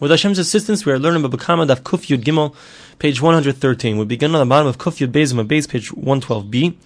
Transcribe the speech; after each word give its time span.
With 0.00 0.12
Hashem's 0.12 0.38
assistance, 0.38 0.86
we 0.86 0.92
are 0.92 0.98
learning 0.98 1.24
about 1.24 1.40
Bava 1.40 1.66
Kamma 1.66 1.66
Daf 1.66 1.82
Gimel, 2.22 2.54
page 3.00 3.20
113. 3.20 3.98
We 3.98 4.04
begin 4.04 4.32
on 4.32 4.38
the 4.38 4.48
bottom 4.48 4.68
of 4.68 4.78
Kuf 4.78 5.04
Yud 5.04 5.10
Bezim, 5.10 5.44
base 5.48 5.66
page 5.66 5.90
112b. 5.90 6.76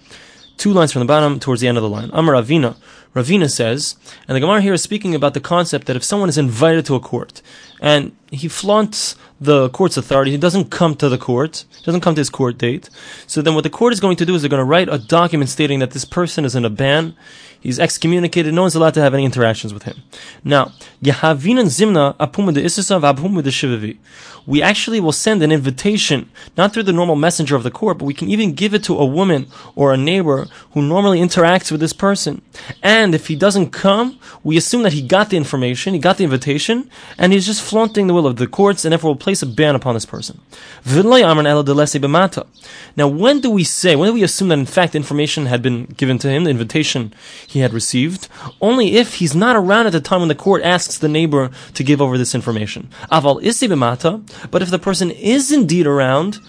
Two 0.57 0.73
lines 0.73 0.91
from 0.91 1.01
the 1.01 1.05
bottom 1.05 1.39
towards 1.39 1.61
the 1.61 1.67
end 1.67 1.77
of 1.77 1.83
the 1.83 1.89
line. 1.89 2.09
Amar 2.11 2.33
Ravina. 2.33 2.75
Ravina 3.15 3.49
says, 3.49 3.95
and 4.27 4.35
the 4.35 4.39
Gemara 4.39 4.61
here 4.61 4.73
is 4.73 4.81
speaking 4.81 5.13
about 5.13 5.33
the 5.33 5.39
concept 5.39 5.87
that 5.87 5.95
if 5.95 6.03
someone 6.03 6.29
is 6.29 6.37
invited 6.37 6.85
to 6.87 6.95
a 6.95 6.99
court 6.99 7.41
and 7.79 8.15
he 8.31 8.47
flaunts 8.47 9.15
the 9.39 9.69
court's 9.69 9.97
authority, 9.97 10.31
he 10.31 10.37
doesn't 10.37 10.71
come 10.71 10.95
to 10.95 11.09
the 11.09 11.17
court, 11.17 11.65
doesn't 11.83 12.01
come 12.01 12.15
to 12.15 12.21
his 12.21 12.29
court 12.29 12.57
date. 12.57 12.89
So 13.27 13.41
then 13.41 13.55
what 13.55 13.63
the 13.63 13.69
court 13.69 13.93
is 13.93 13.99
going 13.99 14.15
to 14.17 14.25
do 14.25 14.33
is 14.35 14.41
they're 14.41 14.49
going 14.49 14.61
to 14.61 14.65
write 14.65 14.89
a 14.89 14.97
document 14.97 15.49
stating 15.49 15.79
that 15.79 15.91
this 15.91 16.05
person 16.05 16.45
is 16.45 16.55
in 16.55 16.65
a 16.65 16.69
ban, 16.69 17.15
he's 17.59 17.79
excommunicated, 17.79 18.53
no 18.53 18.61
one's 18.61 18.75
allowed 18.75 18.93
to 18.95 19.01
have 19.01 19.13
any 19.13 19.25
interactions 19.25 19.73
with 19.73 19.83
him. 19.83 19.97
Now, 20.43 20.71
Yahavinan 21.03 21.67
Zimna 21.67 22.15
Shivavi. 22.17 23.97
We 24.45 24.61
actually 24.61 24.99
will 24.99 25.13
send 25.13 25.41
an 25.43 25.51
invitation, 25.51 26.29
not 26.57 26.73
through 26.73 26.83
the 26.83 26.93
normal 26.93 27.15
messenger 27.15 27.55
of 27.55 27.63
the 27.63 27.71
court, 27.71 27.97
but 27.97 28.05
we 28.05 28.13
can 28.13 28.29
even 28.29 28.53
give 28.53 28.73
it 28.73 28.83
to 28.85 28.97
a 28.97 29.05
woman 29.05 29.47
or 29.75 29.93
a 29.93 29.97
neighbor 29.97 30.47
who 30.71 30.81
normally 30.81 31.19
interacts 31.19 31.71
with 31.71 31.79
this 31.79 31.93
person. 31.93 32.41
And 32.81 33.02
if 33.11 33.25
he 33.25 33.35
doesn't 33.35 33.71
come, 33.71 34.19
we 34.43 34.55
assume 34.55 34.83
that 34.83 34.93
he 34.93 35.01
got 35.01 35.31
the 35.31 35.37
information, 35.37 35.95
he 35.95 35.99
got 35.99 36.17
the 36.17 36.23
invitation, 36.23 36.91
and 37.17 37.33
he's 37.33 37.47
just 37.47 37.63
flaunting 37.63 38.05
the 38.05 38.13
will 38.13 38.27
of 38.27 38.35
the 38.35 38.45
courts, 38.45 38.85
and 38.85 38.91
therefore 38.91 39.11
will 39.11 39.15
place 39.15 39.41
a 39.41 39.47
ban 39.47 39.73
upon 39.73 39.95
this 39.95 40.05
person. 40.05 40.39
Now, 40.85 43.07
when 43.07 43.39
do 43.39 43.49
we 43.49 43.63
say, 43.63 43.95
when 43.95 44.09
do 44.09 44.13
we 44.13 44.21
assume 44.21 44.49
that 44.49 44.59
in 44.59 44.67
fact 44.67 44.93
information 44.93 45.47
had 45.47 45.63
been 45.63 45.85
given 45.85 46.19
to 46.19 46.29
him, 46.29 46.43
the 46.43 46.51
invitation 46.51 47.15
he 47.47 47.61
had 47.61 47.73
received? 47.73 48.27
Only 48.61 48.97
if 48.97 49.15
he's 49.15 49.33
not 49.33 49.55
around 49.55 49.87
at 49.87 49.93
the 49.93 50.01
time 50.01 50.19
when 50.19 50.29
the 50.29 50.35
court 50.35 50.61
asks 50.61 50.99
the 50.99 51.09
neighbor 51.09 51.49
to 51.73 51.83
give 51.83 52.01
over 52.01 52.17
this 52.17 52.35
information. 52.35 52.89
But 53.09 53.43
if 53.43 54.69
the 54.69 54.79
person 54.81 55.09
is 55.09 55.51
indeed 55.51 55.87
around. 55.87 56.39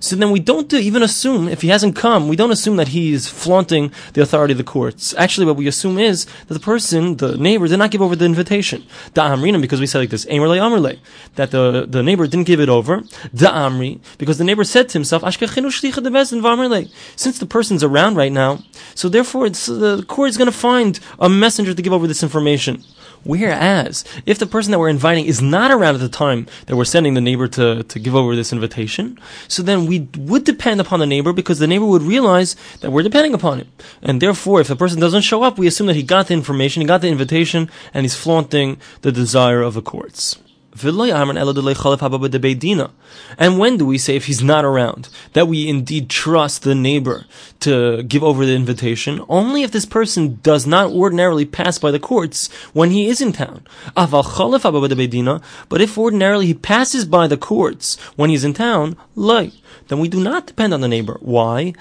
So 0.00 0.16
then 0.16 0.30
we 0.30 0.40
don't 0.40 0.72
even 0.72 1.02
assume, 1.02 1.48
if 1.48 1.60
he 1.62 1.68
hasn't 1.68 1.96
come, 1.96 2.28
we 2.28 2.36
don't 2.36 2.52
assume 2.52 2.76
that 2.76 2.88
he 2.88 3.12
is 3.12 3.28
flaunting 3.28 3.92
the 4.14 4.22
authority 4.22 4.52
of 4.52 4.58
the 4.58 4.64
courts. 4.64 5.14
Actually, 5.18 5.46
what 5.46 5.56
we 5.56 5.61
assume 5.68 5.98
is 5.98 6.26
that 6.46 6.54
the 6.54 6.60
person, 6.60 7.16
the 7.16 7.36
neighbor, 7.36 7.68
did 7.68 7.78
not 7.78 7.90
give 7.90 8.02
over 8.02 8.16
the 8.16 8.24
invitation. 8.24 8.84
Da 9.14 9.34
amrina, 9.34 9.60
because 9.60 9.80
we 9.80 9.86
said 9.86 10.00
like 10.00 10.10
this, 10.10 10.24
amrle 10.26 10.58
amrle, 10.58 10.98
that 11.36 11.50
the, 11.50 11.86
the 11.88 12.02
neighbor 12.02 12.26
didn't 12.26 12.46
give 12.46 12.60
it 12.60 12.68
over. 12.68 13.02
Da 13.34 13.52
amri, 13.68 14.00
because 14.18 14.38
the 14.38 14.44
neighbor 14.44 14.64
said 14.64 14.88
to 14.90 14.94
himself, 14.94 15.22
since 17.16 17.38
the 17.38 17.46
person's 17.48 17.84
around 17.84 18.16
right 18.16 18.32
now, 18.32 18.58
so 18.94 19.08
therefore 19.08 19.48
the 19.50 20.04
court 20.08 20.30
is 20.30 20.36
going 20.36 20.50
to 20.50 20.56
find 20.56 21.00
a 21.18 21.28
messenger 21.28 21.74
to 21.74 21.82
give 21.82 21.92
over 21.92 22.06
this 22.06 22.22
information. 22.22 22.82
Whereas, 23.24 24.04
if 24.26 24.38
the 24.38 24.46
person 24.46 24.72
that 24.72 24.78
we're 24.78 24.88
inviting 24.88 25.26
is 25.26 25.40
not 25.40 25.70
around 25.70 25.94
at 25.94 26.00
the 26.00 26.08
time 26.08 26.46
that 26.66 26.76
we're 26.76 26.84
sending 26.84 27.14
the 27.14 27.20
neighbor 27.20 27.48
to, 27.48 27.82
to 27.84 27.98
give 27.98 28.14
over 28.14 28.34
this 28.34 28.52
invitation, 28.52 29.18
so 29.48 29.62
then 29.62 29.86
we 29.86 30.08
would 30.16 30.44
depend 30.44 30.80
upon 30.80 31.00
the 31.00 31.06
neighbor 31.06 31.32
because 31.32 31.58
the 31.58 31.66
neighbor 31.66 31.86
would 31.86 32.02
realize 32.02 32.56
that 32.80 32.90
we're 32.90 33.02
depending 33.02 33.34
upon 33.34 33.58
him. 33.58 33.68
And 34.02 34.20
therefore, 34.20 34.60
if 34.60 34.68
the 34.68 34.76
person 34.76 35.00
doesn't 35.00 35.22
show 35.22 35.42
up, 35.42 35.58
we 35.58 35.66
assume 35.66 35.86
that 35.86 35.96
he 35.96 36.02
got 36.02 36.28
the 36.28 36.34
information, 36.34 36.80
he 36.80 36.86
got 36.86 37.00
the 37.00 37.08
invitation, 37.08 37.70
and 37.94 38.04
he's 38.04 38.16
flaunting 38.16 38.78
the 39.02 39.12
desire 39.12 39.62
of 39.62 39.74
the 39.74 39.82
courts. 39.82 40.38
And 43.38 43.58
when 43.58 43.76
do 43.76 43.84
we 43.84 43.98
say 43.98 44.16
if 44.16 44.26
he's 44.26 44.42
not 44.42 44.64
around 44.64 45.08
that 45.34 45.46
we 45.48 45.68
indeed 45.68 46.08
trust 46.08 46.62
the 46.62 46.74
neighbor 46.74 47.26
to 47.60 48.02
give 48.04 48.22
over 48.24 48.46
the 48.46 48.54
invitation? 48.54 49.22
Only 49.28 49.62
if 49.62 49.70
this 49.70 49.84
person 49.84 50.38
does 50.42 50.66
not 50.66 50.90
ordinarily 50.90 51.44
pass 51.44 51.78
by 51.78 51.90
the 51.90 51.98
courts 51.98 52.50
when 52.72 52.90
he 52.90 53.06
is 53.08 53.20
in 53.20 53.32
town. 53.32 53.66
But 53.94 55.80
if 55.80 55.98
ordinarily 55.98 56.46
he 56.46 56.54
passes 56.54 57.04
by 57.04 57.26
the 57.26 57.36
courts 57.36 57.96
when 58.16 58.30
he's 58.30 58.44
in 58.44 58.54
town, 58.54 58.96
then 59.92 59.98
we 59.98 60.08
do 60.08 60.22
not 60.22 60.46
depend 60.46 60.72
on 60.72 60.80
the 60.80 60.88
neighbor. 60.88 61.18
Why? 61.20 61.74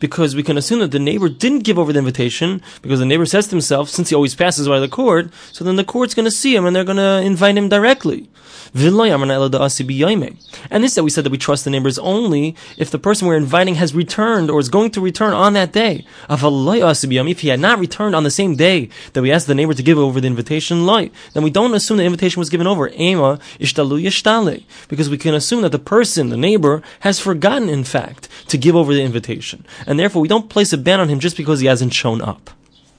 Because 0.00 0.34
we 0.34 0.42
can 0.42 0.56
assume 0.56 0.80
that 0.80 0.90
the 0.90 0.98
neighbor 0.98 1.28
didn't 1.28 1.64
give 1.64 1.78
over 1.78 1.92
the 1.92 1.98
invitation 1.98 2.62
because 2.80 2.98
the 2.98 3.04
neighbor 3.04 3.26
says 3.26 3.46
to 3.48 3.50
himself, 3.50 3.90
since 3.90 4.08
he 4.08 4.14
always 4.14 4.34
passes 4.34 4.66
by 4.66 4.80
the 4.80 4.88
court, 4.88 5.30
so 5.52 5.64
then 5.64 5.76
the 5.76 5.84
court's 5.84 6.14
going 6.14 6.24
to 6.24 6.30
see 6.30 6.56
him 6.56 6.64
and 6.64 6.74
they're 6.74 6.82
going 6.82 6.96
to 6.96 7.20
invite 7.20 7.58
him 7.58 7.68
directly. 7.68 8.30
And 10.70 10.84
this 10.84 10.94
that 10.94 11.04
we 11.04 11.10
said 11.10 11.24
that 11.24 11.30
we 11.30 11.38
trust 11.38 11.64
the 11.64 11.70
neighbors 11.70 11.98
only 11.98 12.54
if 12.76 12.90
the 12.90 12.98
person 12.98 13.26
we're 13.26 13.36
inviting 13.36 13.76
has 13.76 13.94
returned 13.94 14.50
or 14.50 14.60
is 14.60 14.68
going 14.68 14.90
to 14.92 15.00
return 15.00 15.32
on 15.32 15.52
that 15.54 15.72
day. 15.72 16.06
If 16.28 17.40
he 17.40 17.48
had 17.48 17.60
not 17.60 17.78
returned 17.78 18.14
on 18.14 18.24
the 18.24 18.30
same 18.30 18.56
day 18.56 18.88
that 19.12 19.22
we 19.22 19.32
asked 19.32 19.46
the 19.46 19.54
neighbor 19.54 19.74
to 19.74 19.82
give 19.82 19.98
over 19.98 20.20
the 20.20 20.26
invitation, 20.26 20.86
then 20.86 21.42
we 21.42 21.50
don't 21.50 21.74
assume 21.74 21.98
the 21.98 22.04
invitation 22.04 22.40
was 22.40 22.50
given 22.50 22.66
over. 22.66 22.88
Because 24.88 25.10
we 25.10 25.18
can 25.18 25.34
assume 25.34 25.62
that 25.62 25.72
the 25.72 25.78
person, 25.78 26.28
the 26.28 26.36
neighbor, 26.36 26.82
has 27.00 27.20
forgotten 27.20 27.68
in 27.68 27.84
fact 27.84 28.28
to 28.48 28.58
give 28.58 28.76
over 28.76 28.94
the 28.94 29.02
invitation. 29.02 29.64
And 29.86 29.98
therefore 29.98 30.22
we 30.22 30.28
don't 30.28 30.48
place 30.48 30.72
a 30.72 30.78
ban 30.78 31.00
on 31.00 31.08
him 31.08 31.20
just 31.20 31.36
because 31.36 31.60
he 31.60 31.66
hasn't 31.66 31.94
shown 31.94 32.20
up. 32.20 32.50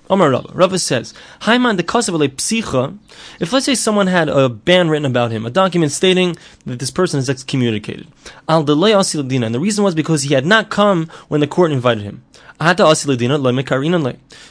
Omar 0.09 0.31
Rava. 0.31 0.49
Rava 0.53 0.79
says, 0.79 1.13
Haiman 1.41 1.77
the 1.77 1.83
psicha. 2.37 2.97
If 3.39 3.53
let's 3.53 3.65
say 3.65 3.75
someone 3.75 4.07
had 4.07 4.27
a 4.27 4.49
ban 4.49 4.89
written 4.89 5.05
about 5.05 5.31
him, 5.31 5.45
a 5.45 5.51
document 5.51 5.91
stating 5.91 6.35
that 6.65 6.79
this 6.79 6.89
person 6.89 7.19
is 7.19 7.29
excommunicated. 7.29 8.07
Al 8.47 8.63
delay 8.63 8.93
and 9.43 9.53
the 9.53 9.59
reason 9.59 9.83
was 9.83 9.93
because 9.93 10.23
he 10.23 10.33
had 10.33 10.45
not 10.45 10.69
come 10.69 11.07
when 11.27 11.41
the 11.41 11.47
court 11.47 11.71
invited 11.71 12.03
him. 12.03 12.23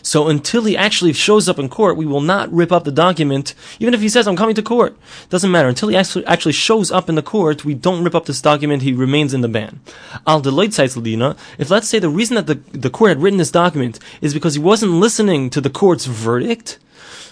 So 0.03 0.29
until 0.29 0.65
he 0.65 0.77
actually 0.77 1.13
shows 1.13 1.49
up 1.49 1.59
in 1.59 1.69
court, 1.69 1.97
we 1.97 2.07
will 2.07 2.21
not 2.21 2.51
rip 2.53 2.73
up 2.73 2.85
the 2.85 2.91
document, 2.91 3.55
even 3.79 3.93
if 3.93 4.01
he 4.01 4.09
says, 4.09 4.27
I'm 4.27 4.37
coming 4.37 4.55
to 4.55 4.63
court. 4.63 4.97
Doesn't 5.29 5.51
matter. 5.51 5.69
Until 5.69 5.89
he 5.91 5.97
actually, 5.97 6.53
shows 6.53 6.91
up 6.91 7.09
in 7.09 7.15
the 7.17 7.23
court, 7.23 7.65
we 7.65 7.75
don't 7.75 8.03
rip 8.03 8.15
up 8.15 8.27
this 8.27 8.41
document, 8.41 8.83
he 8.83 8.93
remains 8.93 9.35
in 9.35 9.43
the 9.43 9.49
ban. 9.49 9.81
Al 10.27 10.41
if 10.47 11.71
let's 11.71 11.89
say 11.89 11.99
the 11.99 12.09
reason 12.09 12.35
that 12.37 12.47
the, 12.47 12.55
the 12.77 12.91
court 12.91 13.11
had 13.11 13.23
written 13.23 13.39
this 13.39 13.51
document 13.51 13.99
is 14.21 14.33
because 14.33 14.55
he 14.55 14.61
wasn't 14.61 14.93
listening 14.93 15.51
to 15.51 15.61
the 15.61 15.71
court's 15.71 16.07
verdict, 16.07 16.79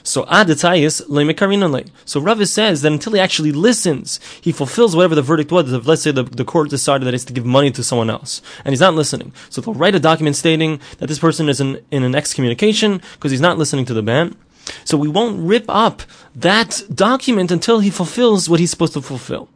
so 0.06 0.24
adetayis 0.24 1.02
lemekarinanle. 1.08 1.88
So 2.04 2.20
Rav 2.20 2.46
says 2.48 2.82
that 2.82 2.92
until 2.92 3.12
he 3.12 3.20
actually 3.20 3.52
listens, 3.52 4.20
he 4.40 4.52
fulfills 4.52 4.94
whatever 4.94 5.14
the 5.14 5.22
verdict 5.22 5.50
was. 5.50 5.72
If 5.72 5.86
let's 5.86 6.02
say 6.02 6.12
the, 6.12 6.22
the 6.22 6.44
court 6.44 6.70
decided 6.70 7.06
that 7.06 7.14
it's 7.14 7.24
to 7.24 7.32
give 7.32 7.44
money 7.44 7.70
to 7.72 7.82
someone 7.82 8.10
else, 8.10 8.40
and 8.64 8.72
he's 8.72 8.80
not 8.80 8.94
listening, 8.94 9.32
so 9.50 9.60
they'll 9.60 9.74
write 9.74 9.94
a 9.94 10.00
document 10.00 10.36
stating 10.36 10.80
that 10.98 11.08
this 11.08 11.18
person 11.18 11.48
is 11.48 11.60
in, 11.60 11.80
in 11.90 12.02
an 12.02 12.14
excommunication 12.14 13.00
because 13.14 13.30
he's 13.30 13.40
not 13.40 13.58
listening 13.58 13.84
to 13.86 13.94
the 13.94 14.02
ban. 14.02 14.36
So 14.84 14.96
we 14.96 15.08
won't 15.08 15.46
rip 15.46 15.64
up 15.68 16.02
that 16.34 16.82
document 16.92 17.50
until 17.50 17.80
he 17.80 17.90
fulfills 17.90 18.48
what 18.48 18.60
he's 18.60 18.70
supposed 18.70 18.94
to 18.94 19.02
fulfill. 19.02 19.48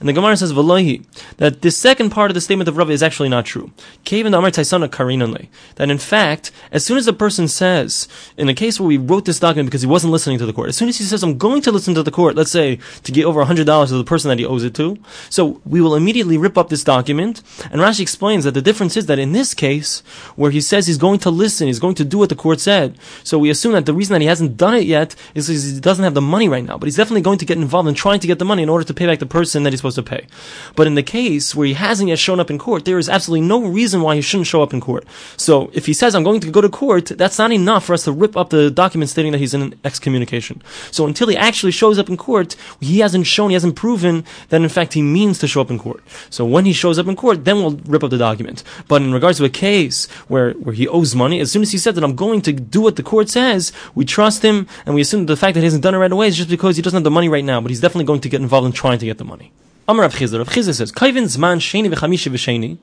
And 0.00 0.08
the 0.08 0.12
Gemara 0.12 0.36
says, 0.36 0.52
Valahi, 0.52 1.04
that 1.38 1.62
the 1.62 1.70
second 1.70 2.10
part 2.10 2.30
of 2.30 2.34
the 2.34 2.40
statement 2.40 2.68
of 2.68 2.76
Rav 2.76 2.90
is 2.90 3.02
actually 3.02 3.28
not 3.28 3.46
true. 3.46 3.70
Kaven 4.04 4.30
the 4.30 4.40
Amartaisana 4.40 4.88
Karinanli 4.88 5.48
that 5.76 5.90
in 5.90 5.98
fact, 5.98 6.50
as 6.70 6.84
soon 6.84 6.98
as 6.98 7.06
a 7.06 7.12
person 7.12 7.48
says, 7.48 8.08
in 8.36 8.48
a 8.48 8.54
case 8.54 8.78
where 8.78 8.86
we 8.86 8.96
wrote 8.96 9.24
this 9.24 9.40
document 9.40 9.68
because 9.68 9.82
he 9.82 9.88
wasn't 9.88 10.12
listening 10.12 10.38
to 10.38 10.46
the 10.46 10.52
court, 10.52 10.68
as 10.68 10.76
soon 10.76 10.88
as 10.88 10.98
he 10.98 11.04
says, 11.04 11.22
I'm 11.22 11.38
going 11.38 11.62
to 11.62 11.72
listen 11.72 11.94
to 11.94 12.02
the 12.02 12.10
court, 12.10 12.36
let's 12.36 12.50
say, 12.50 12.78
to 13.04 13.12
get 13.12 13.24
over 13.24 13.44
$100 13.44 13.88
to 13.88 13.94
the 13.94 14.04
person 14.04 14.28
that 14.28 14.38
he 14.38 14.44
owes 14.44 14.64
it 14.64 14.74
to, 14.74 14.98
so 15.30 15.60
we 15.64 15.80
will 15.80 15.94
immediately 15.94 16.38
rip 16.38 16.58
up 16.58 16.68
this 16.68 16.84
document. 16.84 17.42
And 17.70 17.80
Rashi 17.80 18.00
explains 18.00 18.44
that 18.44 18.52
the 18.52 18.62
difference 18.62 18.96
is 18.96 19.06
that 19.06 19.18
in 19.18 19.32
this 19.32 19.54
case, 19.54 20.00
where 20.36 20.50
he 20.50 20.60
says 20.60 20.86
he's 20.86 20.98
going 20.98 21.18
to 21.20 21.30
listen, 21.30 21.66
he's 21.66 21.80
going 21.80 21.94
to 21.96 22.04
do 22.04 22.18
what 22.18 22.28
the 22.28 22.34
court 22.34 22.60
said, 22.60 22.98
so 23.24 23.38
we 23.38 23.50
assume 23.50 23.72
that 23.72 23.86
the 23.86 23.94
reason 23.94 24.12
that 24.14 24.20
he 24.20 24.26
hasn't 24.26 24.56
done 24.56 24.74
it 24.74 24.84
yet 24.84 25.14
is 25.34 25.48
because 25.48 25.64
he 25.64 25.80
doesn't 25.80 26.04
have 26.04 26.14
the 26.14 26.20
money 26.20 26.48
right 26.48 26.64
now, 26.64 26.78
but 26.78 26.86
he's 26.86 26.96
definitely 26.96 27.22
going 27.22 27.38
to 27.38 27.44
get 27.44 27.58
involved 27.58 27.88
in 27.88 27.94
trying 27.94 28.20
to 28.20 28.26
get 28.26 28.38
the 28.38 28.44
money 28.44 28.62
in 28.62 28.68
order 28.68 28.84
to 28.84 28.94
pay 28.94 29.06
back 29.06 29.18
the 29.18 29.26
person 29.26 29.62
that 29.62 29.72
he's 29.72 29.82
supposed 29.90 30.06
to 30.06 30.16
pay. 30.16 30.26
But 30.74 30.86
in 30.86 30.94
the 30.94 31.02
case 31.02 31.54
where 31.54 31.66
he 31.66 31.74
hasn't 31.74 32.08
yet 32.08 32.18
shown 32.18 32.40
up 32.40 32.50
in 32.50 32.58
court, 32.58 32.84
there 32.84 32.98
is 32.98 33.08
absolutely 33.08 33.46
no 33.46 33.62
reason 33.62 34.00
why 34.02 34.16
he 34.16 34.22
shouldn't 34.22 34.46
show 34.46 34.62
up 34.62 34.74
in 34.74 34.80
court. 34.80 35.04
So 35.36 35.70
if 35.72 35.86
he 35.86 35.92
says, 35.92 36.14
I'm 36.14 36.24
going 36.24 36.40
to 36.40 36.50
go 36.50 36.60
to 36.60 36.68
court, 36.68 37.06
that's 37.06 37.38
not 37.38 37.52
enough 37.52 37.84
for 37.84 37.94
us 37.94 38.04
to 38.04 38.12
rip 38.12 38.36
up 38.36 38.50
the 38.50 38.70
document 38.70 39.10
stating 39.10 39.32
that 39.32 39.38
he's 39.38 39.54
in 39.54 39.78
excommunication. 39.84 40.62
So 40.90 41.06
until 41.06 41.28
he 41.28 41.36
actually 41.36 41.72
shows 41.72 41.98
up 41.98 42.08
in 42.08 42.16
court, 42.16 42.56
he 42.80 43.00
hasn't 43.00 43.26
shown, 43.26 43.50
he 43.50 43.54
hasn't 43.54 43.76
proven 43.76 44.24
that 44.48 44.60
in 44.60 44.68
fact 44.68 44.94
he 44.94 45.02
means 45.02 45.38
to 45.40 45.48
show 45.48 45.60
up 45.60 45.70
in 45.70 45.78
court. 45.78 46.02
So 46.30 46.44
when 46.44 46.64
he 46.64 46.72
shows 46.72 46.98
up 46.98 47.06
in 47.06 47.16
court, 47.16 47.44
then 47.44 47.56
we'll 47.56 47.78
rip 47.86 48.04
up 48.04 48.10
the 48.10 48.18
document. 48.18 48.62
But 48.88 49.02
in 49.02 49.12
regards 49.12 49.38
to 49.38 49.44
a 49.44 49.50
case 49.50 50.06
where, 50.28 50.52
where 50.52 50.74
he 50.74 50.88
owes 50.88 51.14
money, 51.14 51.40
as 51.40 51.50
soon 51.52 51.62
as 51.62 51.72
he 51.72 51.78
said 51.78 51.94
that 51.94 52.04
I'm 52.04 52.16
going 52.16 52.42
to 52.42 52.52
do 52.52 52.80
what 52.80 52.96
the 52.96 53.02
court 53.02 53.28
says, 53.28 53.72
we 53.94 54.04
trust 54.04 54.42
him 54.42 54.66
and 54.84 54.94
we 54.94 55.00
assume 55.00 55.26
the 55.26 55.36
fact 55.36 55.54
that 55.54 55.60
he 55.60 55.66
hasn't 55.66 55.82
done 55.82 55.94
it 55.94 55.98
right 55.98 56.12
away 56.12 56.28
is 56.28 56.36
just 56.36 56.50
because 56.50 56.76
he 56.76 56.82
doesn't 56.82 56.96
have 56.96 57.04
the 57.04 57.10
money 57.10 57.28
right 57.28 57.44
now, 57.44 57.60
but 57.60 57.70
he's 57.70 57.80
definitely 57.80 58.04
going 58.04 58.20
to 58.20 58.28
get 58.28 58.40
involved 58.40 58.66
in 58.66 58.72
trying 58.72 58.98
to 58.98 59.06
get 59.06 59.18
the 59.18 59.24
money. 59.24 59.52
Amar 59.88 60.02
Rav 60.02 60.14
Chizr. 60.14 60.38
Rav 60.38 60.48
Chizr 60.48 60.74
says, 60.74 60.90
Kaivin 60.90 61.26
zman 61.26 61.58
sheni 61.58 61.88
v'chamishi 61.88 62.28
v'sheni. 62.32 62.76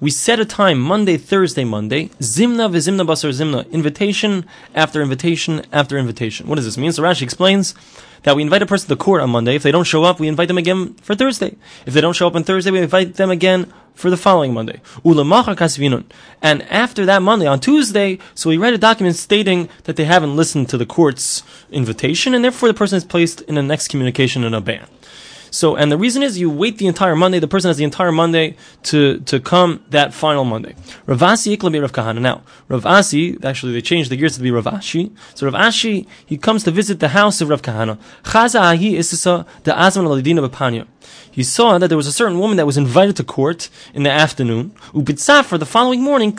we 0.00 0.10
set 0.10 0.40
a 0.40 0.46
time 0.46 0.80
Monday, 0.80 1.18
Thursday, 1.18 1.62
Monday. 1.62 2.06
Zimna 2.20 2.70
v'zimna 2.70 3.06
basar 3.06 3.28
zimna. 3.28 3.70
Invitation 3.70 4.46
after 4.74 5.02
invitation 5.02 5.62
after 5.74 5.98
invitation. 5.98 6.46
What 6.46 6.54
does 6.54 6.64
this 6.64 6.78
mean? 6.78 6.92
So 6.92 7.02
Rashi 7.02 7.20
explains 7.20 7.74
that 8.22 8.34
we 8.34 8.42
invite 8.42 8.62
a 8.62 8.66
person 8.66 8.88
to 8.88 8.94
the 8.94 9.04
court 9.04 9.20
on 9.20 9.28
Monday. 9.28 9.56
If 9.56 9.62
they 9.62 9.70
don't 9.70 9.84
show 9.84 10.04
up, 10.04 10.20
we 10.20 10.26
invite 10.26 10.48
them 10.48 10.56
again 10.56 10.94
for 10.94 11.14
Thursday. 11.14 11.54
If 11.84 11.92
they 11.92 12.00
don't 12.00 12.14
show 12.14 12.26
up 12.26 12.34
on 12.34 12.44
Thursday, 12.44 12.70
we 12.70 12.80
invite 12.80 13.16
them 13.16 13.28
again 13.28 13.70
for 13.94 14.08
the 14.08 14.16
following 14.16 14.54
Monday. 14.54 14.80
And 15.04 16.62
after 16.62 17.04
that 17.04 17.20
Monday, 17.20 17.46
on 17.46 17.60
Tuesday, 17.60 18.18
so 18.34 18.48
we 18.48 18.56
write 18.56 18.72
a 18.72 18.78
document 18.78 19.16
stating 19.16 19.68
that 19.84 19.96
they 19.96 20.04
haven't 20.04 20.34
listened 20.34 20.70
to 20.70 20.78
the 20.78 20.86
court's 20.86 21.42
invitation, 21.70 22.34
and 22.34 22.42
therefore 22.42 22.68
the 22.70 22.74
person 22.74 22.96
is 22.96 23.04
placed 23.04 23.42
in 23.42 23.58
an 23.58 23.70
excommunication 23.70 24.44
and 24.44 24.54
a 24.54 24.62
ban. 24.62 24.86
So, 25.50 25.76
and 25.76 25.90
the 25.90 25.98
reason 25.98 26.22
is 26.22 26.38
you 26.38 26.50
wait 26.50 26.78
the 26.78 26.86
entire 26.86 27.16
Monday. 27.16 27.38
The 27.38 27.48
person 27.48 27.68
has 27.68 27.76
the 27.76 27.84
entire 27.84 28.12
Monday 28.12 28.56
to, 28.84 29.20
to 29.20 29.40
come 29.40 29.84
that 29.90 30.14
final 30.14 30.44
Monday. 30.44 30.74
Ravasi 31.06 31.56
iklabi 31.56 31.80
Rav 31.80 31.92
Kahana. 31.92 32.20
Now, 32.20 32.42
Ravasi, 32.68 33.44
actually 33.44 33.72
they 33.72 33.80
changed 33.80 34.10
the 34.10 34.16
gears 34.16 34.36
to 34.36 34.42
be 34.42 34.50
Ravashi. 34.50 35.14
So 35.34 35.50
Ravashi, 35.50 36.06
he 36.24 36.36
comes 36.36 36.64
to 36.64 36.70
visit 36.70 37.00
the 37.00 37.08
house 37.08 37.40
of 37.40 37.48
Rav 37.48 37.62
Kahana. 37.62 37.98
Chaza 38.24 38.60
ahi 38.60 38.94
isisa 38.94 39.46
the 39.64 39.72
azman 39.72 40.04
al 40.04 40.48
b'panya. 40.48 40.86
He 41.30 41.42
saw 41.42 41.78
that 41.78 41.88
there 41.88 41.96
was 41.96 42.06
a 42.06 42.12
certain 42.12 42.38
woman 42.38 42.56
that 42.56 42.66
was 42.66 42.76
invited 42.76 43.16
to 43.16 43.24
court 43.24 43.68
in 43.94 44.02
the 44.02 44.10
afternoon. 44.10 44.70
for 44.70 45.58
the 45.58 45.66
following 45.66 46.02
morning. 46.02 46.36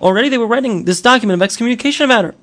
Already 0.00 0.28
they 0.28 0.38
were 0.38 0.46
writing 0.46 0.84
this 0.84 1.00
document 1.00 1.38
of 1.38 1.42
excommunication 1.42 2.04
about 2.04 2.24
her. 2.26 2.34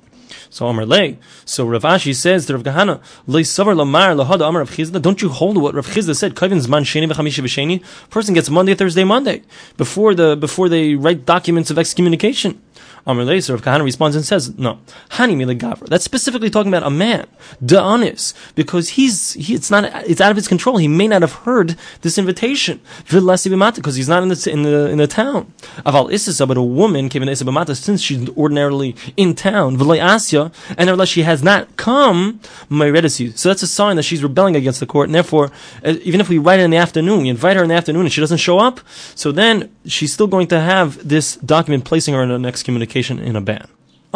So 0.54 0.68
Amar 0.68 0.86
Lay. 0.86 1.18
So 1.44 1.66
Rav 1.66 1.82
Ashi 1.82 2.14
says 2.14 2.46
to 2.46 2.52
Rav 2.56 2.62
Kahana, 2.62 3.00
Lay 3.26 3.42
Savar 3.42 3.74
Lamar 3.74 4.12
Amar 4.12 4.60
Rav. 4.60 5.02
Don't 5.02 5.20
you 5.20 5.28
hold 5.28 5.58
what 5.58 5.74
Rav 5.74 5.84
Chizda 5.88 6.14
said? 6.14 6.40
Man. 6.68 7.80
Person 8.10 8.34
gets 8.34 8.50
Monday, 8.50 8.74
Thursday, 8.76 9.02
Monday 9.02 9.42
before 9.76 10.14
the 10.14 10.36
before 10.36 10.68
they 10.68 10.94
write 10.94 11.26
documents 11.26 11.72
of 11.72 11.78
excommunication. 11.80 12.62
Amr 13.06 13.24
Leiser 13.24 13.52
of 13.52 13.62
Kahana 13.62 13.84
responds 13.84 14.16
and 14.16 14.24
says, 14.24 14.56
no, 14.58 14.78
Hani 15.10 15.36
Miligavra. 15.36 15.86
That's 15.88 16.04
specifically 16.04 16.48
talking 16.48 16.72
about 16.72 16.86
a 16.86 16.90
man, 16.90 17.26
Da'anis, 17.62 18.32
because 18.54 18.90
he's, 18.90 19.34
he, 19.34 19.54
it's 19.54 19.70
not, 19.70 19.84
it's 20.08 20.20
out 20.20 20.30
of 20.30 20.36
his 20.36 20.48
control. 20.48 20.78
He 20.78 20.88
may 20.88 21.06
not 21.06 21.20
have 21.20 21.32
heard 21.32 21.76
this 22.00 22.16
invitation. 22.16 22.80
Because 23.04 23.96
he's 23.96 24.08
not 24.08 24.22
in 24.22 24.28
the, 24.30 24.50
in 24.50 24.62
the, 24.62 24.90
in 24.90 24.98
the 24.98 25.06
town. 25.06 25.52
Aval 25.84 26.10
Isisa, 26.10 26.48
but 26.48 26.56
a 26.56 26.62
woman 26.62 27.10
came 27.10 27.22
in 27.22 27.28
Isabamata 27.28 27.76
since 27.76 28.00
she's 28.00 28.28
ordinarily 28.30 28.96
in 29.16 29.34
town, 29.34 29.76
Asya, 29.76 30.52
and 30.70 30.86
nevertheless 30.86 31.08
she 31.10 31.22
has 31.22 31.42
not 31.42 31.76
come, 31.76 32.40
So 32.70 33.48
that's 33.48 33.62
a 33.62 33.66
sign 33.66 33.96
that 33.96 34.04
she's 34.04 34.22
rebelling 34.22 34.56
against 34.56 34.80
the 34.80 34.86
court, 34.86 35.08
and 35.08 35.14
therefore, 35.14 35.50
uh, 35.84 35.94
even 36.02 36.20
if 36.20 36.28
we 36.28 36.38
write 36.38 36.58
it 36.60 36.62
in 36.64 36.70
the 36.70 36.78
afternoon, 36.78 37.22
we 37.22 37.28
invite 37.28 37.56
her 37.56 37.62
in 37.62 37.68
the 37.68 37.74
afternoon 37.74 38.02
and 38.02 38.12
she 38.12 38.20
doesn't 38.20 38.38
show 38.38 38.58
up, 38.58 38.80
so 39.14 39.30
then 39.30 39.70
she's 39.84 40.12
still 40.12 40.26
going 40.26 40.46
to 40.46 40.60
have 40.60 41.06
this 41.06 41.36
document 41.36 41.84
placing 41.84 42.14
her 42.14 42.22
in 42.22 42.30
an 42.30 42.46
excommunication 42.46 42.93
in 43.18 43.36
a 43.36 43.40
ban. 43.40 43.68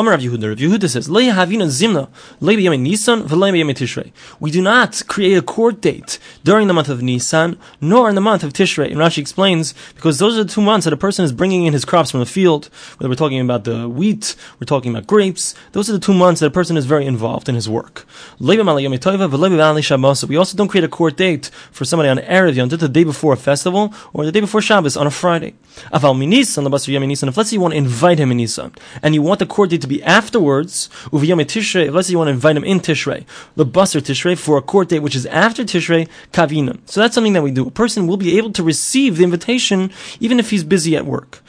Rav 0.07 0.21
Yehuda. 0.21 0.49
Rav 0.51 0.59
Yehuda 0.59 0.89
says, 0.89 1.09
"Le 1.09 1.23
havina 1.23 1.67
zimna 1.67 2.09
le 2.41 2.55
Nisan 2.77 3.23
Tishrei." 3.23 4.13
We 4.39 4.51
do 4.51 4.63
not 4.63 5.03
create 5.09 5.37
a 5.37 5.43
court 5.43 5.81
date 5.81 6.19
during 6.45 6.69
the 6.69 6.75
month 6.75 6.89
of 6.89 7.03
Nisan 7.03 7.57
nor 7.81 8.09
in 8.09 8.15
the 8.15 8.21
month 8.21 8.45
of 8.45 8.53
Tishrei. 8.53 8.87
And 8.87 8.97
Rashi 8.97 9.19
explains 9.19 9.75
because 9.95 10.19
those 10.19 10.39
are 10.39 10.45
the 10.45 10.51
two 10.51 10.61
months 10.61 10.85
that 10.85 10.93
a 10.93 10.97
person 10.97 11.25
is 11.25 11.33
bringing 11.33 11.67
in 11.67 11.73
his 11.73 11.85
crops 11.85 12.11
from 12.11 12.21
the 12.21 12.27
field. 12.27 12.71
Whether 12.99 13.09
we're 13.09 13.17
talking 13.17 13.41
about 13.41 13.65
the 13.65 13.89
wheat, 13.89 14.37
we're 14.61 14.67
talking 14.67 14.93
about 14.93 15.07
grapes. 15.07 15.55
Those 15.73 15.89
are 15.91 15.95
the 15.95 15.99
two 15.99 16.15
months 16.15 16.41
that 16.41 16.47
a 16.47 16.51
person 16.51 16.77
is 16.77 16.87
very 16.87 17.05
involved 17.05 17.49
in 17.49 17.55
his 17.55 17.69
work. 17.69 18.07
We 18.41 18.59
also 18.61 20.57
don't 20.57 20.69
create 20.69 20.85
a 20.85 20.89
court 20.89 21.17
date 21.17 21.51
for 21.73 21.85
somebody 21.85 22.09
on 22.09 22.19
Erev 22.19 22.55
Yom 22.55 22.69
the 22.69 22.89
day 22.89 23.05
before 23.05 23.33
a 23.33 23.37
festival 23.37 23.93
or 24.13 24.25
the 24.25 24.33
day 24.33 24.41
before 24.41 24.61
Shabbos 24.61 24.97
on 24.97 25.07
a 25.07 25.11
Friday. 25.11 25.55
If 25.93 26.03
let's 26.05 26.85
say 26.85 26.93
you 26.93 27.61
want 27.61 27.73
to 27.73 27.79
invite 27.79 28.19
him 28.19 28.31
in 28.31 28.37
Nisan 28.37 28.73
and 29.03 29.15
you 29.15 29.23
want 29.23 29.39
the 29.41 29.47
court 29.47 29.71
date 29.71 29.81
to 29.81 29.88
be 29.89 30.03
afterwards, 30.03 30.89
uviyom 31.07 31.41
tishrei, 31.45 31.93
let's 31.93 32.09
say 32.09 32.13
you 32.13 32.19
want 32.19 32.29
to 32.29 32.33
invite 32.33 32.57
him 32.57 32.65
in 32.65 32.81
Tishrei, 32.81 33.25
the 33.57 33.67
basar 33.67 34.01
Tishrei, 34.01 34.37
for 34.39 34.57
a 34.59 34.63
court 34.63 34.89
date 34.89 35.01
which 35.01 35.17
is 35.17 35.27
after 35.27 35.65
Tishrei, 35.65 36.09
kavina. 36.33 36.79
So 36.87 37.01
that's 37.01 37.15
something 37.15 37.33
that 37.33 37.43
we 37.43 37.51
do. 37.51 37.67
A 37.67 37.71
person 37.71 38.07
will 38.07 38.17
be 38.17 38.37
able 38.39 38.53
to 38.53 38.63
receive 38.63 39.17
the 39.17 39.25
invitation 39.25 39.91
even 40.21 40.39
if 40.39 40.51
he's 40.51 40.65
busy 40.65 40.97
at 40.97 41.07
work. 41.07 41.41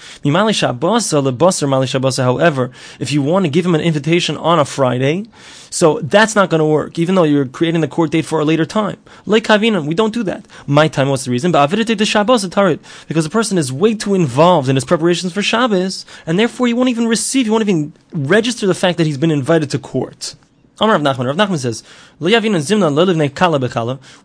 However, 2.30 2.72
if 3.00 3.12
you 3.12 3.22
want 3.22 3.46
to 3.46 3.50
give 3.50 3.66
him 3.66 3.76
an 3.76 3.82
invitation 3.82 4.38
on 4.38 4.60
a 4.60 4.66
Friday, 4.66 5.26
so 5.70 6.00
that's 6.02 6.36
not 6.36 6.50
going 6.50 6.60
to 6.60 6.66
work, 6.66 6.98
even 6.98 7.16
though 7.16 7.24
you're 7.24 7.46
creating 7.46 7.82
the 7.82 7.88
court 7.88 8.12
date 8.12 8.26
for 8.26 8.40
a 8.40 8.46
later 8.46 8.66
time. 8.66 8.98
Like 9.26 9.44
kavina, 9.44 9.86
we 9.86 9.94
don't 9.94 10.14
do 10.14 10.24
that. 10.24 10.48
My 10.66 10.88
time, 10.88 11.10
what's 11.10 11.26
the 11.26 11.32
reason? 11.32 11.52
But 11.52 11.70
Because 11.70 13.24
the 13.24 13.30
person 13.30 13.58
is 13.58 13.72
way 13.72 13.94
too 13.94 14.16
involved 14.16 14.70
in 14.70 14.76
his 14.76 14.86
preparations 14.86 15.34
for 15.34 15.42
Shabbos, 15.42 16.06
and 16.26 16.40
therefore 16.40 16.68
he 16.68 16.74
won't 16.74 16.90
even 16.90 17.08
receive, 17.08 17.46
he 17.46 17.50
won't 17.50 17.62
even 17.62 17.94
register 18.30 18.68
the 18.68 18.76
fact 18.76 18.98
that 19.00 19.08
he's 19.08 19.18
been 19.18 19.32
invited 19.32 19.72
to 19.72 19.80
court. 19.80 20.36
Rav 20.88 21.02
Nachman. 21.02 21.26
Rav 21.26 21.36
Nachman 21.36 21.58
says, 21.58 21.84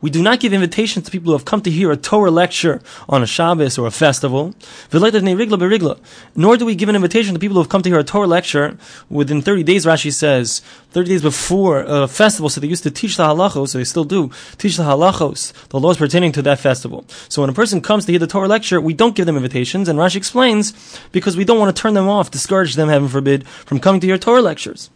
We 0.01 0.11
do 0.11 0.23
not 0.23 0.41
give 0.41 0.53
invitations 0.53 1.05
to 1.05 1.11
people 1.11 1.33
who 1.33 1.37
have 1.37 1.45
come 1.45 1.61
to 1.63 1.71
hear 1.71 1.91
a 1.91 1.97
Torah 1.97 2.31
lecture 2.31 2.81
on 3.09 3.23
a 3.23 3.27
Shabbos 3.27 3.77
or 3.77 3.89
a 3.89 3.91
festival. 3.91 4.55
Nor 4.93 6.57
do 6.57 6.67
we 6.67 6.75
give 6.75 6.89
an 6.89 6.97
invitation 6.97 7.35
to 7.35 7.41
people 7.41 7.55
who 7.55 7.61
have 7.61 7.69
come 7.69 7.83
to 7.83 7.89
hear 7.89 7.99
a 7.99 8.05
Torah 8.05 8.29
lecture 8.29 8.79
within 9.11 9.43
30 9.43 9.65
days, 9.65 9.85
Rashi 9.85 10.13
says, 10.13 10.63
30 10.91 11.09
days 11.09 11.23
before 11.23 11.81
a 11.81 12.07
festival, 12.07 12.49
so 12.49 12.61
they 12.61 12.69
used 12.69 12.85
to 12.85 12.91
teach 12.91 13.17
the 13.17 13.25
halachos, 13.25 13.71
so 13.71 13.79
they 13.79 13.85
still 13.85 14.05
do, 14.05 14.31
teach 14.59 14.77
the 14.77 14.85
halachos, 14.85 15.53
the 15.71 15.81
laws 15.81 15.97
pertaining 15.97 16.31
to 16.33 16.43
that 16.43 16.61
festival. 16.61 17.05
So 17.29 17.43
when 17.43 17.51
a 17.51 17.55
person 17.55 17.81
comes 17.81 18.07
to 18.07 18.13
hear 18.13 18.21
the 18.21 18.29
Torah 18.29 18.47
lecture, 18.47 18.81
we 18.81 18.95
don't 18.95 19.17
give 19.17 19.27
them 19.27 19.37
invitations, 19.37 19.89
and 19.89 19.99
Rashi 19.99 20.17
explains, 20.17 20.73
because 21.11 21.37
we 21.37 21.45
don't 21.45 21.59
want 21.59 21.75
to 21.75 21.83
turn 21.83 21.95
them 21.95 22.09
off, 22.09 22.31
discourage 22.31 22.75
them, 22.77 22.89
heaven 22.89 23.09
forbid, 23.09 23.47
from 23.49 23.81
coming 23.81 24.01
to 24.03 24.07
hear 24.07 24.19
Torah 24.19 24.43
lectures. 24.43 24.91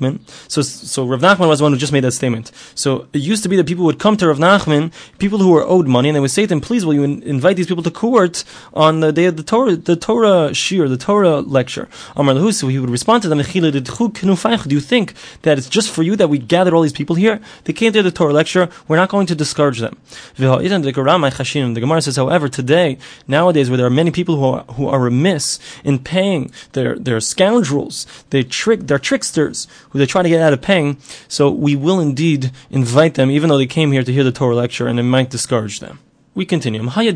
Nachman. 0.00 0.20
So, 0.48 0.62
so 0.62 1.06
Rav 1.06 1.20
Nachman 1.20 1.48
was 1.48 1.58
the 1.58 1.64
one 1.64 1.72
who 1.72 1.78
just 1.78 1.92
made 1.92 2.04
that 2.04 2.12
statement. 2.12 2.50
So 2.74 3.06
it 3.12 3.18
used 3.18 3.42
to 3.42 3.48
be 3.48 3.56
that 3.56 3.66
people 3.66 3.84
would 3.84 3.98
come 3.98 4.16
to 4.16 4.28
Rav 4.28 4.38
Nachman, 4.38 4.92
people 5.18 5.38
who 5.38 5.50
were 5.50 5.64
owed 5.64 5.86
money, 5.86 6.08
and 6.08 6.16
they 6.16 6.20
would 6.20 6.30
say 6.30 6.46
to 6.46 6.54
him, 6.54 6.60
"Please, 6.60 6.84
will 6.84 6.94
you 6.94 7.02
in- 7.02 7.22
invite 7.22 7.56
these 7.56 7.66
people 7.66 7.82
to 7.82 7.90
court 7.90 8.44
on 8.74 9.00
the 9.00 9.12
day 9.12 9.26
of 9.26 9.36
the 9.36 9.42
Torah, 9.42 9.76
the 9.76 9.96
Torah 9.96 10.54
shir, 10.54 10.88
the 10.88 10.96
Torah 10.96 11.40
lecture?" 11.40 11.88
Amar 12.16 12.52
So 12.52 12.68
he 12.68 12.78
would 12.78 12.90
respond 12.90 13.22
to 13.22 13.28
them, 13.28 13.38
"Do 13.38 14.74
you 14.74 14.80
think 14.80 15.14
that 15.42 15.58
it's 15.58 15.68
just 15.68 15.90
for 15.90 16.02
you 16.02 16.16
that 16.16 16.28
we 16.28 16.38
gathered 16.38 16.74
all 16.74 16.82
these 16.82 16.92
people 16.92 17.16
here? 17.16 17.40
They 17.64 17.72
came 17.72 17.92
to 17.92 18.02
the 18.02 18.10
Torah 18.10 18.32
lecture. 18.32 18.68
We're 18.88 18.96
not 18.96 19.08
going 19.08 19.26
to 19.26 19.34
discourage 19.34 19.78
them." 19.78 19.96
The 20.36 21.80
Gemara 21.80 22.02
says, 22.02 22.16
however, 22.16 22.48
today, 22.48 22.98
nowadays, 23.26 23.70
where 23.70 23.76
there 23.76 23.86
are 23.86 23.90
many 23.90 24.10
people 24.10 24.36
who 24.36 24.44
are, 24.44 24.64
who 24.74 24.88
are 24.88 25.00
remiss 25.00 25.58
in 25.84 25.98
paying, 25.98 26.50
they're, 26.72 26.98
they're 26.98 27.20
scoundrels, 27.20 28.06
they 28.30 28.42
trick, 28.42 28.86
they're 28.86 28.98
tricksters 28.98 29.66
who 29.90 29.98
they 29.98 30.06
try 30.06 30.22
to 30.22 30.28
get 30.28 30.40
out 30.40 30.52
of 30.52 30.62
paying. 30.62 30.98
So 31.28 31.50
we 31.50 31.76
will 31.76 32.00
indeed 32.00 32.50
invite 32.70 33.14
them, 33.14 33.30
even 33.30 33.48
though 33.48 33.58
they 33.58 33.66
came 33.66 33.92
here 33.92 34.02
to 34.02 34.12
hear 34.12 34.24
the 34.24 34.32
Torah 34.32 34.54
lecture, 34.54 34.86
and 34.86 34.98
it 34.98 35.04
might 35.04 35.30
discourage 35.30 35.80
them. 35.80 36.00
We 36.32 36.46
continue. 36.46 36.80
We 36.80 36.88
said 36.88 37.08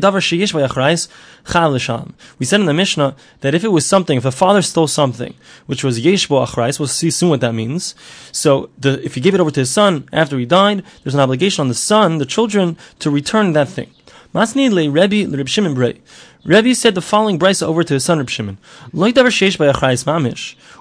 in 2.59 2.65
the 2.65 2.73
Mishnah 2.73 3.15
that 3.39 3.55
if 3.55 3.63
it 3.63 3.71
was 3.71 3.85
something, 3.85 4.17
if 4.17 4.25
a 4.25 4.31
father 4.31 4.61
stole 4.61 4.87
something, 4.87 5.33
which 5.67 5.85
was 5.85 6.01
yeshbo 6.01 6.45
achrais, 6.45 6.79
we'll 6.79 6.89
see 6.89 7.09
soon 7.09 7.29
what 7.29 7.39
that 7.39 7.53
means. 7.53 7.95
So 8.33 8.69
the, 8.77 9.01
if 9.05 9.15
he 9.15 9.21
gave 9.21 9.33
it 9.33 9.39
over 9.39 9.51
to 9.51 9.61
his 9.61 9.71
son 9.71 10.09
after 10.11 10.37
he 10.37 10.45
died, 10.45 10.83
there's 11.03 11.13
an 11.13 11.21
obligation 11.21 11.61
on 11.61 11.69
the 11.69 11.75
son, 11.75 12.17
the 12.17 12.25
children, 12.25 12.77
to 12.99 13.09
return 13.09 13.53
that 13.53 13.69
thing. 13.69 13.89
Rebbe 14.33 14.51
said 16.75 16.93
the 16.93 17.01
following 17.01 17.39
brisa 17.39 17.63
over 17.63 17.85
to 17.85 17.93
his 17.93 18.03
son 18.03 18.19
Reb 18.19 18.29
Shimon. 18.29 18.57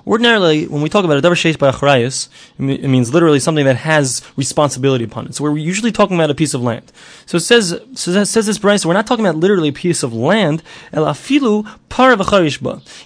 Ordinarily, 0.06 0.66
when 0.66 0.82
we 0.82 0.90
talk 0.90 1.04
about 1.06 1.16
a 1.16 1.23
davar 1.23 1.32
sheish 1.32 1.58
by 1.58 1.70
achrayis, 1.70 2.28
it 2.58 2.88
means 2.88 3.14
literally 3.14 3.40
something 3.40 3.64
that 3.64 3.76
has 3.76 4.23
responsibility 4.37 5.04
upon 5.04 5.26
it. 5.26 5.34
So 5.34 5.44
we're 5.44 5.56
usually 5.56 5.92
talking 5.92 6.16
about 6.16 6.30
a 6.30 6.34
piece 6.34 6.52
of 6.52 6.62
land. 6.62 6.92
So 7.25 7.38
it 7.38 7.40
says, 7.40 7.80
so 7.94 8.25
says 8.25 8.46
this 8.46 8.58
brisa, 8.58 8.84
we're 8.84 8.92
not 8.92 9.06
talking 9.06 9.25
about 9.25 9.38
literally 9.38 9.70
a 9.70 9.73
piece 9.73 10.02
of 10.02 10.12
land. 10.12 10.62
El 10.92 11.06
afilu 11.06 11.66
par 11.94 12.11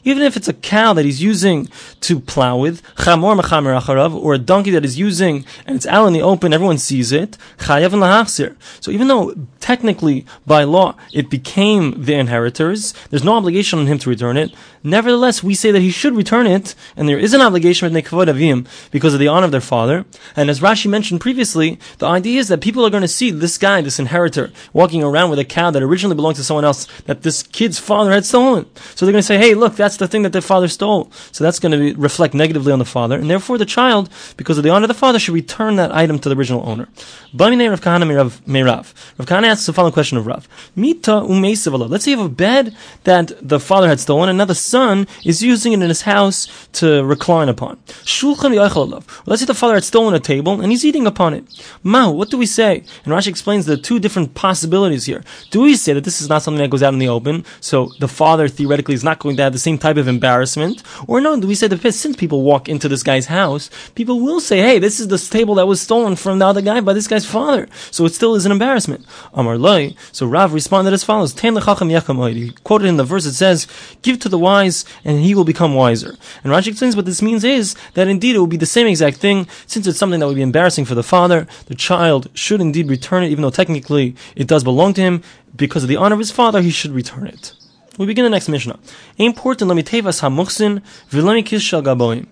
Even 0.03 0.23
if 0.23 0.37
it's 0.37 0.49
a 0.49 0.55
cow 0.55 0.95
that 0.95 1.05
he's 1.05 1.23
using 1.23 1.69
to 2.01 2.19
plow 2.19 2.57
with, 2.57 2.83
chamor 2.97 3.39
mechamer 3.39 3.79
acharav, 3.79 4.15
or 4.15 4.33
a 4.35 4.39
donkey 4.39 4.71
that 4.71 4.83
is 4.85 4.99
using 4.99 5.45
and 5.67 5.77
it's 5.77 5.87
out 5.87 6.07
in 6.07 6.15
the 6.15 6.23
open, 6.23 6.55
everyone 6.55 6.79
sees 6.79 7.13
it. 7.13 7.37
Chayav 7.59 7.93
and 7.93 8.57
So 8.81 8.91
even 8.91 9.07
though 9.09 9.35
technically 9.61 10.25
by 10.47 10.65
law 10.65 10.97
it 11.13 11.29
became 11.29 12.03
the 12.03 12.15
inheritors, 12.15 12.95
there's 13.11 13.25
no 13.25 13.37
obligation 13.37 13.79
on 13.79 13.87
him 13.87 13.99
to 13.99 14.09
return 14.09 14.39
it. 14.39 14.55
Nevertheless, 14.83 15.43
we 15.43 15.55
say 15.55 15.71
that 15.71 15.83
he 15.83 15.91
should 15.91 16.17
return 16.17 16.47
it 16.47 16.75
and 16.97 17.09
there 17.09 17.19
is 17.19 17.35
an 17.35 17.41
obligation 17.41 17.93
because 17.93 19.15
of 19.15 19.21
the 19.21 19.29
honor 19.29 19.45
of 19.47 19.53
their 19.53 19.61
father. 19.61 20.05
And 20.37 20.51
as 20.51 20.61
Rashi 20.61 20.89
mentioned 20.89 21.21
previously, 21.21 21.79
the 21.99 22.07
idea 22.07 22.41
is 22.41 22.49
that 22.49 22.61
people 22.61 22.85
are 22.85 22.91
going 22.91 23.03
to 23.03 23.09
see 23.09 23.31
this 23.31 23.59
guy, 23.59 23.81
this 23.81 23.99
inheritor, 23.99 24.53
walking 24.73 25.03
around 25.03 25.31
with 25.31 25.39
a 25.39 25.45
cow 25.45 25.71
that 25.71 25.83
originally 25.83 26.17
belonged 26.17 26.37
to 26.37 26.45
someone 26.45 26.65
else 26.65 26.87
that 27.07 27.23
this 27.23 27.43
kid's 27.43 27.79
father 27.79 28.13
had 28.13 28.25
stolen. 28.25 28.67
So 28.95 29.07
they're 29.07 29.13
going 29.13 29.23
to 29.23 29.27
say, 29.27 29.39
hey, 29.39 29.55
look, 29.55 29.77
that's 29.77 29.97
the 29.97 30.09
thing 30.09 30.23
that 30.23 30.33
the 30.33 30.43
father 30.43 30.69
stole. 30.69 31.11
So 31.33 31.45
that's 31.45 31.59
going 31.59 31.73
to 31.73 31.79
be, 31.79 31.93
reflect 31.95 32.35
negatively 32.35 32.73
on 32.73 32.79
the 32.79 32.85
father, 32.85 33.19
and 33.19 33.31
therefore 33.31 33.59
the 33.59 33.67
child, 33.67 34.11
because 34.37 34.59
of 34.59 34.65
the 34.65 34.71
honor 34.71 34.85
of 34.85 34.89
the 34.89 34.95
father, 34.95 35.19
should 35.19 35.35
return 35.35 35.77
that 35.77 35.95
item 35.95 36.19
to 36.21 36.29
the 36.29 36.37
original 36.37 36.69
owner. 36.69 36.89
Rav 37.35 37.81
Kahana 37.81 38.17
Rav 38.17 38.43
Rav 38.47 39.27
Kahana 39.27 39.47
asks 39.47 39.67
the 39.67 39.73
following 39.73 39.93
question 39.93 40.19
of 40.19 40.27
Rav. 40.27 40.49
Mita 40.75 41.19
Let's 41.21 42.05
say 42.05 42.11
you 42.13 42.19
have 42.19 42.27
a 42.27 42.29
bed 42.29 42.77
that 43.05 43.33
the 43.47 43.61
father 43.61 43.89
had 43.89 44.01
stolen, 44.01 44.29
and 44.29 44.39
now 44.39 44.45
the 44.45 44.55
son 44.55 45.07
is 45.25 45.43
using 45.43 45.73
it 45.73 45.83
in 45.83 45.89
his 45.89 46.03
house 46.03 46.69
to 46.79 47.05
recline 47.05 47.49
upon. 47.49 47.79
Let's 47.87 49.41
say 49.41 49.47
the 49.47 49.55
father 49.55 49.75
had 49.75 49.85
stolen 49.85 50.15
a 50.15 50.21
table, 50.21 50.61
and 50.61 50.71
he's 50.73 50.85
eating 50.85 51.07
upon 51.07 51.35
it. 51.35 51.45
Ma, 51.83 52.11
what 52.11 52.31
do 52.31 52.39
we 52.39 52.47
say? 52.47 52.85
And 53.05 53.13
Rashi 53.15 53.29
explains 53.29 53.67
the 53.67 53.77
two 53.77 53.99
different 53.99 54.35
possibilities 54.35 55.07
here. 55.07 55.23
Do 55.51 55.61
we 55.63 55.77
say 55.77 55.93
that 55.93 56.05
this 56.05 56.21
is 56.21 56.29
not 56.29 56.43
something 56.43 56.63
that 56.63 56.71
goes 56.71 56.83
out 56.83 56.93
in 56.93 56.99
the 56.99 57.09
open, 57.09 57.45
so 57.61 57.91
the 58.01 58.09
father 58.09 58.49
theoretically 58.49 58.95
is 58.95 59.05
not 59.05 59.19
going 59.19 59.37
to 59.37 59.43
have 59.43 59.53
the 59.53 59.59
same 59.59 59.79
type 59.79 59.97
of 59.97 60.09
embarrassment? 60.09 60.83
Or 61.07 61.21
no, 61.21 61.39
do 61.41 61.47
we 61.47 61.55
say 61.55 61.69
that 61.69 61.93
since 61.93 62.17
people 62.17 62.43
walk 62.43 62.69
into 62.69 62.89
this 62.89 63.03
guy's 63.03 63.27
house, 63.27 63.71
people 63.95 64.21
will 64.21 64.41
say, 64.41 64.59
hey, 64.61 64.79
this 64.79 65.01
is 65.01 65.09
the 65.09 65.19
table 65.19 65.55
that 65.57 65.67
was 65.67 65.81
stolen 65.81 66.17
from 66.17 66.39
the 66.39 66.47
other 66.47 66.63
guy 66.63 66.81
by 66.81 66.93
this 66.93 67.09
guy's 67.09 67.27
father. 67.27 67.69
So 67.91 68.05
it 68.05 68.15
still 68.15 68.35
is 68.35 68.47
an 68.47 68.53
embarrassment. 68.53 69.05
Amar 69.33 69.59
loy. 69.59 69.95
So 70.13 70.27
Rav 70.27 70.53
responded 70.55 70.93
as 70.93 71.05
follows. 71.05 71.39
He 71.39 72.51
quoted 72.65 72.87
in 72.87 72.97
the 72.97 73.05
verse, 73.05 73.27
it 73.27 73.35
says, 73.35 73.67
give 74.03 74.19
to 74.21 74.29
the 74.29 74.39
wise 74.39 74.85
and 75.05 75.21
he 75.21 75.35
will 75.35 75.45
become 75.45 75.75
wiser. 75.75 76.17
And 76.45 76.53
Rashi 76.53 76.68
explains 76.69 76.97
what 76.97 77.07
this 77.07 77.23
means 77.23 77.45
is 77.45 77.75
that 77.95 78.09
indeed 78.09 78.37
it 78.37 78.39
will 78.39 78.47
be 78.47 78.57
the 78.57 78.67
same 78.67 78.87
exact 78.87 79.17
thing, 79.19 79.47
since 79.67 79.87
it's 79.87 79.99
something 79.99 80.21
that 80.21 80.27
would 80.27 80.37
be 80.37 80.43
embarrassing 80.43 80.85
for 80.85 80.95
the 80.95 81.03
father, 81.03 81.47
the 81.67 81.75
child 81.75 82.29
should 82.35 82.61
indeed 82.61 82.89
return 82.89 83.25
it, 83.25 83.31
even 83.31 83.43
though 83.43 83.51
technically 83.51 84.15
it 84.37 84.47
does 84.47 84.65
belong 84.65 84.95
to 84.95 85.01
him, 85.01 85.23
because 85.57 85.83
of 85.83 85.89
the 85.89 85.97
honor 85.97 86.15
of 86.15 86.21
his 86.21 86.31
father, 86.31 86.61
he 86.61 86.71
should 86.71 86.93
return 86.93 87.27
it. 87.27 87.53
We 87.99 88.07
begin 88.07 88.25
the 88.25 88.31
next 88.31 88.49
Mishnah. 88.49 88.79
Important 89.17 89.71
lemitevas 89.71 90.21
hamuchsin 90.21 90.83
v'lemikis 91.11 91.61
shel 91.61 91.83
gaboim. 91.83 92.27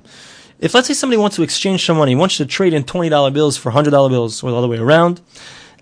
If 0.61 0.75
let's 0.75 0.88
say 0.88 0.95
somebody 0.95 1.19
wants 1.19 1.37
to 1.37 1.43
exchange 1.43 1.85
some 1.85 1.97
money, 1.97 2.14
wants 2.14 2.37
to 2.37 2.47
trade 2.47 2.73
in 2.73 2.85
$20 2.85 3.33
bills 3.33 3.57
for 3.57 3.73
$100 3.73 4.11
bills, 4.11 4.43
or 4.43 4.50
the 4.50 4.57
other 4.57 4.69
way 4.69 4.78
around, 4.78 5.21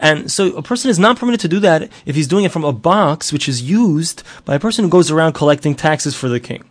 and 0.00 0.30
so 0.30 0.56
a 0.56 0.62
person 0.62 0.90
is 0.90 0.98
not 0.98 1.18
permitted 1.18 1.40
to 1.40 1.48
do 1.48 1.60
that 1.60 1.90
if 2.04 2.16
he's 2.16 2.26
doing 2.26 2.44
it 2.44 2.50
from 2.50 2.64
a 2.64 2.72
box 2.72 3.32
which 3.32 3.48
is 3.48 3.62
used 3.62 4.22
by 4.44 4.54
a 4.54 4.60
person 4.60 4.84
who 4.84 4.90
goes 4.90 5.10
around 5.10 5.34
collecting 5.34 5.74
taxes 5.74 6.16
for 6.16 6.28
the 6.28 6.40
king. 6.40 6.64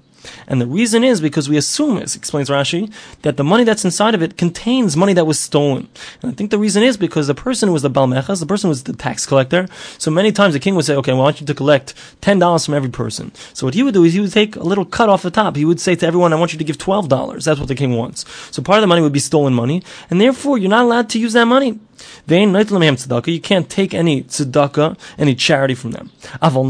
And 0.47 0.61
the 0.61 0.67
reason 0.67 1.03
is 1.03 1.21
because 1.21 1.49
we 1.49 1.57
assume, 1.57 1.97
as 1.97 2.15
explains 2.15 2.49
Rashi, 2.49 2.91
that 3.21 3.37
the 3.37 3.43
money 3.43 3.63
that's 3.63 3.85
inside 3.85 4.15
of 4.15 4.21
it 4.21 4.37
contains 4.37 4.95
money 4.95 5.13
that 5.13 5.25
was 5.25 5.39
stolen. 5.39 5.89
And 6.21 6.31
I 6.31 6.35
think 6.35 6.51
the 6.51 6.59
reason 6.59 6.83
is 6.83 6.97
because 6.97 7.27
the 7.27 7.35
person 7.35 7.71
was 7.71 7.81
the 7.81 7.89
Balmechas, 7.89 8.39
the 8.39 8.45
person 8.45 8.69
was 8.69 8.83
the 8.83 8.93
tax 8.93 9.25
collector, 9.25 9.67
so 9.97 10.11
many 10.11 10.31
times 10.31 10.53
the 10.53 10.59
king 10.59 10.75
would 10.75 10.85
say, 10.85 10.95
okay, 10.95 11.11
well, 11.11 11.21
I 11.21 11.25
want 11.25 11.41
you 11.41 11.47
to 11.47 11.53
collect 11.53 11.93
$10 12.21 12.65
from 12.65 12.73
every 12.73 12.89
person. 12.89 13.31
So 13.53 13.67
what 13.67 13.73
he 13.73 13.83
would 13.83 13.93
do 13.93 14.03
is 14.03 14.13
he 14.13 14.19
would 14.19 14.31
take 14.31 14.55
a 14.55 14.63
little 14.63 14.85
cut 14.85 15.09
off 15.09 15.21
the 15.23 15.31
top. 15.31 15.55
He 15.55 15.65
would 15.65 15.79
say 15.79 15.95
to 15.95 16.05
everyone, 16.05 16.33
I 16.33 16.37
want 16.37 16.53
you 16.53 16.59
to 16.59 16.65
give 16.65 16.77
$12. 16.77 17.43
That's 17.43 17.59
what 17.59 17.67
the 17.67 17.75
king 17.75 17.95
wants. 17.95 18.25
So 18.51 18.61
part 18.61 18.79
of 18.79 18.81
the 18.81 18.87
money 18.87 19.01
would 19.01 19.13
be 19.13 19.19
stolen 19.19 19.53
money, 19.53 19.83
and 20.09 20.19
therefore 20.19 20.57
you're 20.57 20.69
not 20.69 20.85
allowed 20.85 21.09
to 21.09 21.19
use 21.19 21.33
that 21.33 21.45
money. 21.45 21.79
You 22.27 23.41
can't 23.41 23.69
take 23.69 23.93
any 23.93 24.23
tzedakah, 24.23 24.97
any 25.17 25.35
charity 25.35 25.75
from 25.75 25.91
them. 25.91 26.11
However, 26.41 26.63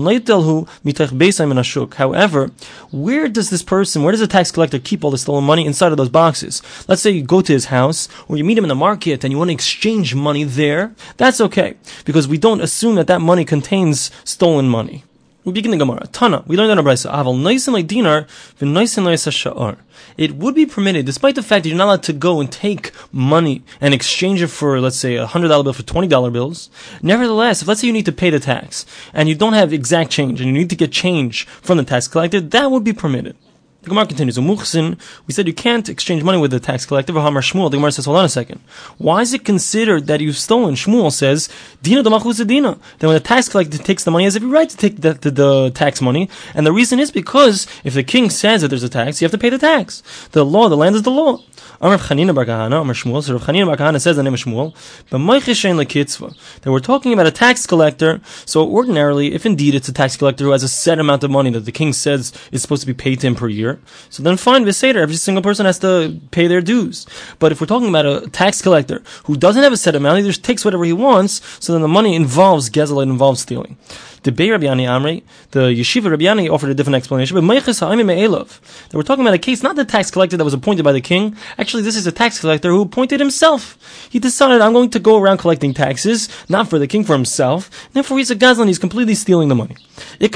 where 2.91 3.27
does 3.27 3.49
this 3.49 3.63
person, 3.63 4.03
where 4.03 4.11
does 4.11 4.19
the 4.19 4.27
tax 4.27 4.51
collector 4.51 4.79
keep 4.79 5.03
all 5.03 5.11
the 5.11 5.17
stolen 5.17 5.43
money 5.43 5.65
inside 5.65 5.91
of 5.91 5.97
those 5.97 6.09
boxes? 6.09 6.61
Let's 6.87 7.01
say 7.01 7.11
you 7.11 7.23
go 7.23 7.41
to 7.41 7.53
his 7.53 7.65
house, 7.65 8.07
or 8.27 8.37
you 8.37 8.43
meet 8.43 8.57
him 8.57 8.65
in 8.65 8.69
the 8.69 8.75
market, 8.75 9.23
and 9.23 9.31
you 9.31 9.37
want 9.37 9.49
to 9.49 9.53
exchange 9.53 10.15
money 10.15 10.43
there. 10.43 10.93
That's 11.17 11.41
okay, 11.41 11.75
because 12.05 12.27
we 12.27 12.37
don't 12.37 12.61
assume 12.61 12.95
that 12.95 13.07
that 13.07 13.21
money 13.21 13.45
contains 13.45 14.11
stolen 14.23 14.67
money. 14.67 15.03
We 15.45 15.51
begin 15.51 15.71
the 15.71 15.77
Gemara. 15.77 16.07
Tana, 16.07 16.41
we 16.47 16.55
learned 16.55 16.71
on 16.71 16.79
a 16.79 16.83
brisa. 16.83 17.11
Aval 17.11 17.35
noisin 17.35 17.73
like 17.73 17.85
dinar, 17.85 18.27
v'noisin 18.61 19.03
like 19.03 19.15
sha'ar. 19.15 19.75
It 20.15 20.35
would 20.35 20.55
be 20.55 20.65
permitted, 20.65 21.05
despite 21.05 21.35
the 21.35 21.43
fact 21.43 21.63
that 21.63 21.69
you're 21.69 21.77
not 21.77 21.85
allowed 21.85 22.03
to 22.03 22.13
go 22.13 22.39
and 22.39 22.49
take 22.49 22.93
money 23.11 23.61
and 23.81 23.93
exchange 23.93 24.41
it 24.41 24.47
for, 24.47 24.79
let's 24.79 24.95
say, 24.95 25.15
a 25.15 25.25
hundred 25.25 25.49
dollar 25.49 25.63
bill 25.63 25.73
for 25.73 25.83
twenty 25.83 26.07
dollar 26.07 26.31
bills. 26.31 26.69
Nevertheless, 27.01 27.61
if 27.61 27.67
let's 27.67 27.81
say 27.81 27.87
you 27.87 27.93
need 27.93 28.05
to 28.05 28.13
pay 28.13 28.29
the 28.29 28.39
tax 28.39 28.85
and 29.13 29.27
you 29.27 29.35
don't 29.35 29.51
have 29.51 29.73
exact 29.73 30.11
change 30.11 30.39
and 30.39 30.47
you 30.47 30.53
need 30.53 30.69
to 30.69 30.77
get 30.77 30.93
change 30.93 31.45
from 31.45 31.77
the 31.77 31.83
tax 31.83 32.07
collector, 32.07 32.39
that 32.39 32.71
would 32.71 32.85
be 32.85 32.93
permitted. 32.93 33.35
The 33.83 33.89
Gemara 33.89 34.07
continues. 34.07 34.39
We 34.39 35.33
said 35.33 35.45
you 35.45 35.53
can't 35.53 35.89
exchange 35.89 36.23
money 36.23 36.37
with 36.37 36.51
the 36.51 36.59
tax 36.61 36.85
collector. 36.85 37.11
V'hamar 37.11 37.43
Shmuel. 37.43 37.69
The 37.69 37.75
Gemara 37.75 37.91
says, 37.91 38.05
hold 38.05 38.15
on 38.15 38.23
a 38.23 38.29
second. 38.29 38.61
Why 38.97 39.19
is 39.19 39.33
it 39.33 39.43
considered 39.43 40.07
that 40.07 40.21
you've 40.21 40.37
stolen? 40.37 40.75
Shmuel 40.75 41.11
says, 41.11 41.49
Dina 41.81 42.01
dina. 42.01 42.79
Then 42.99 43.09
when 43.09 43.15
the 43.15 43.19
tax 43.19 43.49
collector 43.49 43.77
takes 43.77 44.05
the 44.05 44.11
money, 44.11 44.23
he 44.23 44.25
has 44.25 44.37
every 44.37 44.47
right 44.47 44.69
to 44.69 44.77
take 44.77 45.01
the, 45.01 45.15
the, 45.15 45.31
the, 45.31 45.71
tax 45.71 46.01
money. 46.01 46.29
And 46.53 46.65
the 46.65 46.71
reason 46.71 46.97
is 46.97 47.11
because 47.11 47.67
if 47.83 47.93
the 47.93 48.03
king 48.03 48.29
says 48.29 48.61
that 48.61 48.69
there's 48.69 48.83
a 48.83 48.89
tax, 48.89 49.21
you 49.21 49.25
have 49.25 49.33
to 49.33 49.37
pay 49.37 49.49
the 49.49 49.57
tax. 49.57 50.01
The 50.31 50.45
law, 50.45 50.69
the 50.69 50.77
land 50.77 50.95
is 50.95 51.03
the 51.03 51.11
law. 51.11 51.39
Amar 51.83 51.97
Chanina 51.97 52.33
Bar 52.33 52.45
Kahana, 52.45 52.79
Amar 52.79 52.95
Shmuel. 52.95 53.21
So 53.21 53.33
Rav 53.33 53.41
Chanina 53.41 53.65
Bar 53.65 53.75
Kahana 53.75 53.99
says 53.99 54.15
the 54.15 54.23
name 54.23 54.33
of 54.33 54.39
Shmuel. 54.39 54.73
But 55.09 55.17
Moichishain 55.17 55.75
lekitzva. 55.75 56.33
That 56.61 56.71
we're 56.71 56.79
talking 56.79 57.11
about 57.11 57.27
a 57.27 57.31
tax 57.31 57.67
collector. 57.67 58.21
So 58.45 58.65
ordinarily, 58.65 59.33
if 59.33 59.45
indeed 59.45 59.75
it's 59.75 59.89
a 59.89 59.91
tax 59.91 60.15
collector 60.15 60.45
who 60.45 60.51
has 60.51 60.63
a 60.63 60.69
set 60.69 60.97
amount 60.97 61.25
of 61.25 61.31
money 61.31 61.49
that 61.49 61.65
the 61.65 61.73
king 61.73 61.91
says 61.91 62.31
is 62.53 62.61
supposed 62.61 62.83
to 62.83 62.87
be 62.87 62.93
paid 62.93 63.19
to 63.19 63.27
him 63.27 63.35
per 63.35 63.49
year, 63.49 63.81
so 64.09 64.23
then 64.23 64.37
fine, 64.37 64.63
Veseder, 64.63 64.95
every 64.95 65.17
single 65.17 65.43
person 65.43 65.65
has 65.65 65.77
to 65.79 66.21
pay 66.31 66.47
their 66.47 66.61
dues. 66.61 67.05
But 67.39 67.51
if 67.51 67.59
we're 67.59 67.67
talking 67.67 67.89
about 67.89 68.05
a 68.05 68.29
tax 68.29 68.61
collector 68.61 69.03
who 69.25 69.35
doesn't 69.35 69.61
have 69.61 69.73
a 69.73 69.77
set 69.77 69.93
amount, 69.93 70.19
he 70.19 70.23
just 70.23 70.41
takes 70.41 70.63
whatever 70.63 70.85
he 70.85 70.93
wants, 70.93 71.41
so 71.59 71.73
then 71.73 71.81
the 71.81 71.89
money 71.89 72.15
involves 72.15 72.69
gezel, 72.69 73.01
it 73.03 73.09
involves 73.09 73.41
stealing. 73.41 73.75
The 74.23 74.31
Yani 74.31 74.85
Amri, 74.87 75.21
the 75.51 75.67
Yeshiva 75.67 76.09
Rabbi 76.09 76.23
Yani 76.23 76.49
offered 76.49 76.69
a 76.69 76.73
different 76.73 76.95
explanation, 76.95 77.35
but 77.35 77.43
Meiches 77.43 77.81
Ha'imim 77.81 78.05
Me'elov. 78.05 78.61
We're 78.93 79.03
talking 79.03 79.25
about 79.25 79.33
a 79.33 79.37
case, 79.37 79.61
not 79.61 79.75
the 79.75 79.83
tax 79.83 80.09
collector 80.09 80.37
that 80.37 80.43
was 80.45 80.53
appointed 80.53 80.83
by 80.83 80.93
the 80.93 81.01
king. 81.01 81.35
Actually, 81.57 81.83
this 81.83 81.97
is 81.97 82.07
a 82.07 82.11
tax 82.11 82.39
collector 82.39 82.69
who 82.69 82.81
appointed 82.81 83.19
himself. 83.19 83.77
He 84.09 84.19
decided, 84.19 84.61
I'm 84.61 84.71
going 84.71 84.89
to 84.91 84.99
go 84.99 85.21
around 85.21 85.39
collecting 85.39 85.73
taxes, 85.73 86.29
not 86.47 86.69
for 86.69 86.79
the 86.79 86.87
king, 86.87 87.03
for 87.03 87.13
himself. 87.13 87.69
Therefore, 87.91 88.17
he's 88.17 88.31
a 88.31 88.35
gazlan, 88.35 88.67
he's 88.67 88.79
completely 88.79 89.15
stealing 89.15 89.49
the 89.49 89.55
money. 89.55 89.75
There 90.19 90.29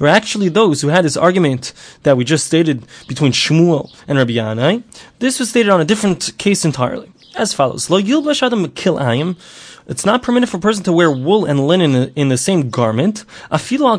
are 0.00 0.06
actually 0.06 0.48
those 0.48 0.80
who 0.80 0.88
had 0.88 1.04
this 1.04 1.16
argument 1.16 1.72
that 2.04 2.16
we 2.16 2.24
just 2.24 2.46
stated 2.46 2.86
between 3.08 3.32
Shmuel 3.32 3.92
and 4.06 4.16
Rabbi 4.16 4.34
Yani. 4.34 4.84
This 5.18 5.40
was 5.40 5.50
stated 5.50 5.70
on 5.70 5.80
a 5.80 5.84
different 5.84 6.38
case 6.38 6.64
entirely. 6.64 7.10
As 7.36 7.52
follows. 7.52 7.90
Lo 7.90 8.00
yilbash 8.00 8.44
adam 8.44 8.70
kil 8.70 8.94
ayim 8.96 9.36
it's 9.86 10.06
not 10.06 10.22
permitted 10.22 10.48
for 10.48 10.56
a 10.56 10.60
person 10.60 10.82
to 10.84 10.92
wear 10.92 11.10
wool 11.10 11.44
and 11.44 11.66
linen 11.66 12.12
in 12.16 12.28
the 12.30 12.38
same 12.38 12.70
garment. 12.70 13.24
Al. 13.50 13.60
Even 13.60 13.92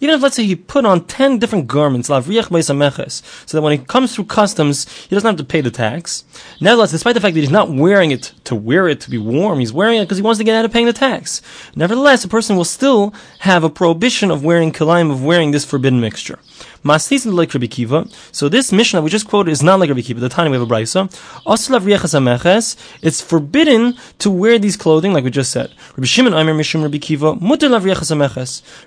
if, 0.00 0.22
let's 0.22 0.36
say, 0.36 0.44
he 0.44 0.56
put 0.56 0.84
on 0.84 1.04
ten 1.04 1.38
different 1.38 1.66
garments, 1.66 2.08
so 2.08 2.20
that 2.20 3.62
when 3.62 3.78
he 3.78 3.84
comes 3.84 4.14
through 4.14 4.24
customs, 4.24 4.88
he 5.04 5.14
doesn't 5.14 5.28
have 5.28 5.36
to 5.36 5.44
pay 5.44 5.60
the 5.60 5.70
tax. 5.70 6.24
Nevertheless, 6.60 6.90
despite 6.92 7.14
the 7.14 7.20
fact 7.20 7.34
that 7.34 7.40
he's 7.40 7.50
not 7.50 7.70
wearing 7.70 8.10
it 8.10 8.32
to 8.44 8.54
wear 8.54 8.88
it 8.88 9.00
to 9.02 9.10
be 9.10 9.18
warm, 9.18 9.58
he's 9.60 9.72
wearing 9.72 9.98
it 10.00 10.04
because 10.04 10.18
he 10.18 10.22
wants 10.22 10.38
to 10.38 10.44
get 10.44 10.56
out 10.56 10.64
of 10.64 10.72
paying 10.72 10.86
the 10.86 10.92
tax. 10.92 11.42
Nevertheless, 11.74 12.24
a 12.24 12.28
person 12.28 12.56
will 12.56 12.64
still 12.64 13.12
have 13.40 13.62
a 13.62 13.70
prohibition 13.70 14.30
of 14.30 14.44
wearing 14.44 14.72
kilayim, 14.72 15.10
of 15.10 15.22
wearing 15.22 15.50
this 15.50 15.64
forbidden 15.64 16.00
mixture. 16.00 16.38
Masnisin 16.86 17.34
like 17.34 17.52
Rabbi 17.52 17.66
Akiva. 17.66 18.10
So 18.32 18.48
this 18.48 18.70
Mishnah 18.72 19.02
we 19.02 19.10
just 19.10 19.26
quoted 19.28 19.50
is 19.50 19.62
not 19.62 19.80
like 19.80 19.88
Rabbi 19.88 20.00
Akiva. 20.00 20.20
The 20.20 20.28
time 20.28 20.50
we 20.50 20.56
have 20.56 20.62
a 20.62 20.72
brisa. 20.72 21.10
It's 23.02 23.20
forbidden 23.20 23.94
to 24.18 24.30
wear 24.30 24.58
these 24.58 24.76
clothing, 24.76 25.12
like 25.12 25.24
we 25.24 25.30
just 25.30 25.50
said. 25.50 25.74
Rabbi 25.96 26.06
Shimon 26.06 26.34
Aimer 26.34 26.54
Mishum 26.54 26.82
Rabbi 26.82 26.98
Akiva. 26.98 27.38
Mutar 27.40 27.70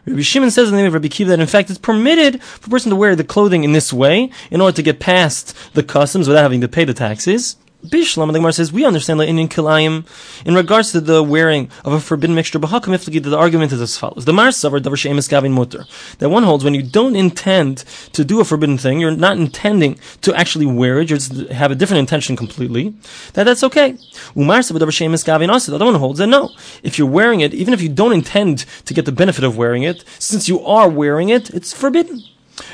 Rabbi 0.06 0.22
Shimon 0.22 0.52
says 0.52 0.70
in 0.70 0.76
the 0.76 0.82
name 0.82 0.88
of 0.88 0.94
Rabbi 0.94 1.08
Akiva 1.08 1.28
that 1.28 1.40
in 1.40 1.48
fact 1.48 1.70
it's 1.70 1.80
permitted 1.80 2.42
for 2.42 2.68
a 2.68 2.70
person 2.70 2.90
to 2.90 2.96
wear 2.96 3.16
the 3.16 3.24
clothing 3.24 3.64
in 3.64 3.74
this 3.74 3.92
way 3.92 4.32
in 4.50 4.62
order 4.62 4.76
to 4.76 4.82
get 4.82 5.00
past 5.00 5.54
the 5.74 5.84
customs 5.84 6.28
without 6.28 6.44
having 6.44 6.62
to 6.62 6.68
pay 6.68 6.86
the 6.86 6.94
taxes. 6.94 7.58
Bishlam, 7.86 8.28
the 8.28 8.40
Gemara 8.40 8.52
says, 8.52 8.74
we 8.74 8.84
understand 8.84 9.22
in 9.22 9.48
Kilayim 9.48 10.06
in 10.46 10.54
regards 10.54 10.92
to 10.92 11.00
the 11.00 11.24
wearing 11.24 11.72
of 11.86 11.94
a 11.94 12.02
forbidden 12.02 12.36
mixture, 12.36 12.60
Bahakam 12.60 12.94
Iflagi, 12.94 13.24
the 13.24 13.38
argument 13.38 13.72
is 13.72 13.80
as 13.80 13.98
follows. 13.98 14.26
The 14.26 14.34
Mar 14.34 14.50
Savar 14.50 14.82
Davar 14.82 14.98
She'emes 14.98 15.30
Gavin 15.30 15.54
Mutter. 15.54 15.86
That 16.18 16.28
one 16.28 16.44
holds 16.44 16.66
when 16.66 16.74
you 16.74 16.84
don't 16.84 17.16
intend 17.16 17.86
to 18.12 18.26
do 18.26 18.42
a 18.42 18.44
forbidden 18.44 18.78
thing, 18.78 19.00
you're 19.00 19.12
not 19.12 19.38
intending 19.38 19.98
to 20.22 20.36
actually 20.36 20.66
wear 20.66 21.00
it, 21.00 21.10
you 21.10 21.46
have 21.48 21.72
a 21.72 21.76
different 21.76 22.00
intention 22.00 22.36
completely, 22.36 22.94
that 23.34 23.46
that's 23.46 23.64
okay. 23.64 23.98
Umar 24.36 24.60
Savar 24.60 24.80
Davar 24.80 24.92
She'emes 24.92 25.24
Gavin 25.24 25.50
also, 25.50 25.72
the 25.72 25.78
other 25.78 25.86
one 25.86 25.96
holds 25.96 26.20
that 26.20 26.28
no. 26.28 26.50
If 26.84 27.00
you're 27.00 27.08
wearing 27.08 27.40
it, 27.40 27.54
even 27.54 27.74
if 27.74 27.82
you 27.82 27.88
don't 27.88 28.12
intend 28.12 28.66
to 28.84 28.94
get 28.94 29.06
the 29.06 29.14
benefit 29.14 29.46
of 29.46 29.56
wearing 29.56 29.84
it, 29.84 30.04
since 30.20 30.50
you 30.50 30.60
are 30.66 30.90
wearing 30.90 31.30
it, 31.30 31.50
it's 31.52 31.72
forbidden. 31.72 32.24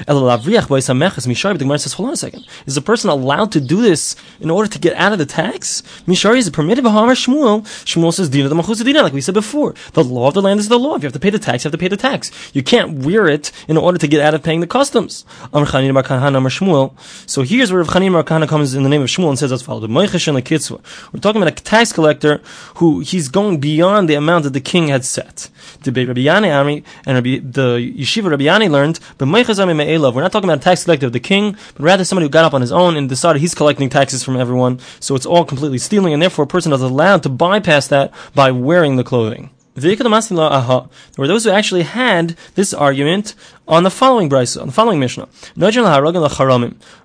The 0.06 1.60
Gemara 1.60 1.80
says, 1.80 1.94
hold 1.94 2.08
on 2.08 2.14
a 2.14 2.18
second. 2.18 2.46
Is 2.66 2.78
a 2.78 2.82
person 2.82 3.10
allowed 3.10 3.52
to 3.54 3.62
do 3.62 3.82
this 3.82 4.16
in 4.40 4.50
order 4.50 4.70
to 4.70 4.80
get 4.80 4.94
out 4.96 5.12
of 5.12 5.20
the 5.20 5.26
tax? 5.26 5.82
Mishari 6.08 6.38
is 6.38 6.48
it 6.48 6.54
permitted? 6.54 6.84
Shmuel. 6.86 7.64
Shmuel 7.86 8.14
says, 8.14 8.30
Dina 8.30 8.50
the 8.50 8.84
Dina, 8.84 9.04
like 9.04 9.14
we 9.14 9.22
said 9.22 9.34
before. 9.34 9.74
The 9.94 10.04
law 10.04 10.28
of 10.28 10.34
the 10.34 10.42
land 10.42 10.60
is 10.60 10.70
the 10.70 10.80
law. 10.80 10.96
If 10.96 11.04
you 11.04 11.08
have 11.08 11.14
to 11.14 11.20
pay 11.20 11.30
the 11.30 11.40
tax, 11.40 11.64
you 11.64 11.70
have 11.70 11.74
to 11.74 11.78
pay 11.78 11.88
the 11.88 11.98
tax. 11.98 12.32
You 12.54 12.64
can't 12.64 13.06
wear 13.06 13.28
it 13.28 13.52
in 13.68 13.78
order 13.78 13.98
to 13.98 14.08
get 14.08 14.22
out 14.22 14.34
of 14.34 14.44
paying 14.44 14.60
the 14.60 14.68
customs. 14.68 15.26
So 15.52 17.42
here's 17.44 17.72
where 17.72 17.82
Rav 17.82 17.90
Chanin 17.90 18.12
Bar 18.12 18.48
comes 18.48 18.74
in 18.74 18.84
the 18.84 18.90
name 18.90 19.02
of 19.02 19.08
Shmuel 19.08 19.30
and 19.30 19.40
says 19.40 19.52
as 19.52 19.62
follows. 19.62 19.88
We're 19.88 21.20
talking 21.20 21.42
about 21.42 21.60
a 21.60 21.64
tax 21.64 21.94
collector 21.94 22.42
who 22.76 23.00
he's 23.02 23.30
going 23.30 23.60
beyond 23.60 24.10
the 24.10 24.16
amount 24.16 24.44
that 24.44 24.54
the 24.54 24.62
king 24.62 24.88
had 24.90 25.06
set. 25.06 25.50
The 25.82 25.92
Rabbi 26.06 26.22
Yani 26.22 26.48
Amri 26.48 26.84
and 27.06 27.16
Rabbi, 27.16 27.40
the 27.40 27.78
yeshiva 27.98 28.30
Rabbi 28.30 28.44
Yani 28.44 28.70
learned, 28.70 29.00
but 29.18 29.28
we're 29.28 30.22
not 30.22 30.32
talking 30.32 30.50
about 30.50 30.60
a 30.60 30.62
tax 30.62 30.84
collector 30.84 31.08
of 31.08 31.14
the 31.14 31.20
king, 31.20 31.58
but 31.76 31.84
rather 31.84 32.04
somebody 32.04 32.26
who 32.26 32.30
got 32.30 32.46
up 32.46 32.54
on 32.54 32.62
his 32.62 32.72
own 32.72 32.98
and 32.98 33.10
decided 33.10 33.40
he's 33.40 33.56
collecting 33.56 33.90
taxes 33.90 34.24
from 34.24 34.38
everyone. 34.38 34.80
So 35.00 35.16
it's 35.16 35.26
all 35.26 35.46
completely 35.46 35.78
stealing, 35.78 36.14
and 36.14 36.22
therefore 36.22 36.44
a 36.44 36.48
person 36.48 36.74
is 36.74 36.82
allowed 36.82 37.24
to 37.24 37.30
bypass 37.30 37.88
that 37.88 38.14
by 38.34 38.52
wearing 38.52 38.96
the 38.96 39.04
clothing. 39.04 39.50
There 39.78 39.94
were 39.94 41.28
those 41.28 41.44
who 41.44 41.50
actually 41.50 41.84
had 41.84 42.38
this 42.56 42.74
argument 42.74 43.36
on 43.68 43.84
the 43.84 43.90
following 43.90 44.30
brisa, 44.30 44.62
on 44.62 44.68
the 44.68 44.74
following 44.74 45.00
Mishnah. 45.00 45.28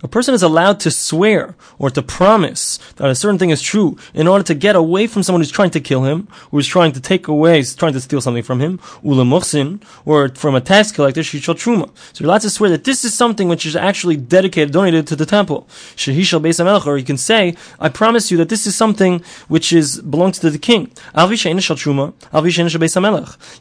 A 0.02 0.09
person 0.09 0.35
is 0.35 0.43
allowed 0.43 0.81
to 0.81 0.90
swear 0.90 1.55
or 1.79 1.90
to 1.90 2.02
promise 2.02 2.79
that 2.97 3.09
a 3.09 3.14
certain 3.14 3.38
thing 3.38 3.50
is 3.50 3.62
true 3.62 3.97
in 4.12 4.29
order 4.29 4.45
to 4.45 4.55
get 4.55 4.76
away 4.76 5.07
from 5.07 5.23
someone 5.23 5.40
who's 5.40 5.50
trying 5.50 5.71
to 5.71 5.81
kill 5.81 6.05
him, 6.05 6.29
who 6.50 6.59
is 6.59 6.67
trying 6.67 6.93
to 6.93 7.00
take 7.00 7.29
away, 7.29 7.62
trying 7.62 7.93
to 7.95 8.00
steal 8.00 8.21
something 8.21 8.43
from 8.43 8.61
him, 8.61 8.79
or 9.02 10.29
from 10.29 10.55
a 10.55 10.61
tax 10.61 10.93
collector. 10.93 11.23
So 11.23 11.38
you're 11.43 12.29
allowed 12.29 12.40
to 12.43 12.50
swear 12.50 12.71
that 12.71 12.85
this 12.85 13.05
is 13.05 13.14
something 13.14 13.49
which 13.49 13.64
is 13.64 13.75
actually 13.76 14.17
dedicated, 14.17 14.73
donated 14.73 15.07
to 15.09 15.17
the 15.17 15.26
temple. 15.26 15.67
Or 16.87 16.99
you 16.99 17.05
can 17.05 17.17
say, 17.17 17.55
I 17.79 17.88
promise 17.88 18.31
you 18.31 18.37
that 18.38 18.49
this 18.49 18.67
is 18.67 18.75
something 18.76 19.23
which 19.49 19.73
is 19.73 20.00
belongs 20.00 20.38
to 20.40 20.50
the 20.50 20.59
king. 20.59 20.90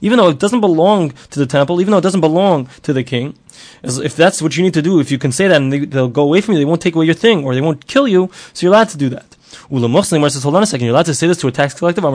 Even 0.02 0.18
though 0.18 0.30
it 0.30 0.40
doesn't 0.40 0.62
belong 0.62 1.12
to 1.12 1.40
the 1.40 1.46
temple, 1.46 1.82
even 1.82 1.92
though 1.92 1.98
it 1.98 2.02
doesn't 2.02 2.22
belong 2.22 2.68
to 2.84 2.89
the 2.94 3.04
king, 3.04 3.38
if 3.84 4.16
that's 4.16 4.42
what 4.42 4.58
you 4.58 4.64
need 4.64 4.74
to 4.74 4.82
do, 4.82 5.00
if 5.00 5.12
you 5.12 5.18
can 5.18 5.32
say 5.32 5.48
that 5.48 5.58
and 5.62 5.72
they, 5.72 5.80
will 5.80 6.08
go 6.10 6.24
away 6.24 6.42
from 6.42 6.54
you, 6.54 6.60
they 6.60 6.66
won't 6.66 6.82
take 6.82 6.96
away 6.96 7.06
your 7.06 7.16
thing 7.16 7.44
or 7.44 7.54
they 7.54 7.62
won't 7.62 7.88
kill 7.88 8.08
you, 8.08 8.30
so 8.54 8.66
you're 8.66 8.74
allowed 8.74 8.90
to 8.90 8.98
do 8.98 9.10
that. 9.10 9.29
Ula 9.70 10.04
says, 10.04 10.44
hold 10.44 10.56
on 10.56 10.64
a 10.64 10.66
second, 10.66 10.86
you're 10.86 10.94
allowed 10.94 11.06
to 11.06 11.14
say 11.14 11.28
this 11.28 11.38
to 11.38 11.48
a 11.48 11.52
tax 11.52 11.74
collector? 11.74 12.02
We 12.02 12.10
know 12.10 12.14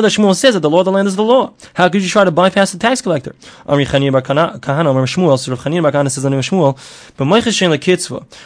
that 0.00 0.12
Shmuel 0.12 0.34
says 0.34 0.54
that 0.54 0.60
the 0.60 0.70
law 0.70 0.80
of 0.80 0.84
the 0.84 0.92
land 0.92 1.08
is 1.08 1.16
the 1.16 1.22
law. 1.22 1.52
How 1.74 1.88
could 1.88 2.02
you 2.02 2.08
try 2.08 2.24
to 2.24 2.30
bypass 2.30 2.72
the 2.72 2.78
tax 2.78 3.00
collector? 3.00 3.34
Amri 3.66 3.86
Chanir 3.86 4.12
Bar 4.12 4.22
Kahana, 4.22 4.60
Amri 4.60 5.06
Shmuel, 5.06 5.38
so 5.38 5.54
Chanir 5.56 5.82
Bar 5.82 5.92
Kahana 5.92 6.10
says 6.10 6.24
of 6.24 6.32
Shmuel, 6.32 6.76
but 7.16 7.26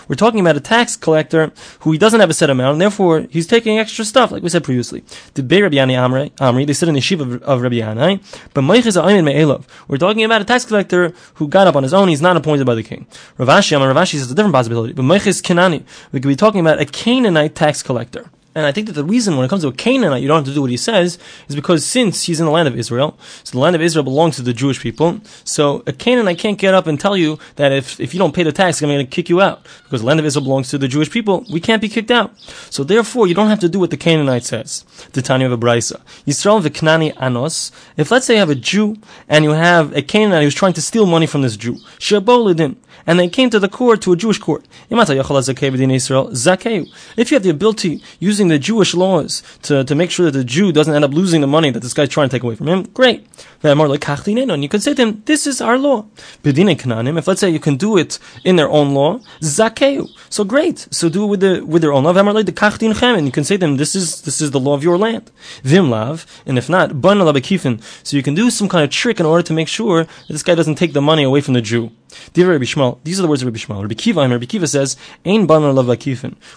We're 0.09 0.15
talking 0.17 0.41
about 0.41 0.57
a 0.57 0.61
tax 0.61 0.97
collector 0.97 1.53
who 1.81 1.93
he 1.93 1.99
doesn't 1.99 2.21
have 2.21 2.31
a 2.31 2.35
set 2.35 2.51
amount, 2.51 2.75
and 2.75 2.81
therefore 2.81 3.27
he's 3.31 3.47
taking 3.47 3.79
extra 3.79 4.05
stuff, 4.05 4.33
like 4.33 4.43
we 4.43 4.49
said 4.49 4.65
previously. 4.65 5.05
The 5.35 5.43
Bey 5.43 5.63
Rabbi 5.63 5.77
Amri, 5.77 6.31
Amri, 6.33 6.67
they 6.67 6.73
sit 6.73 6.89
in 6.89 6.95
the 6.95 7.01
yeshiva 7.01 7.21
of, 7.21 7.43
of 7.43 7.63
Rabbi 7.63 7.77
Yani, 7.77 8.21
but 8.55 8.63
Moiches 8.63 9.01
Ayin 9.01 9.25
Me'elov. 9.25 9.65
We're 9.89 9.99
talking 9.99 10.25
about 10.25 10.41
a 10.41 10.45
tax 10.45 10.65
collector 10.65 11.13
who 11.35 11.49
got 11.49 11.67
up 11.67 11.77
on 11.77 11.83
his 11.83 11.95
own, 11.95 12.09
he's 12.09 12.23
not 12.23 12.37
appointed 12.37 12.67
by 12.67 12.75
the 12.75 12.83
king. 12.83 13.07
Ravashi, 13.39 13.77
Amar 13.77 13.93
Ravashi 13.93 14.19
says 14.19 14.31
a 14.31 14.35
different 14.35 14.55
possibility, 14.55 14.93
but 14.93 15.03
Moiches 15.03 15.43
Kenani, 15.43 15.85
we 16.13 16.21
could 16.21 16.29
be 16.29 16.37
talking 16.37 16.61
about 16.61 16.81
a 16.81 16.85
Canaanite 17.01 17.55
tax 17.55 17.83
collector. 17.83 18.29
And 18.55 18.67
I 18.67 18.73
think 18.73 18.89
that 18.89 18.95
the 18.95 19.05
reason 19.05 19.37
when 19.37 19.47
it 19.47 19.49
comes 19.49 19.63
to 19.63 19.69
a 19.69 19.73
Canaanite, 19.73 20.21
you 20.21 20.29
don't 20.29 20.39
have 20.39 20.45
to 20.45 20.53
do 20.53 20.61
what 20.61 20.71
he 20.71 20.77
says, 20.77 21.19
is 21.49 21.57
because 21.57 21.87
since 21.87 22.25
he's 22.25 22.41
in 22.41 22.47
the 22.47 22.53
land 22.53 22.69
of 22.69 22.77
Israel, 22.77 23.17
so 23.43 23.53
the 23.53 23.59
land 23.59 23.75
of 23.75 23.81
Israel 23.81 24.03
belongs 24.03 24.37
to 24.37 24.43
the 24.43 24.53
Jewish 24.53 24.81
people, 24.81 25.21
so 25.45 25.83
a 25.87 25.95
Canaanite 25.95 26.39
can't 26.39 26.59
get 26.59 26.75
up 26.75 26.87
and 26.87 27.01
tell 27.01 27.17
you 27.17 27.39
that 27.57 27.73
if, 27.73 27.99
if 28.01 28.13
you 28.13 28.19
don't 28.19 28.35
pay 28.35 28.43
the 28.43 28.53
tax, 28.53 28.83
I'm 28.83 28.91
going 28.91 29.07
to 29.07 29.11
kick 29.11 29.31
you 29.31 29.41
out. 29.41 29.63
Because 29.85 30.01
the 30.01 30.09
land 30.09 30.21
of 30.21 30.27
Israel 30.27 30.45
belongs 30.45 30.69
to 30.71 30.79
the 30.79 30.89
Jewish 30.89 31.11
people, 31.11 31.47
we 31.51 31.61
can't 31.61 31.81
be 31.81 31.89
kicked 31.89 32.11
out. 32.11 32.37
So 32.69 32.85
therefore, 32.85 33.29
you 33.29 33.35
don't 33.35 33.49
have 33.49 33.61
to 33.61 33.69
do 33.69 33.79
what 33.79 33.91
the 33.91 33.97
Canaanite 33.97 34.45
says. 34.45 34.85
The 35.13 35.23
Tanya 35.23 35.47
of 35.47 35.53
a 35.53 35.59
Brisa. 35.59 36.03
Yisrael 36.27 36.61
v'knani 36.61 37.15
anos. 37.19 37.71
If 37.97 38.11
let's 38.11 38.27
say 38.27 38.35
you 38.35 38.41
have 38.41 38.51
a 38.51 38.57
Jew, 38.57 38.97
and 39.27 39.45
you 39.45 39.53
have 39.53 39.97
a 39.97 40.03
Canaanite 40.03 40.43
who's 40.43 40.55
trying 40.55 40.75
to 40.75 40.83
steal 40.83 41.07
money 41.07 41.27
from 41.27 41.43
this 41.43 41.57
Jew, 41.57 41.77
Shabolidin, 41.99 42.77
and 43.11 43.19
they 43.19 43.29
came 43.29 43.51
to 43.51 43.59
the 43.59 43.69
court, 43.69 44.01
to 44.03 44.13
a 44.13 44.17
Jewish 44.17 44.39
court. 44.39 44.65
If 44.89 44.93
you 44.93 44.97
have 47.35 47.43
the 47.43 47.51
ability, 47.51 48.03
using 48.21 48.47
the 48.47 48.59
Jewish 48.61 48.95
laws, 48.95 49.43
to, 49.63 49.83
to 49.83 49.95
make 49.97 50.13
sure 50.13 50.27
that 50.31 50.39
the 50.39 50.45
Jew 50.45 50.71
doesn't 50.71 50.95
end 50.95 51.05
up 51.05 51.13
losing 51.13 51.41
the 51.41 51.49
money 51.49 51.73
that 51.73 51.81
this 51.81 51.93
guy's 51.93 52.09
trying 52.09 52.29
to 52.29 52.37
take 52.37 52.45
away 52.45 52.55
from 52.55 52.69
him, 52.69 52.85
great. 52.95 53.27
And 53.63 54.63
you 54.63 54.69
can 54.69 54.81
say 54.81 54.93
to 54.93 54.95
them, 54.95 55.23
this 55.27 55.47
is 55.47 55.61
our 55.61 55.79
law. 55.79 56.07
If 56.43 57.29
let's 57.29 57.41
say 57.41 57.51
you 57.51 57.61
can 57.61 57.77
do 57.77 57.99
it 57.99 58.19
in 58.45 58.57
their 58.57 58.71
own 58.71 58.95
law, 58.95 59.21
zakeu. 59.41 60.09
So 60.31 60.45
great. 60.45 60.89
So 60.91 61.09
do 61.09 61.25
it 61.25 61.27
with 61.27 61.41
the 61.41 61.61
with 61.67 61.83
their 61.83 61.93
own 61.93 62.05
law. 62.05 62.13
the 62.13 63.15
And 63.17 63.27
you 63.27 63.33
can 63.33 63.45
say 63.45 63.57
to 63.57 63.61
them, 63.61 63.77
this 63.77 63.95
is 63.95 64.23
this 64.23 64.41
is 64.41 64.51
the 64.53 64.61
law 64.61 64.75
of 64.75 64.83
your 64.83 64.97
land. 64.97 65.31
Vimlav. 65.63 66.27
And 66.47 66.57
if 66.57 66.69
not, 66.69 66.91
so 68.05 68.17
you 68.17 68.23
can 68.23 68.35
do 68.35 68.51
some 68.51 68.69
kind 68.69 68.85
of 68.85 68.91
trick 68.91 69.21
in 69.21 69.27
order 69.27 69.43
to 69.43 69.53
make 69.53 69.69
sure 69.69 70.05
that 70.05 70.29
this 70.29 70.43
guy 70.43 70.55
doesn't 70.55 70.77
take 70.77 70.93
the 70.93 71.03
money 71.03 71.23
away 71.25 71.41
from 71.41 71.55
the 71.55 71.61
Jew. 71.61 71.91
These 72.33 72.45
are 72.45 72.59
the 73.23 73.29
words 73.29 73.43
of 73.43 73.47
Rabbi 73.47 73.59
Yishmael. 73.59 73.83
Rabbi 73.83 73.95
Akiva, 73.95 74.29
Rabbi 74.29 74.45
Akiva 74.45 74.69
says, 74.69 74.97
"Ein 75.25 75.47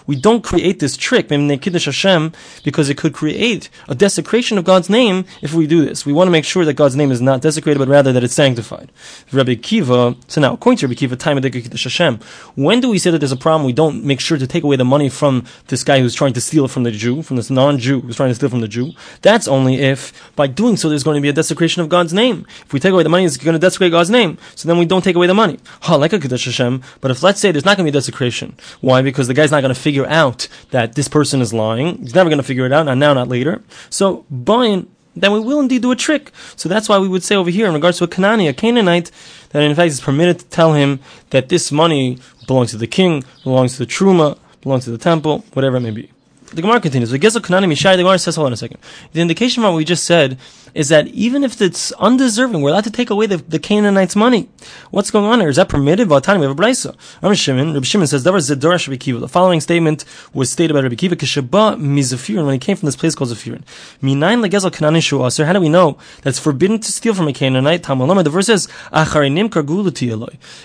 We 0.08 0.16
don't 0.16 0.44
create 0.44 0.80
this 0.80 0.98
trick, 0.98 1.30
Hashem, 1.30 2.32
because 2.64 2.90
it 2.90 2.98
could 2.98 3.14
create 3.14 3.70
a 3.88 3.96
desecration 3.96 4.58
of 4.58 4.64
God's 4.64 4.90
name 4.90 5.26
if 5.42 5.54
we 5.54 5.68
do 5.68 5.86
this. 5.86 6.06
We 6.06 6.14
want 6.14 6.28
to 6.28 6.32
make 6.32 6.46
sure 6.46 6.66
that 6.66 6.74
God's 6.74 6.93
name 6.96 7.12
is 7.12 7.22
not 7.22 7.42
desecrated, 7.42 7.80
but 7.80 7.88
rather 7.88 8.12
that 8.12 8.24
it's 8.24 8.34
sanctified. 8.34 8.92
Rabbi 9.32 9.56
Akiva. 9.56 10.18
So 10.28 10.42
now, 10.42 10.54
according 10.54 10.78
to 10.80 10.88
Rabbi 10.88 10.96
Akiva, 10.96 11.18
time 11.18 11.38
of 11.38 11.44
Hashem. 11.44 12.20
When 12.56 12.82
do 12.82 12.90
we 12.90 13.00
say 13.00 13.12
that 13.12 13.20
there's 13.20 13.32
a 13.32 13.38
problem? 13.38 13.66
We 13.66 13.74
don't 13.74 14.04
make 14.04 14.20
sure 14.20 14.38
to 14.38 14.48
take 14.48 14.64
away 14.64 14.76
the 14.76 14.86
money 14.86 15.10
from 15.10 15.46
this 15.68 15.84
guy 15.84 16.00
who's 16.00 16.16
trying 16.16 16.34
to 16.34 16.42
steal 16.42 16.68
from 16.68 16.84
the 16.84 16.92
Jew, 16.92 17.22
from 17.22 17.38
this 17.38 17.50
non-Jew 17.50 18.02
who's 18.02 18.16
trying 18.16 18.30
to 18.30 18.36
steal 18.36 18.50
from 18.50 18.62
the 18.62 18.68
Jew. 18.68 18.92
That's 19.22 19.48
only 19.48 19.76
if 19.76 20.34
by 20.36 20.48
doing 20.48 20.78
so 20.78 20.90
there's 20.90 21.04
going 21.04 21.16
to 21.16 21.22
be 21.22 21.30
a 21.30 21.34
desecration 21.34 21.82
of 21.82 21.90
God's 21.90 22.14
name. 22.14 22.46
If 22.66 22.74
we 22.74 22.80
take 22.80 22.92
away 22.92 23.04
the 23.04 23.10
money, 23.10 23.26
it's 23.26 23.38
going 23.38 23.54
to 23.54 23.60
desecrate 23.60 23.92
God's 23.92 24.10
name. 24.10 24.38
So 24.56 24.68
then 24.68 24.78
we 24.78 24.86
don't 24.86 25.04
take 25.04 25.16
away 25.16 25.28
the 25.28 25.34
money 25.34 25.44
money. 25.54 25.60
Ha, 25.82 25.96
like 25.96 26.14
a 26.14 26.20
Kiddush 26.20 26.46
Hashem. 26.46 26.82
But 27.02 27.12
if 27.12 27.24
let's 27.24 27.40
say 27.40 27.52
there's 27.52 27.66
not 27.66 27.78
going 27.78 27.86
to 27.86 27.92
be 27.92 27.96
a 27.98 28.00
desecration, 28.00 28.56
why? 28.82 29.02
Because 29.02 29.28
the 29.28 29.34
guy's 29.34 29.52
not 29.52 29.62
going 29.62 29.74
to 29.74 29.80
figure 29.80 30.06
out 30.08 30.48
that 30.72 30.96
this 30.96 31.08
person 31.08 31.42
is 31.42 31.54
lying. 31.54 31.98
He's 31.98 32.16
never 32.16 32.30
going 32.30 32.38
to 32.38 32.44
figure 32.44 32.66
it 32.66 32.72
out, 32.72 32.86
not 32.86 32.98
now, 32.98 33.14
not 33.14 33.28
later. 33.28 33.62
So, 33.90 34.26
buying, 34.30 34.93
then 35.16 35.32
we 35.32 35.40
will 35.40 35.60
indeed 35.60 35.82
do 35.82 35.92
a 35.92 35.96
trick. 35.96 36.32
So 36.56 36.68
that's 36.70 36.90
why 36.90 36.98
we 37.00 37.08
would 37.08 37.24
say 37.24 37.36
over 37.36 37.50
here, 37.50 37.68
in 37.68 37.74
regards 37.74 37.98
to 38.00 38.04
a 38.06 38.08
Canaanite, 38.08 38.50
a 38.50 38.54
Canaanite, 38.54 39.12
that 39.50 39.62
in 39.62 39.76
fact 39.76 39.88
is 39.88 40.02
permitted 40.02 40.40
to 40.40 40.46
tell 40.46 40.74
him 40.74 41.00
that 41.30 41.50
this 41.50 41.72
money 41.72 42.18
belongs 42.48 42.72
to 42.72 42.78
the 42.78 42.88
king, 42.88 43.24
belongs 43.44 43.74
to 43.74 43.80
the 43.80 43.86
Truma, 43.86 44.38
belongs 44.62 44.86
to 44.86 44.92
the 44.92 44.98
temple, 44.98 45.46
whatever 45.54 45.78
it 45.78 45.82
may 45.82 45.92
be. 45.92 46.10
The 46.54 46.62
Gemara 46.62 46.80
continues. 46.82 47.10
The 47.10 47.18
Gemara 47.18 48.20
says, 48.20 48.36
hold 48.36 48.46
on 48.46 48.54
a 48.54 48.58
second. 48.58 48.80
The 49.12 49.22
indication 49.22 49.64
from 49.64 49.74
what 49.74 49.78
we 49.78 49.86
just 49.86 50.04
said 50.04 50.38
is 50.74 50.90
that 50.90 51.08
even 51.08 51.44
if 51.44 51.62
it's 51.62 51.92
undeserving, 51.94 52.62
we're 52.62 52.72
allowed 52.72 52.84
to 52.86 52.92
take 52.92 53.10
away 53.10 53.28
the, 53.28 53.38
the 53.38 53.60
Canaanites' 53.60 54.16
money. 54.16 54.50
What's 54.92 55.12
going 55.12 55.26
on 55.26 55.40
here? 55.40 55.50
Is 55.50 55.58
that 55.58 55.70
permitted? 55.70 56.10
We 56.10 56.16
have 56.16 56.24
a 56.28 56.56
brisa. 56.56 56.96
Rabbi 57.22 57.36
Shimon, 57.36 57.74
Rabbi 57.74 57.86
Shimon 57.86 58.08
says, 58.08 58.24
The 58.24 59.30
following 59.30 59.62
statement 59.62 60.06
was 60.34 60.52
stated 60.52 60.74
by 60.74 60.82
Rabbi 60.82 60.96
Akiva, 60.96 61.14
Kishaba 61.14 61.80
mizafirin, 61.80 62.46
when 62.46 62.54
he 62.54 62.60
came 62.60 62.76
from 62.76 62.88
this 62.88 62.96
place 62.96 63.14
called 63.16 63.30
Zafirin. 63.30 63.64
Minayin 64.02 64.46
legezel 64.46 64.72
Kanani 64.72 65.02
shu 65.02 65.24
aser. 65.26 65.46
How 65.46 65.54
do 65.54 65.62
we 65.62 65.70
know 65.70 65.98
that 66.22 66.30
it's 66.30 66.40
forbidden 66.40 66.80
to 66.80 66.92
steal 66.92 67.14
from 67.14 67.28
a 67.28 67.34
Canaanite? 67.34 67.84
The 67.84 68.30
verse 68.30 68.48
says, 68.48 68.68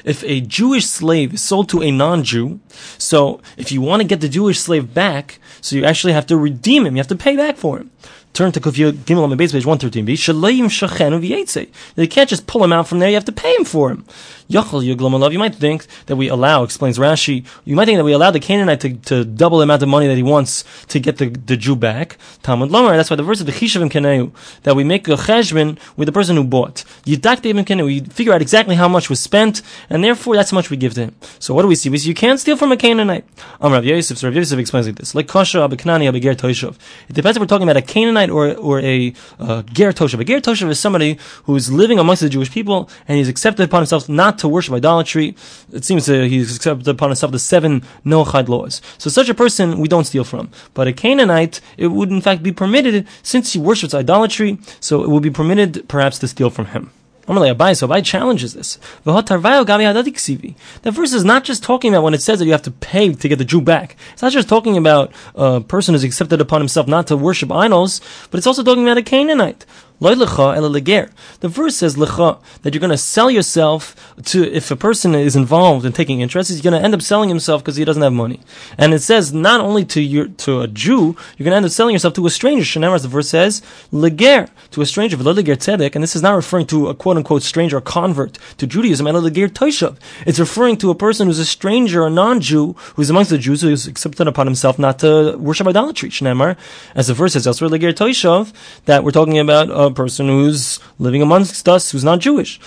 If 0.05 0.25
a 0.25 0.41
Jewish 0.41 0.87
slave 0.87 1.35
is 1.35 1.43
sold 1.43 1.69
to 1.69 1.83
a 1.83 1.91
non-Jew, 1.91 2.61
so 2.97 3.41
if 3.57 3.73
you 3.73 3.81
want 3.83 4.03
to 4.03 4.09
get 4.09 4.21
the 4.21 4.29
Jewish 4.29 4.61
slave 4.61 4.95
back, 4.95 5.39
so 5.61 5.77
you 5.77 5.85
actually 5.85 6.13
have 6.13 6.27
to 6.27 6.37
redeem 6.37 6.87
him, 6.87 6.97
you 6.97 7.01
have 7.01 7.09
to 7.09 7.17
pay 7.17 7.37
back 7.37 7.57
for 7.57 7.79
him. 7.79 7.91
Turn 8.33 8.53
to 8.53 8.61
Kufiyah 8.61 8.93
Gimel 8.93 9.25
on 9.25 9.31
the 9.31 9.37
base 9.37 9.53
page 9.53 9.65
113b. 9.65 10.13
Shalayim 10.13 10.67
shachenu 10.67 11.21
v'yetze. 11.21 11.69
You 11.97 12.09
can't 12.09 12.31
just 12.31 12.47
pull 12.47 12.63
him 12.63 12.73
out 12.73 12.87
from 12.87 12.99
there, 12.99 13.09
you 13.09 13.15
have 13.17 13.25
to 13.25 13.33
pay 13.33 13.55
him 13.57 13.65
for 13.65 13.91
him. 13.91 14.05
Yachal 14.51 14.83
Yuglam 14.83 15.33
You 15.33 15.39
might 15.39 15.55
think 15.55 15.87
that 16.07 16.17
we 16.17 16.29
allow, 16.29 16.63
explains 16.63 16.99
Rashi, 16.99 17.45
you 17.65 17.77
might 17.77 17.85
think 17.85 17.99
that 17.99 18.05
we 18.05 18.13
allow 18.13 18.31
the 18.31 18.41
Canaanite 18.41 18.81
to, 18.81 18.95
to 18.95 19.25
double 19.25 19.59
the 19.59 19.65
amount 19.65 19.83
of 19.83 19.89
money 19.89 20.07
that 20.07 20.17
he 20.17 20.23
wants 20.23 20.65
to 20.87 20.99
get 20.99 21.19
the, 21.19 21.29
the 21.29 21.57
Jew 21.57 21.77
back. 21.77 22.17
Talmud 22.43 22.71
Lomar, 22.71 22.97
that's 22.97 23.11
why 23.11 23.17
the 23.17 23.23
verse 23.23 23.41
of 23.41 23.47
the 23.47 23.53
Chishavim 23.53 23.91
Keneu, 23.91 24.33
that 24.63 24.75
we 24.75 24.85
make 24.85 25.07
a 25.09 25.17
cheshbon 25.17 25.79
with 25.97 26.07
the 26.07 26.13
person 26.13 26.37
who 26.37 26.45
bought. 26.45 26.85
Yidak 27.05 27.43
Devim 27.43 27.65
Keneu, 27.65 27.85
we 27.85 28.01
figure 28.01 28.33
out 28.33 28.41
exactly 28.41 28.75
how 28.75 28.89
much 28.89 29.11
was 29.11 29.21
spent, 29.21 29.61
and 29.91 30.03
therefore 30.03 30.37
that's 30.37 30.51
how 30.51 30.55
much 30.55 30.71
we 30.71 30.77
give 30.77 30.95
to 30.95 31.03
him. 31.03 31.15
So 31.39 31.53
what 31.53 31.63
do 31.63 31.69
we 31.69 31.75
see? 31.75 31.91
We 31.91 31.99
see 31.99 32.09
you 32.09 32.15
can't 32.15 32.41
steal 32.41 32.57
from 32.57 32.73
a 32.73 32.77
Canaanite. 32.77 33.27
Um, 33.61 33.73
Rav 33.73 33.85
Yosef, 33.85 34.17
so 34.17 34.29
Rav 34.29 34.35
Yosef 34.37 34.59
explains 34.59 34.87
like 34.87 34.97
this. 34.97 35.15
Like 35.15 35.29
Kasha 35.29 35.59
Abiknani 35.59 36.09
Abiger 36.09 36.35
Toshov. 36.35 36.77
It 37.09 37.13
depends 37.15 37.37
if 37.37 37.41
we're 37.41 37.47
talking 37.47 37.69
about 37.69 37.77
a 37.77 37.83
Canaanite 37.83 38.31
or, 38.31 38.55
or 38.55 38.81
a 38.81 39.13
uh, 39.39 39.63
Ger 39.63 39.93
Toshav. 39.93 40.21
A 40.21 40.25
Ger 40.25 40.41
Toshav 40.41 40.71
is 40.71 40.81
somebody 40.81 41.19
who's 41.45 41.71
living 41.71 41.99
amongst 41.99 42.23
the 42.23 42.31
Jewish 42.31 42.51
people, 42.51 42.89
and 43.07 43.19
he's 43.19 43.29
accepted 43.29 43.65
upon 43.65 43.83
himself 43.83 44.09
not 44.09 44.38
to 44.41 44.49
worship 44.49 44.75
idolatry. 44.75 45.37
It 45.73 45.85
seems 45.85 46.07
that 46.07 46.27
he's 46.29 46.57
accepted 46.57 46.89
upon 46.89 47.11
himself 47.11 47.33
the 47.33 47.39
seven 47.39 47.83
Noachide 48.05 48.49
laws. 48.49 48.81
So 48.99 49.11
such 49.11 49.29
a 49.29 49.35
person 49.35 49.79
we 49.79 49.89
don't 49.89 50.05
steal 50.05 50.25
from. 50.25 50.51
But 50.75 50.89
a 50.89 50.93
Canaanite, 50.93 51.61
it 51.77 51.89
would 51.89 52.11
in 52.11 52.21
fact 52.21 52.43
be 52.43 52.53
permitted, 52.53 53.07
since 53.23 53.53
he 53.53 53.59
worships 53.59 53.95
idolatry, 53.95 54.59
so 54.81 55.03
it 55.03 55.11
would 55.11 55.23
be 55.23 55.31
permitted 55.31 55.89
perhaps 55.89 56.19
to 56.21 56.29
steal 56.29 56.51
from 56.51 56.67
him. 56.67 56.91
Amalei 57.29 57.55
Abai, 57.55 57.77
so 57.77 57.87
Abai 57.87 58.03
challenges 58.03 58.55
this. 58.55 58.79
The 59.05 60.91
verse 60.91 61.13
is 61.13 61.25
not 61.27 61.45
just 61.45 61.63
talking 61.63 61.93
about 61.93 62.03
when 62.03 62.15
it 62.15 62.23
says 62.23 62.39
that 62.39 62.47
you 62.47 62.53
have 62.53 62.63
to 62.63 62.71
pay 62.71 63.13
to 63.13 63.29
get 63.29 63.37
the 63.37 63.45
Jew 63.45 63.61
back. 63.61 63.97
It's 64.15 64.23
not 64.23 64.33
just 64.33 64.49
talking 64.49 64.79
about 64.79 65.13
a 65.35 65.61
person 65.61 65.93
who's 65.93 66.05
accepted 66.05 66.41
upon 66.41 66.63
himself 66.63 66.89
not 66.89 67.07
to 67.09 67.19
worship 67.19 67.53
idols, 67.53 68.01
but 68.31 68.39
it's 68.39 68.47
also 68.47 68.63
talking 68.63 68.83
about 68.83 68.97
a 68.97 69.03
Canaanite 69.03 69.67
the 70.01 71.49
verse 71.49 71.77
says 71.77 71.97
lecha 71.97 72.39
that 72.63 72.73
you're 72.73 72.81
going 72.81 72.91
to 72.91 72.97
sell 72.97 73.31
yourself 73.31 74.15
to 74.27 74.45
if 74.45 74.71
a 74.71 74.77
person 74.77 75.15
is 75.15 75.35
involved 75.35 75.85
in 75.85 75.93
taking 75.93 76.21
interest, 76.21 76.51
he's 76.51 76.61
going 76.61 76.79
to 76.79 76.85
end 76.85 76.95
up 76.95 77.03
selling 77.03 77.29
himself 77.29 77.63
because 77.63 77.75
he 77.77 77.85
doesn't 77.85 78.03
have 78.03 78.13
money. 78.13 78.41
And 78.77 78.95
it 78.95 79.01
says 79.01 79.33
not 79.33 79.61
only 79.61 79.85
to 79.87 80.01
your 80.01 80.29
to 80.29 80.61
a 80.61 80.69
Jew, 80.69 81.17
you're 81.37 81.45
going 81.45 81.51
to 81.51 81.57
end 81.57 81.67
up 81.67 81.73
selling 81.73 81.95
yourself 81.95 82.15
to 82.15 82.27
a 82.27 82.31
stranger. 82.31 82.65
Shanamar, 82.65 82.95
as 82.95 83.03
the 83.03 83.09
verse 83.09 83.29
says, 83.29 83.61
leger 83.91 84.49
to 84.71 84.83
a 84.83 84.87
stranger, 84.87 85.17
tzedek, 85.17 85.95
and 85.95 86.03
this 86.03 86.15
is 86.15 86.23
not 86.23 86.37
referring 86.37 86.67
to 86.67 86.89
a 86.89 86.95
quote 86.95 87.17
unquote 87.17 87.43
stranger, 87.43 87.79
a 87.79 87.83
convert 87.83 88.39
to 88.59 88.67
Judaism, 88.69 89.07
leger 89.07 89.49
toishav. 89.49 89.97
It's 90.27 90.39
referring 90.39 90.77
to 90.79 90.91
a 90.91 90.95
person 90.95 91.27
who's 91.27 91.41
a 91.41 91.45
stranger, 91.45 92.07
a 92.07 92.11
non-Jew, 92.11 92.75
who's 92.95 93.11
amongst 93.11 93.31
the 93.31 93.39
Jews, 93.39 93.63
who's 93.63 93.89
accepted 93.89 94.29
upon 94.29 94.47
himself 94.47 94.79
not 94.79 95.01
to 95.01 95.37
worship 95.39 95.67
idolatry. 95.67 96.11
Shanamar, 96.11 96.57
as 96.95 97.09
the 97.09 97.15
verse 97.15 97.33
says 97.33 97.49
elsewhere, 97.49 97.71
leger 97.71 97.93
toishav, 97.93 98.53
that 98.85 99.03
we're 99.03 99.11
talking 99.11 99.39
about. 99.41 99.71
Uh, 99.71 99.88
a 99.89 99.95
person 99.95 100.29
who's 100.29 100.79
living 100.99 101.23
amongst 101.23 101.69
us 101.69 101.91
who's 101.91 102.05
not 102.05 102.21
Jewish. 102.21 102.61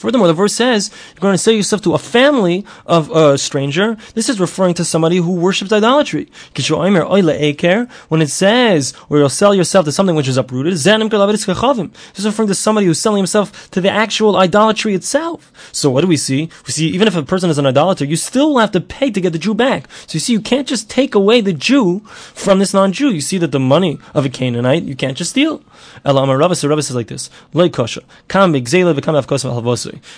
Furthermore, 0.00 0.28
the 0.28 0.32
verse 0.32 0.54
says 0.54 0.90
you're 1.08 1.20
going 1.20 1.34
to 1.34 1.38
sell 1.38 1.52
yourself 1.52 1.82
to 1.82 1.92
a 1.92 1.98
family 1.98 2.64
of 2.86 3.10
a 3.10 3.36
stranger. 3.36 3.98
This 4.14 4.30
is 4.30 4.40
referring 4.40 4.72
to 4.74 4.84
somebody 4.84 5.18
who 5.18 5.34
worships 5.34 5.70
idolatry. 5.72 6.30
When 8.08 8.22
it 8.22 8.30
says, 8.30 8.94
or 9.10 9.18
you'll 9.18 9.28
sell 9.28 9.54
yourself 9.54 9.84
to 9.84 9.92
something 9.92 10.16
which 10.16 10.26
is 10.26 10.38
uprooted, 10.38 10.72
this 10.72 10.86
is 10.86 12.24
referring 12.24 12.48
to 12.48 12.54
somebody 12.54 12.86
who's 12.86 12.98
selling 12.98 13.18
himself 13.18 13.70
to 13.72 13.82
the 13.82 13.90
actual 13.90 14.36
idolatry 14.36 14.94
itself. 14.94 15.52
So 15.70 15.90
what 15.90 16.00
do 16.00 16.06
we 16.06 16.16
see? 16.16 16.48
We 16.66 16.72
see 16.72 16.86
even 16.88 17.06
if 17.06 17.14
a 17.14 17.22
person 17.22 17.50
is 17.50 17.58
an 17.58 17.66
idolater, 17.66 18.06
you 18.06 18.16
still 18.16 18.56
have 18.56 18.70
to 18.72 18.80
pay 18.80 19.10
to 19.10 19.20
get 19.20 19.34
the 19.34 19.38
Jew 19.38 19.52
back. 19.52 19.86
So 20.06 20.14
you 20.14 20.20
see, 20.20 20.32
you 20.32 20.40
can't 20.40 20.66
just 20.66 20.88
take 20.88 21.14
away 21.14 21.42
the 21.42 21.52
Jew 21.52 22.00
from 22.06 22.58
this 22.58 22.72
non-Jew. 22.72 23.10
You 23.10 23.20
see 23.20 23.36
that 23.36 23.52
the 23.52 23.60
money 23.60 23.98
of 24.14 24.24
a 24.24 24.30
Canaanite, 24.30 24.84
you 24.84 24.96
can't 24.96 25.18
just 25.18 25.32
steal. 25.32 25.62
Elama 26.04 26.38
Rava, 26.38 26.54
so 26.54 26.68
Rava 26.68 26.82
says 26.82 26.96
like 26.96 27.08
this, 27.08 27.30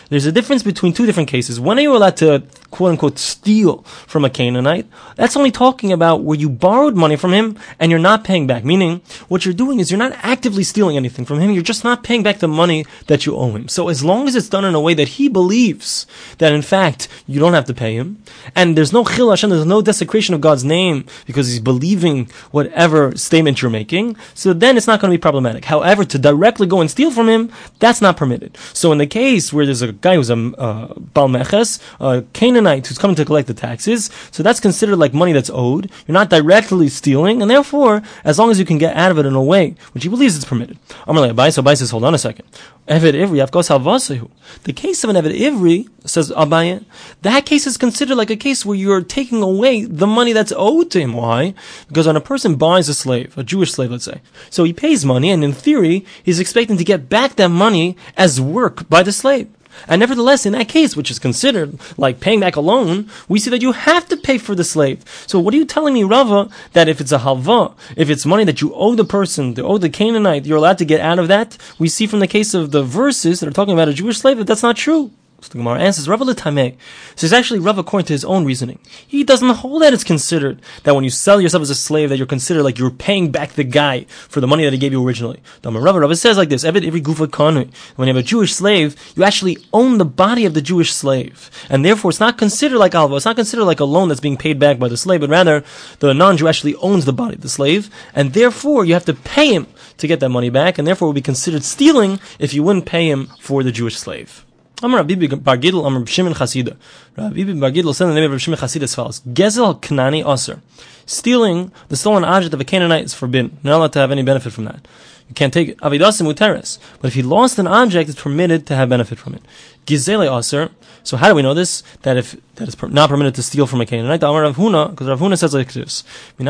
there's 0.08 0.26
a 0.26 0.32
difference 0.32 0.62
between 0.62 0.92
two 0.92 1.06
different 1.06 1.28
cases. 1.28 1.60
When 1.60 1.78
are 1.78 1.82
you 1.82 1.96
allowed 1.96 2.16
to 2.18 2.42
quote 2.70 2.90
unquote 2.90 3.18
steal 3.18 3.82
from 4.06 4.24
a 4.24 4.30
Canaanite? 4.30 4.86
That's 5.16 5.36
only 5.36 5.50
talking 5.50 5.92
about 5.92 6.22
where 6.22 6.38
you 6.38 6.48
borrowed 6.48 6.96
money 6.96 7.16
from 7.16 7.32
him 7.32 7.58
and 7.78 7.90
you're 7.90 8.00
not 8.00 8.24
paying 8.24 8.46
back. 8.46 8.64
Meaning, 8.64 9.00
what 9.28 9.44
you're 9.44 9.54
doing 9.54 9.80
is 9.80 9.90
you're 9.90 9.98
not 9.98 10.12
actively 10.22 10.64
stealing 10.64 10.96
anything 10.96 11.24
from 11.24 11.40
him. 11.40 11.50
You're 11.50 11.62
just 11.62 11.84
not 11.84 12.02
paying 12.02 12.22
back 12.22 12.38
the 12.38 12.48
money 12.48 12.86
that 13.06 13.26
you 13.26 13.36
owe 13.36 13.50
him. 13.52 13.68
So 13.68 13.88
as 13.88 14.04
long 14.04 14.28
as 14.28 14.34
it's 14.34 14.48
done 14.48 14.64
in 14.64 14.74
a 14.74 14.80
way 14.80 14.94
that 14.94 15.08
he 15.08 15.28
believes 15.28 16.06
that 16.38 16.52
in 16.52 16.62
fact 16.62 17.08
you 17.26 17.40
don't 17.40 17.54
have 17.54 17.66
to 17.66 17.74
pay 17.74 17.94
him, 17.94 18.22
and 18.54 18.76
there's 18.76 18.92
no 18.92 19.04
chil 19.04 19.30
Hashem, 19.30 19.50
there's 19.50 19.66
no 19.66 19.82
desecration 19.82 20.34
of 20.34 20.40
God's 20.40 20.64
name 20.64 21.04
because 21.26 21.48
he's 21.48 21.60
believing 21.60 22.28
whatever 22.50 23.16
statement 23.16 23.62
you're 23.62 23.70
making, 23.70 24.16
so 24.34 24.52
then 24.52 24.76
it's 24.76 24.86
not 24.86 25.00
going 25.00 25.10
to 25.10 25.16
be 25.16 25.20
problematic. 25.20 25.61
However, 25.64 26.04
to 26.04 26.18
directly 26.18 26.66
go 26.66 26.80
and 26.80 26.90
steal 26.90 27.10
from 27.10 27.28
him, 27.28 27.50
that's 27.78 28.00
not 28.00 28.16
permitted. 28.16 28.56
So 28.72 28.92
in 28.92 28.98
the 28.98 29.06
case 29.06 29.52
where 29.52 29.64
there's 29.64 29.82
a 29.82 29.92
guy 29.92 30.16
who's 30.16 30.30
a 30.30 30.34
uh, 30.34 30.94
Balmeches, 31.14 31.80
a 32.00 32.22
Canaanite 32.32 32.86
who's 32.86 32.98
coming 32.98 33.16
to 33.16 33.24
collect 33.24 33.48
the 33.48 33.54
taxes. 33.54 34.10
So 34.30 34.42
that's 34.42 34.60
considered 34.60 34.96
like 34.96 35.14
money 35.14 35.32
that's 35.32 35.50
owed. 35.52 35.90
You're 36.06 36.14
not 36.14 36.30
directly 36.30 36.88
stealing, 36.88 37.42
and 37.42 37.50
therefore, 37.50 38.02
as 38.24 38.38
long 38.38 38.50
as 38.50 38.58
you 38.58 38.64
can 38.64 38.78
get 38.78 38.96
out 38.96 39.10
of 39.10 39.18
it 39.18 39.26
in 39.26 39.34
a 39.34 39.42
way 39.42 39.74
which 39.92 40.02
he 40.02 40.08
believes 40.08 40.36
is 40.36 40.44
permitted. 40.44 40.78
Amalei 41.06 41.32
Abai, 41.32 41.52
so 41.52 41.62
Abai 41.62 41.76
says, 41.76 41.90
hold 41.90 42.04
on 42.04 42.14
a 42.14 42.18
second. 42.18 42.46
Eved 42.88 43.14
Ivri, 43.14 43.46
Avkos 43.46 43.70
Halvasehu. 43.70 44.28
The 44.64 44.72
case 44.72 45.04
of 45.04 45.10
an 45.10 45.16
Eved 45.16 45.38
Ivri, 45.38 45.88
says 46.04 46.32
Abai, 46.32 46.84
that 47.22 47.46
case 47.46 47.64
is 47.66 47.76
considered 47.76 48.16
like 48.16 48.30
a 48.30 48.36
case 48.36 48.66
where 48.66 48.76
you're 48.76 49.02
taking 49.02 49.40
away 49.40 49.84
the 49.84 50.06
money 50.06 50.32
that's 50.32 50.52
owed 50.56 50.90
to 50.90 51.00
him. 51.00 51.12
Why? 51.12 51.54
Because 51.86 52.08
when 52.08 52.16
a 52.16 52.20
person 52.20 52.56
buys 52.56 52.88
a 52.88 52.94
slave, 52.94 53.38
a 53.38 53.44
Jewish 53.44 53.72
slave, 53.72 53.92
let's 53.92 54.04
say, 54.04 54.20
so 54.50 54.64
he 54.64 54.72
pays 54.72 55.04
money, 55.04 55.30
and 55.30 55.44
in 55.44 55.52
theory, 55.52 56.04
he's 56.24 56.40
expecting 56.40 56.76
to 56.76 56.84
get 56.84 57.08
back 57.08 57.36
that 57.36 57.50
money 57.50 57.96
as 58.16 58.40
work 58.40 58.88
by 58.88 59.04
the 59.04 59.12
slave. 59.12 59.48
And 59.88 60.00
nevertheless, 60.00 60.46
in 60.46 60.52
that 60.52 60.68
case, 60.68 60.96
which 60.96 61.10
is 61.10 61.18
considered 61.18 61.78
like 61.96 62.20
paying 62.20 62.40
back 62.40 62.56
a 62.56 62.60
loan, 62.60 63.08
we 63.28 63.38
see 63.38 63.50
that 63.50 63.62
you 63.62 63.72
have 63.72 64.08
to 64.08 64.16
pay 64.16 64.38
for 64.38 64.54
the 64.54 64.64
slave. 64.64 65.02
So 65.26 65.38
what 65.38 65.54
are 65.54 65.56
you 65.56 65.64
telling 65.64 65.94
me, 65.94 66.04
Rava, 66.04 66.48
that 66.72 66.88
if 66.88 67.00
it's 67.00 67.12
a 67.12 67.18
halva, 67.18 67.74
if 67.96 68.10
it's 68.10 68.26
money 68.26 68.44
that 68.44 68.60
you 68.60 68.74
owe 68.74 68.94
the 68.94 69.04
person, 69.04 69.54
you 69.56 69.64
owe 69.64 69.78
the 69.78 69.90
Canaanite, 69.90 70.46
you're 70.46 70.58
allowed 70.58 70.78
to 70.78 70.84
get 70.84 71.00
out 71.00 71.18
of 71.18 71.28
that? 71.28 71.56
We 71.78 71.88
see 71.88 72.06
from 72.06 72.20
the 72.20 72.26
case 72.26 72.54
of 72.54 72.70
the 72.70 72.82
verses 72.82 73.40
that 73.40 73.48
are 73.48 73.52
talking 73.52 73.74
about 73.74 73.88
a 73.88 73.94
Jewish 73.94 74.18
slave 74.18 74.38
that 74.38 74.46
that's 74.46 74.62
not 74.62 74.76
true. 74.76 75.10
So 75.42 75.48
the 75.48 75.58
Gemara 75.58 75.80
answers, 75.80 76.08
Rav 76.08 76.20
Tameh. 76.20 76.76
So 77.16 77.24
it's 77.24 77.34
actually 77.34 77.58
Rav 77.58 77.76
according 77.76 78.06
to 78.06 78.12
his 78.12 78.24
own 78.24 78.44
reasoning. 78.44 78.78
He 79.06 79.24
doesn't 79.24 79.48
hold 79.48 79.82
that 79.82 79.92
it's 79.92 80.04
considered 80.04 80.62
that 80.84 80.94
when 80.94 81.02
you 81.02 81.10
sell 81.10 81.40
yourself 81.40 81.62
as 81.62 81.70
a 81.70 81.74
slave, 81.74 82.10
that 82.10 82.16
you're 82.16 82.28
considered 82.28 82.62
like 82.62 82.78
you're 82.78 82.90
paying 82.90 83.32
back 83.32 83.54
the 83.54 83.64
guy 83.64 84.04
for 84.28 84.40
the 84.40 84.46
money 84.46 84.62
that 84.62 84.72
he 84.72 84.78
gave 84.78 84.92
you 84.92 85.04
originally. 85.04 85.42
The 85.62 85.72
Rav, 85.72 85.96
Rav 85.96 86.16
says 86.16 86.36
like 86.36 86.48
this, 86.48 86.62
every 86.62 86.80
gufa 86.80 87.26
kanu. 87.26 87.74
When 87.96 88.06
you 88.06 88.14
have 88.14 88.24
a 88.24 88.26
Jewish 88.26 88.54
slave, 88.54 88.94
you 89.16 89.24
actually 89.24 89.58
own 89.72 89.98
the 89.98 90.04
body 90.04 90.44
of 90.44 90.54
the 90.54 90.62
Jewish 90.62 90.92
slave. 90.92 91.50
And 91.68 91.84
therefore 91.84 92.10
it's 92.10 92.20
not 92.20 92.38
considered 92.38 92.78
like 92.78 92.94
alva, 92.94 93.16
it's 93.16 93.24
not 93.24 93.34
considered 93.34 93.64
like 93.64 93.80
a 93.80 93.84
loan 93.84 94.08
that's 94.08 94.20
being 94.20 94.36
paid 94.36 94.60
back 94.60 94.78
by 94.78 94.86
the 94.86 94.96
slave, 94.96 95.22
but 95.22 95.30
rather 95.30 95.64
the 95.98 96.14
non-Jew 96.14 96.46
actually 96.46 96.76
owns 96.76 97.04
the 97.04 97.12
body 97.12 97.34
of 97.34 97.40
the 97.40 97.48
slave, 97.48 97.90
and 98.14 98.32
therefore 98.32 98.84
you 98.84 98.94
have 98.94 99.04
to 99.06 99.14
pay 99.14 99.52
him 99.52 99.66
to 99.98 100.06
get 100.06 100.20
that 100.20 100.28
money 100.28 100.50
back, 100.50 100.78
and 100.78 100.86
therefore 100.86 101.06
it 101.06 101.10
would 101.10 101.14
be 101.16 101.20
considered 101.22 101.64
stealing 101.64 102.20
if 102.38 102.54
you 102.54 102.62
wouldn't 102.62 102.86
pay 102.86 103.10
him 103.10 103.26
for 103.40 103.64
the 103.64 103.72
Jewish 103.72 103.96
slave. 103.96 104.44
Amar 104.82 104.98
Rabbi 104.98 105.26
Bar 105.36 105.58
Gidl, 105.58 105.86
Amar 105.86 106.04
Shimon 106.06 106.34
Chasida. 106.34 106.76
Rabbi 107.16 107.44
Bar 107.44 107.70
Gidl 107.70 107.94
said 107.94 108.06
the 108.06 108.14
name 108.14 108.24
of 108.24 108.32
Rabbi 108.32 108.38
Shimon 108.38 108.58
Chasida 108.58 108.82
as 108.82 108.94
follows: 108.94 109.20
Gezel 109.20 109.80
Knani 109.80 110.26
Aser. 110.26 110.60
Stealing 111.06 111.70
the 111.88 111.96
stolen 111.96 112.24
object 112.24 112.52
of 112.52 112.60
a 112.60 112.64
Canaanite 112.64 113.04
is 113.04 113.14
forbidden. 113.14 113.58
You're 113.62 113.70
not 113.70 113.78
allowed 113.78 113.92
to 113.92 113.98
have 114.00 114.10
any 114.10 114.22
benefit 114.22 114.52
from 114.52 114.64
that. 114.64 114.86
You 115.28 115.34
can't 115.34 115.52
take 115.52 115.78
Avidasim 115.80 116.32
Muteres. 116.32 116.78
But 117.00 117.08
if 117.08 117.14
he 117.14 117.22
lost 117.22 117.58
an 117.58 117.66
object, 117.66 118.10
it's 118.10 118.20
permitted 118.20 118.66
to 118.66 118.74
have 118.74 118.88
benefit 118.88 119.18
from 119.18 119.34
it. 119.34 119.42
Gizele 119.86 120.38
Aser. 120.38 120.70
So 121.04 121.16
how 121.16 121.28
do 121.28 121.34
we 121.34 121.42
know 121.42 121.54
this? 121.54 121.82
That 122.02 122.16
if 122.16 122.36
that 122.56 122.68
is 122.68 122.80
not 122.82 123.08
permitted 123.08 123.34
to 123.36 123.42
steal 123.42 123.66
from 123.66 123.80
a 123.80 123.86
Canaanite. 123.86 124.20
The 124.20 124.28
Amar 124.28 124.42
Rav 124.42 124.56
Huna, 124.56 124.90
because 124.90 125.08
Rav 125.08 125.20
Huna 125.20 125.38
says 125.38 125.54
like 125.54 125.72
this. 125.72 126.04
How 126.38 126.44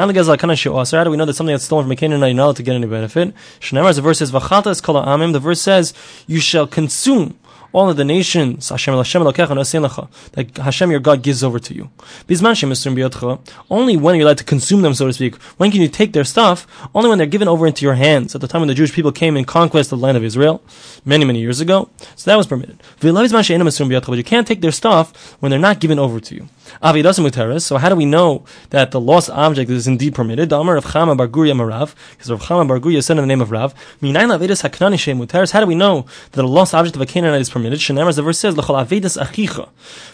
do 1.05 1.11
we 1.11 1.17
know 1.17 1.25
that 1.27 1.35
something 1.35 1.55
that's 1.55 1.65
stolen 1.65 1.85
from 1.85 1.93
a 1.93 1.97
Canaanite 1.97 2.29
you're 2.31 2.37
not 2.37 2.45
allowed 2.45 2.57
to 2.57 2.63
get 2.63 2.75
any 2.75 2.87
benefit? 2.87 3.35
Shneimar, 3.61 3.95
the 3.95 4.03
verse 4.03 4.19
says, 4.19 4.33
V'chata 4.33 4.69
es 4.69 4.81
kol 4.81 5.03
The 5.33 5.39
verse 5.39 5.61
says, 5.61 5.95
you 6.27 6.41
shall 6.41 6.67
consume 6.67 7.39
all 7.73 7.89
of 7.91 7.97
the 7.97 8.05
nations, 8.05 8.69
Hashem 8.69 8.95
that 8.95 10.59
Hashem 10.59 10.91
your 10.91 11.01
God 11.01 11.23
gives 11.23 11.43
over 11.43 11.59
to 11.59 11.75
you. 11.75 11.91
Only 13.71 13.97
when 13.97 14.15
you're 14.15 14.25
allowed 14.25 14.39
to 14.39 14.45
consume 14.45 14.83
them, 14.83 14.95
so 14.95 15.07
to 15.07 15.13
speak. 15.13 15.37
When 15.57 15.71
can 15.71 15.81
you 15.81 15.89
take 15.89 16.13
their 16.13 16.25
stuff? 16.25 16.67
Only 16.95 17.09
when 17.09 17.19
they're 17.19 17.27
given 17.27 17.49
over 17.49 17.67
into 17.67 17.85
your 17.85 17.95
hands. 17.95 18.35
At 18.35 18.41
the 18.41 18.49
time 18.49 18.61
when 18.61 18.69
the 18.69 18.75
Jewish 18.75 18.93
people 18.93 19.13
came 19.13 19.37
in 19.37 19.45
conquest 19.45 19.93
of 19.93 19.99
the 19.99 20.05
land 20.05 20.17
of 20.17 20.25
Israel, 20.25 20.63
many, 21.05 21.25
many 21.25 21.41
years 21.41 21.61
ago. 21.61 21.89
So 22.17 22.31
that 22.31 22.37
was 22.37 22.47
permitted. 22.47 22.83
But 23.01 23.07
you 23.09 24.25
can't 24.25 24.47
take 24.47 24.61
their 24.61 24.73
stuff 24.73 25.37
when 25.41 25.51
they're 25.51 25.59
not 25.59 25.81
given 25.81 25.99
over 25.99 26.21
to 26.21 26.35
you. 26.35 26.49
So 26.83 27.77
how 27.79 27.89
do 27.89 27.97
we 27.97 28.05
know 28.05 28.45
that 28.71 28.91
the 28.91 29.01
lost 29.01 29.31
object 29.31 29.71
is 29.71 29.87
indeed 29.87 30.15
permitted? 30.15 30.51
The 30.51 30.59
Amar 30.59 30.77
of 30.77 30.85
Chama 30.87 31.17
Bar 31.17 31.29
Guria 31.29 31.53
Marav, 31.53 31.95
because 32.13 32.31
Rav 32.31 32.43
Chama 32.43 32.67
Bar 32.69 32.79
Guria 32.81 33.03
said 33.03 33.19
in 33.19 33.23
the 33.23 33.27
name 33.27 33.41
of 33.41 33.51
Rav, 33.51 33.73
How 35.53 35.61
do 35.61 35.67
we 35.67 35.75
know 35.75 36.07
that 36.33 36.43
the 36.43 36.49
lost 36.49 36.75
object 36.75 36.97
of 36.97 37.03
a 37.03 37.07
Canaanite 37.07 37.41
is 37.41 37.51
permitted? 37.51 37.79
Shenemar, 37.79 38.15
the 38.15 38.23
verse 38.23 38.39
says, 38.39 38.55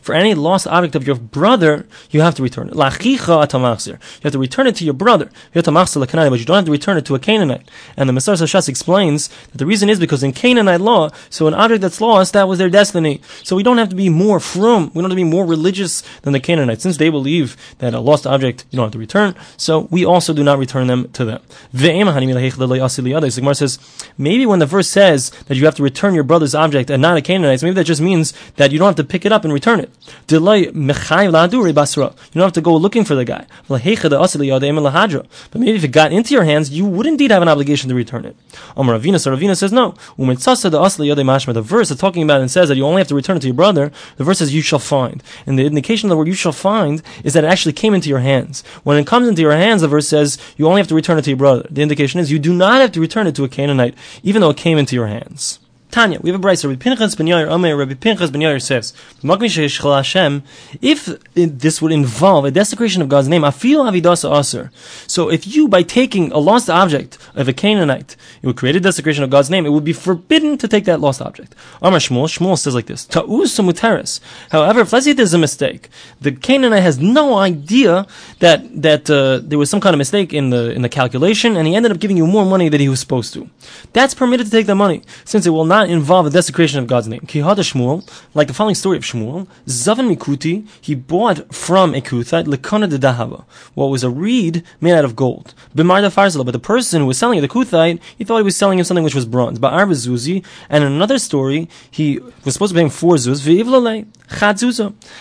For 0.00 0.14
any 0.14 0.34
lost 0.34 0.66
object 0.66 0.94
of 0.94 1.06
your 1.06 1.16
brother, 1.16 1.86
you 2.10 2.20
have 2.20 2.34
to 2.36 2.42
return 2.42 2.68
it. 2.68 2.74
You 2.74 2.82
have 2.82 4.32
to 4.32 4.38
return 4.38 4.66
it 4.66 4.76
to 4.76 4.84
your 4.84 4.94
brother. 4.94 5.30
You 5.54 5.62
have 5.62 5.64
to 5.64 5.72
but 5.72 6.40
you 6.40 6.44
don't 6.44 6.56
have 6.56 6.64
to 6.64 6.72
return 6.72 6.96
it 6.96 7.06
to 7.06 7.14
a 7.14 7.18
Canaanite. 7.18 7.70
And 7.96 8.08
the 8.08 8.12
Messiah 8.12 8.36
Shas 8.36 8.68
explains 8.68 9.28
that 9.28 9.58
the 9.58 9.66
reason 9.66 9.88
is 9.88 9.98
because 9.98 10.22
in 10.22 10.32
Canaanite 10.32 10.80
law, 10.80 11.10
so 11.30 11.46
an 11.46 11.54
object 11.54 11.82
that's 11.82 12.00
lost, 12.00 12.32
that 12.32 12.48
was 12.48 12.58
their 12.58 12.70
destiny. 12.70 13.20
So 13.42 13.56
we 13.56 13.62
don't 13.62 13.78
have 13.78 13.88
to 13.90 13.96
be 13.96 14.08
more 14.08 14.40
from, 14.40 14.88
we 14.88 15.02
don't 15.02 15.04
have 15.04 15.10
to 15.10 15.16
be 15.16 15.24
more 15.24 15.46
religious 15.46 16.02
than 16.22 16.32
the 16.32 16.37
Canaanites, 16.40 16.82
since 16.82 16.96
they 16.96 17.10
believe 17.10 17.56
that 17.78 17.94
a 17.94 18.00
lost 18.00 18.26
object 18.26 18.64
you 18.70 18.76
don't 18.76 18.86
have 18.86 18.92
to 18.92 18.98
return, 18.98 19.34
so 19.56 19.88
we 19.90 20.04
also 20.04 20.32
do 20.32 20.42
not 20.44 20.58
return 20.58 20.86
them 20.86 21.08
to 21.12 21.24
them. 21.24 21.40
The 21.72 21.88
Gemara 23.36 23.54
says, 23.54 23.78
maybe 24.16 24.46
when 24.46 24.58
the 24.58 24.66
verse 24.66 24.88
says 24.88 25.30
that 25.46 25.56
you 25.56 25.64
have 25.64 25.74
to 25.76 25.82
return 25.82 26.14
your 26.14 26.24
brother's 26.24 26.54
object 26.54 26.90
and 26.90 27.02
not 27.02 27.16
a 27.16 27.22
Canaanite, 27.22 27.62
maybe 27.62 27.74
that 27.74 27.84
just 27.84 28.00
means 28.00 28.32
that 28.56 28.72
you 28.72 28.78
don't 28.78 28.86
have 28.86 28.96
to 28.96 29.04
pick 29.04 29.24
it 29.24 29.32
up 29.32 29.44
and 29.44 29.52
return 29.52 29.80
it. 29.80 29.90
You 30.28 30.40
don't 30.40 30.66
have 32.36 32.52
to 32.52 32.60
go 32.60 32.76
looking 32.76 33.04
for 33.04 33.14
the 33.14 33.24
guy. 33.24 33.46
But 33.68 33.84
maybe 35.60 35.76
if 35.76 35.84
it 35.84 35.88
got 35.88 36.12
into 36.12 36.34
your 36.34 36.44
hands, 36.44 36.70
you 36.70 36.86
would 36.86 37.06
indeed 37.06 37.30
have 37.30 37.42
an 37.42 37.48
obligation 37.48 37.88
to 37.88 37.94
return 37.94 38.24
it. 38.24 38.36
Ravina, 38.76 39.18
Ravina 39.18 39.56
says 39.56 39.72
no. 39.72 39.94
The 41.52 41.62
verse 41.62 41.90
is 41.90 41.98
talking 41.98 42.22
about 42.22 42.40
and 42.40 42.50
says 42.50 42.68
that 42.68 42.76
you 42.76 42.84
only 42.84 43.00
have 43.00 43.08
to 43.08 43.14
return 43.14 43.36
it 43.36 43.40
to 43.40 43.46
your 43.46 43.54
brother. 43.54 43.90
The 44.16 44.24
verse 44.24 44.38
says 44.38 44.54
you 44.54 44.62
shall 44.62 44.78
find. 44.78 45.22
And 45.46 45.58
the 45.58 45.66
indication 45.66 46.08
of 46.08 46.10
the 46.10 46.16
word 46.16 46.27
you 46.28 46.34
shall 46.34 46.52
find 46.52 47.02
is 47.24 47.32
that 47.32 47.44
it 47.44 47.48
actually 47.48 47.72
came 47.72 47.94
into 47.94 48.08
your 48.08 48.20
hands. 48.20 48.62
When 48.84 48.96
it 48.96 49.06
comes 49.06 49.26
into 49.26 49.42
your 49.42 49.52
hands, 49.52 49.82
the 49.82 49.88
verse 49.88 50.08
says 50.08 50.38
you 50.56 50.66
only 50.66 50.80
have 50.80 50.88
to 50.88 50.94
return 50.94 51.18
it 51.18 51.22
to 51.22 51.30
your 51.30 51.36
brother. 51.36 51.66
The 51.70 51.82
indication 51.82 52.20
is 52.20 52.30
you 52.30 52.38
do 52.38 52.54
not 52.54 52.80
have 52.80 52.92
to 52.92 53.00
return 53.00 53.26
it 53.26 53.34
to 53.36 53.44
a 53.44 53.48
Canaanite, 53.48 53.94
even 54.22 54.40
though 54.40 54.50
it 54.50 54.56
came 54.56 54.78
into 54.78 54.94
your 54.94 55.08
hands. 55.08 55.58
Tanya, 55.90 56.20
we 56.20 56.30
have 56.30 56.38
a 56.38 56.42
brayser. 56.42 56.68
Rabbi 56.68 56.82
Pinchas 56.82 57.16
ben 57.16 57.26
Yair 57.26 57.48
Omer, 57.48 57.74
Rabbi 57.74 57.94
Pinchas 57.94 58.30
ben 58.30 58.42
Yair 58.42 58.60
says, 58.60 58.92
Hashem, 59.22 60.42
if 60.82 61.06
this 61.34 61.80
would 61.80 61.92
involve 61.92 62.44
a 62.44 62.50
desecration 62.50 63.00
of 63.00 63.08
God's 63.08 63.28
name, 63.28 63.42
afil 63.42 63.90
avidasa 63.90 64.38
aser. 64.38 64.70
So 65.06 65.30
if 65.30 65.46
you, 65.46 65.66
by 65.66 65.82
taking 65.82 66.30
a 66.32 66.38
lost 66.38 66.68
object 66.68 67.16
of 67.34 67.48
a 67.48 67.54
Canaanite, 67.54 68.16
it 68.42 68.46
would 68.46 68.56
create 68.56 68.76
a 68.76 68.80
desecration 68.80 69.24
of 69.24 69.30
God's 69.30 69.48
name, 69.48 69.64
it 69.64 69.70
would 69.70 69.84
be 69.84 69.94
forbidden 69.94 70.58
to 70.58 70.68
take 70.68 70.84
that 70.84 71.00
lost 71.00 71.22
object. 71.22 71.54
Amar 71.80 72.00
Shmuel, 72.00 72.26
Shmuel 72.26 72.58
says 72.58 72.74
like 72.74 72.86
this, 72.86 73.06
Ta'uz 73.06 73.56
muteres. 73.56 74.20
However, 74.50 74.80
if 74.80 74.92
let's 74.92 75.06
say 75.06 75.14
there's 75.14 75.32
a 75.32 75.38
mistake, 75.38 75.88
the 76.20 76.32
Canaanite 76.32 76.82
has 76.82 76.98
no 76.98 77.38
idea 77.38 78.06
that, 78.40 78.82
that, 78.82 79.08
uh, 79.08 79.40
there 79.42 79.58
was 79.58 79.70
some 79.70 79.80
kind 79.80 79.94
of 79.94 79.98
mistake 79.98 80.34
in 80.34 80.50
the, 80.50 80.70
in 80.72 80.82
the 80.82 80.88
calculation, 80.88 81.56
and 81.56 81.66
he 81.66 81.74
ended 81.74 81.92
up 81.92 81.98
giving 81.98 82.18
you 82.18 82.26
more 82.26 82.44
money 82.44 82.68
than 82.68 82.80
he 82.80 82.90
was 82.90 83.00
supposed 83.00 83.32
to. 83.34 83.48
That's 83.94 84.12
permitted 84.12 84.46
to 84.46 84.52
take 84.52 84.66
the 84.66 84.74
money, 84.74 85.02
since 85.24 85.46
it 85.46 85.50
will 85.50 85.64
not 85.64 85.77
not 85.78 85.88
involve 85.88 86.24
the 86.24 86.30
desecration 86.30 86.78
of 86.80 86.86
God's 86.86 87.06
name. 87.06 87.20
Kihada 87.20 87.62
Shmuel, 87.70 87.98
like 88.34 88.48
the 88.48 88.54
following 88.54 88.74
story 88.74 88.96
of 88.96 89.04
Shmuel, 89.04 89.46
Zavan 89.66 90.12
Mikuti, 90.12 90.66
he 90.80 90.94
bought 90.96 91.54
from 91.54 91.94
a 91.94 92.00
Kuthite 92.00 92.46
Lekana 92.46 92.90
de 92.90 92.98
Dahava, 92.98 93.44
what 93.74 93.86
was 93.86 94.02
a 94.02 94.10
reed 94.10 94.64
made 94.80 94.94
out 94.94 95.04
of 95.04 95.14
gold. 95.14 95.54
Bimar 95.76 96.02
Farzala, 96.16 96.44
but 96.44 96.50
the 96.50 96.58
person 96.58 97.02
who 97.02 97.06
was 97.06 97.16
selling 97.16 97.38
it, 97.38 97.42
the 97.42 97.48
Kuthite, 97.48 98.00
he 98.16 98.24
thought 98.24 98.38
he 98.38 98.42
was 98.42 98.56
selling 98.56 98.78
him 98.78 98.84
something 98.84 99.04
which 99.04 99.14
was 99.14 99.26
bronze. 99.26 99.58
But 99.60 99.72
Zuzi, 99.72 100.44
and 100.68 100.82
in 100.82 100.92
another 100.92 101.18
story, 101.18 101.68
he 101.90 102.18
was 102.44 102.54
supposed 102.54 102.72
to 102.72 102.78
pay 102.78 102.82
him 102.82 102.90
four 102.90 103.14
zuz, 103.14 103.40
V'ivlale, 103.46 104.06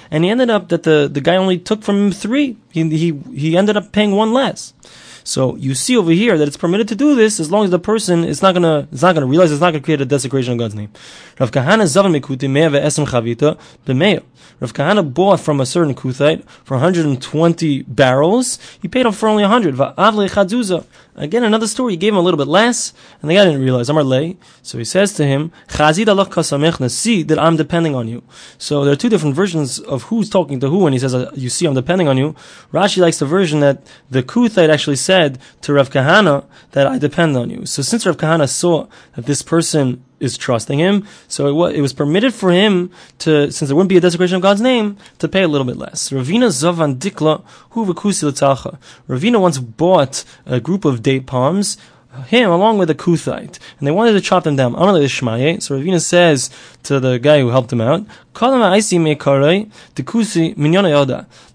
And 0.10 0.24
he 0.24 0.30
ended 0.32 0.50
up 0.50 0.70
that 0.70 0.84
the, 0.84 1.08
the 1.12 1.22
guy 1.22 1.36
only 1.36 1.60
took 1.60 1.84
from 1.84 1.98
him 1.98 2.12
three. 2.12 2.58
He, 2.72 2.90
he, 2.90 3.12
he 3.34 3.58
ended 3.58 3.78
up 3.78 3.92
paying 3.92 4.12
one 4.12 4.34
less. 4.34 4.74
So 5.28 5.58
you 5.58 5.76
see 5.76 5.98
over 5.98 6.12
here 6.12 6.38
that 6.38 6.48
it's 6.48 6.56
permitted 6.56 6.88
to 6.88 6.96
do 6.96 7.14
this 7.14 7.38
as 7.42 7.52
long 7.52 7.66
as 7.66 7.70
the 7.70 7.80
person 7.80 8.24
is 8.24 8.42
not 8.42 8.54
gonna 8.54 8.88
it's 8.94 9.02
not 9.02 9.14
gonna 9.14 9.26
realize 9.26 9.52
it's 9.52 9.60
not 9.60 9.72
gonna 9.72 9.84
create 9.84 10.00
a 10.00 10.06
desecration 10.06 10.54
of 10.54 10.60
God's 10.60 10.74
name. 10.74 10.90
Rav 11.38 11.52
Kahana 11.52 11.84
zavan 11.84 12.18
mikuti 12.18 12.48
meya 12.50 12.72
ve'esem 12.72 13.06
chavita 13.06 13.58
b'meya. 13.86 14.24
Rav 14.62 14.74
Kahana 14.74 15.14
bought 15.14 15.42
from 15.42 15.60
a 15.60 15.66
certain 15.66 15.94
Kuthite 15.94 16.48
for 16.64 16.76
120 16.76 17.84
barrels. 17.84 18.58
He 18.82 18.88
paid 18.88 19.06
him 19.06 19.12
for 19.12 19.28
only 19.28 19.44
100. 19.44 19.76
Va'avle 19.76 20.30
chadzuza. 20.30 20.86
Again, 21.20 21.44
another 21.44 21.66
story. 21.66 21.94
He 21.94 21.98
gave 21.98 22.14
him 22.14 22.18
a 22.18 22.22
little 22.22 22.38
bit 22.38 22.48
less, 22.48 22.94
and 23.22 23.32
the 23.32 23.36
guy 23.36 23.46
didn't 23.46 23.62
realize. 23.62 23.90
Amar 23.90 24.04
lay. 24.04 24.38
So 24.62 24.78
he 24.78 24.86
says 24.86 25.14
to 25.14 25.26
him, 25.26 25.52
Chazid 25.68 26.08
Allah. 26.08 26.90
See 26.90 27.24
that 27.24 27.40
I'm 27.40 27.56
depending 27.56 27.96
on 27.96 28.08
you. 28.08 28.22
So 28.60 28.84
there 28.84 28.94
are 28.94 28.98
two 28.98 29.10
different 29.10 29.36
versions 29.36 29.80
of 29.80 30.04
who's 30.04 30.30
talking 30.30 30.60
to 30.60 30.70
who, 30.70 30.86
and 30.86 30.94
he 30.94 31.00
says, 31.00 31.16
uh, 31.16 31.32
You 31.34 31.50
see, 31.50 31.66
I'm 31.66 31.74
depending 31.74 32.08
on 32.08 32.18
you. 32.18 32.36
Rashi 32.72 33.00
likes 33.00 33.18
the 33.18 33.26
version 33.26 33.62
that 33.62 33.82
the 34.12 34.22
Kuthite 34.22 34.70
actually 34.70 34.98
said 34.98 35.40
to 35.62 35.74
Rav 35.74 35.90
Kahana 35.90 36.46
that 36.74 36.86
I 36.86 37.00
depend 37.00 37.36
on 37.36 37.50
you. 37.50 37.66
So 37.66 37.82
since 37.82 38.06
Rav 38.06 38.18
Kahana 38.18 38.48
saw 38.48 38.88
that 39.16 39.26
this 39.26 39.42
person 39.42 40.04
is 40.20 40.38
trusting 40.38 40.80
him. 40.80 41.08
So 41.28 41.48
it 41.48 41.54
was, 41.54 41.74
it 41.74 41.82
was 41.82 41.94
permitted 41.94 42.34
for 42.34 42.52
him 42.52 42.92
to, 43.20 43.52
since 43.52 43.70
there 43.70 43.76
wouldn't 43.76 43.90
be 43.90 43.98
a 43.98 44.02
desecration 44.02 44.36
of 44.36 44.42
God's 44.42 44.62
name, 44.62 44.98
to 45.20 45.28
pay 45.28 45.44
a 45.44 45.48
little 45.48 45.66
bit 45.66 45.78
less. 45.78 46.10
Ravina 46.10 46.48
Zavan 46.48 46.98
Dikla 46.98 47.44
Hu 47.72 47.86
Ravina 47.86 49.40
once 49.40 49.58
bought 49.58 50.24
a 50.46 50.60
group 50.60 50.86
of 50.86 51.04
date 51.04 51.26
palms 51.26 51.78
him 52.26 52.50
along 52.50 52.78
with 52.78 52.90
a 52.90 52.96
Kuthite, 52.96 53.60
and 53.78 53.88
they 53.88 53.92
wanted 53.92 54.14
to 54.14 54.22
chop 54.22 54.44
them 54.44 54.56
down. 54.56 54.74
So 54.74 54.80
Ravina 54.82 56.02
says 56.02 56.50
to 56.88 57.00
the 57.00 57.20
guy 57.20 57.40
who 57.40 57.50
helped 57.50 57.72
him 57.72 57.82
out, 57.82 58.06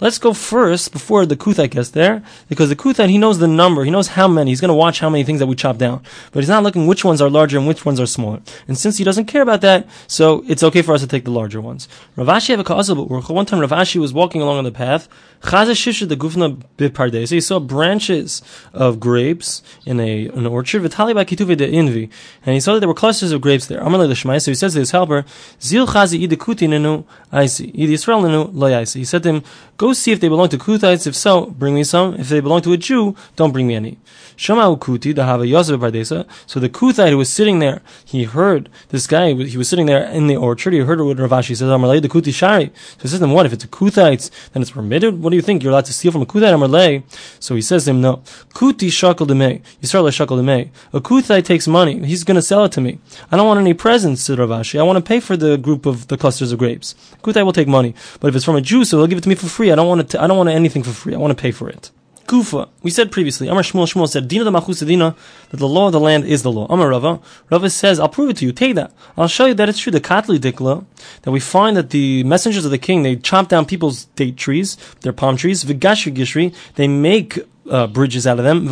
Let's 0.00 0.18
go 0.18 0.32
first 0.32 0.92
before 0.92 1.26
the 1.26 1.36
Kuthite 1.36 1.70
gets 1.70 1.90
there, 1.90 2.22
because 2.48 2.68
the 2.68 2.76
Kuthite, 2.76 3.08
he 3.08 3.18
knows 3.18 3.38
the 3.38 3.46
number, 3.46 3.84
he 3.84 3.90
knows 3.90 4.08
how 4.08 4.26
many, 4.26 4.50
he's 4.50 4.60
going 4.60 4.68
to 4.68 4.74
watch 4.74 4.98
how 5.00 5.08
many 5.08 5.22
things 5.22 5.38
that 5.38 5.46
we 5.46 5.54
chop 5.54 5.78
down. 5.78 6.02
But 6.32 6.40
he's 6.40 6.48
not 6.48 6.64
looking 6.64 6.88
which 6.88 7.04
ones 7.04 7.22
are 7.22 7.30
larger 7.30 7.56
and 7.56 7.68
which 7.68 7.86
ones 7.86 8.00
are 8.00 8.06
smaller. 8.06 8.40
And 8.66 8.76
since 8.76 8.98
he 8.98 9.04
doesn't 9.04 9.26
care 9.26 9.42
about 9.42 9.60
that, 9.60 9.88
so 10.08 10.44
it's 10.48 10.64
okay 10.64 10.82
for 10.82 10.92
us 10.92 11.02
to 11.02 11.06
take 11.06 11.24
the 11.24 11.30
larger 11.30 11.60
ones. 11.60 11.88
Ravashi 12.16 12.48
have 12.48 12.58
a 12.58 12.64
but 12.64 13.30
one 13.30 13.46
time 13.46 13.60
Ravashi 13.60 14.00
was 14.00 14.12
walking 14.12 14.42
along 14.42 14.58
on 14.58 14.64
the 14.64 14.72
path, 14.72 15.08
So 15.44 17.34
he 17.34 17.40
saw 17.40 17.60
branches 17.60 18.42
of 18.72 19.00
grapes 19.00 19.62
in 19.86 20.00
a, 20.00 20.26
an 20.28 20.46
orchard, 20.46 20.82
and 20.84 22.54
he 22.54 22.60
saw 22.60 22.74
that 22.74 22.80
there 22.80 22.88
were 22.88 22.94
clusters 22.94 23.32
of 23.32 23.40
grapes 23.40 23.66
there. 23.66 23.80
So 23.80 24.50
he 24.50 24.54
says 24.54 24.72
to 24.72 24.78
his 24.78 24.90
helper, 24.90 25.21
Zil 25.60 25.86
chazi 25.86 26.26
Nenu 26.28 27.04
Aisi. 27.32 27.70
Id 27.74 27.90
Yisrael 27.90 28.22
Nenu 28.22 28.50
Lo 28.52 28.84
He 28.84 29.04
said 29.04 29.22
to 29.22 29.28
him, 29.28 29.42
Go 29.76 29.92
see 29.92 30.12
if 30.12 30.20
they 30.20 30.28
belong 30.28 30.48
to 30.50 30.58
Kuthites. 30.58 31.06
If 31.06 31.16
so, 31.16 31.46
bring 31.46 31.74
me 31.74 31.82
some. 31.82 32.14
If 32.14 32.28
they 32.28 32.40
belong 32.40 32.62
to 32.62 32.72
a 32.72 32.76
Jew, 32.76 33.16
don't 33.36 33.52
bring 33.52 33.66
me 33.66 33.74
any. 33.74 33.98
Shama 34.36 34.76
Kuti, 34.76 35.14
the 35.14 35.24
Hava 35.24 35.46
Yosef 35.46 35.80
Bardesa. 35.80 36.26
So 36.46 36.60
the 36.60 36.68
Kuthite 36.68 37.10
who 37.10 37.18
was 37.18 37.30
sitting 37.30 37.58
there, 37.58 37.82
he 38.04 38.24
heard 38.24 38.68
this 38.88 39.06
guy, 39.06 39.32
he 39.34 39.56
was 39.56 39.68
sitting 39.68 39.86
there 39.86 40.04
in 40.04 40.26
the 40.26 40.36
orchard, 40.36 40.72
he 40.72 40.80
heard 40.80 41.00
what 41.00 41.16
Ravashi 41.16 41.56
says, 41.56 41.62
Amalei 41.62 42.00
the 42.00 42.08
Kuti 42.08 42.32
Shari. 42.32 42.72
So 42.74 43.02
he 43.02 43.08
says 43.08 43.18
to 43.18 43.24
him, 43.24 43.32
What? 43.32 43.46
If 43.46 43.52
it's 43.52 43.64
a 43.64 43.68
Kuthite, 43.68 44.30
then 44.52 44.62
it's 44.62 44.70
permitted? 44.70 45.22
What 45.22 45.30
do 45.30 45.36
you 45.36 45.42
think? 45.42 45.62
You're 45.62 45.72
allowed 45.72 45.86
to 45.86 45.92
steal 45.92 46.12
from 46.12 46.22
a 46.22 46.26
Kuthite 46.26 46.54
Amalei? 46.54 47.02
So 47.40 47.54
he 47.54 47.62
says 47.62 47.84
to 47.84 47.90
him, 47.90 48.00
No. 48.00 48.16
Kuti 48.54 48.88
Shakal 48.88 49.26
Demei. 49.26 49.62
Yisrael 49.80 50.08
Shakal 50.10 50.38
Demei. 50.38 50.70
A 50.92 51.00
Kuthite 51.00 51.44
takes 51.44 51.66
money. 51.66 52.04
He's 52.04 52.24
going 52.24 52.36
to 52.36 52.42
sell 52.42 52.64
it 52.64 52.72
to 52.72 52.80
me. 52.80 52.98
I 53.30 53.36
don't 53.36 53.46
want 53.46 53.60
any 53.60 53.74
presents, 53.74 54.22
said 54.22 54.38
Ravashi. 54.38 54.78
I 54.78 54.82
want 54.82 54.96
to 54.96 55.08
pay 55.08 55.11
for 55.20 55.36
the 55.36 55.56
group 55.56 55.86
of 55.86 56.08
the 56.08 56.16
clusters 56.16 56.52
of 56.52 56.58
grapes. 56.58 56.94
Kuthite 57.22 57.44
will 57.44 57.52
take 57.52 57.68
money. 57.68 57.94
But 58.20 58.28
if 58.28 58.36
it's 58.36 58.44
from 58.44 58.56
a 58.56 58.60
Jew, 58.60 58.84
so 58.84 58.98
he'll 58.98 59.06
give 59.06 59.18
it 59.18 59.22
to 59.22 59.28
me 59.28 59.34
for 59.34 59.46
free. 59.46 59.70
I 59.70 59.74
don't 59.74 59.88
want 59.88 60.10
to, 60.10 60.22
I 60.22 60.26
don't 60.26 60.36
want 60.36 60.48
anything 60.50 60.82
for 60.82 60.90
free. 60.90 61.14
I 61.14 61.18
want 61.18 61.36
to 61.36 61.40
pay 61.40 61.50
for 61.50 61.68
it. 61.68 61.90
Kufa. 62.26 62.68
We 62.82 62.90
said 62.90 63.12
previously, 63.12 63.48
Amar 63.48 63.62
Shmuel 63.62 63.92
Shmuel 63.92 64.08
said, 64.08 64.28
Dina 64.28 64.44
Dina, 64.44 65.16
that 65.50 65.56
the 65.56 65.68
law 65.68 65.86
of 65.86 65.92
the 65.92 66.00
land 66.00 66.24
is 66.24 66.42
the 66.42 66.50
law. 66.50 66.66
Amar 66.70 66.88
Rava. 66.88 67.20
Rava 67.50 67.68
says, 67.68 68.00
I'll 68.00 68.08
prove 68.08 68.30
it 68.30 68.38
to 68.38 68.46
you. 68.46 68.52
Take 68.52 68.74
that. 68.76 68.92
I'll 69.16 69.28
show 69.28 69.46
you 69.46 69.54
that 69.54 69.68
it's 69.68 69.78
true. 69.78 69.92
The 69.92 70.00
Katli 70.00 70.38
Dikla, 70.38 70.84
that 71.22 71.30
we 71.30 71.40
find 71.40 71.76
that 71.76 71.90
the 71.90 72.24
messengers 72.24 72.64
of 72.64 72.70
the 72.70 72.78
king, 72.78 73.02
they 73.02 73.16
chop 73.16 73.48
down 73.48 73.66
people's 73.66 74.06
date 74.16 74.36
trees, 74.36 74.76
their 75.00 75.12
palm 75.12 75.36
trees. 75.36 75.64
Vigashri 75.64 76.14
Gishri, 76.14 76.54
they 76.76 76.88
make 76.88 77.38
uh, 77.70 77.86
bridges 77.86 78.26
out 78.26 78.38
of 78.38 78.44
them, 78.44 78.68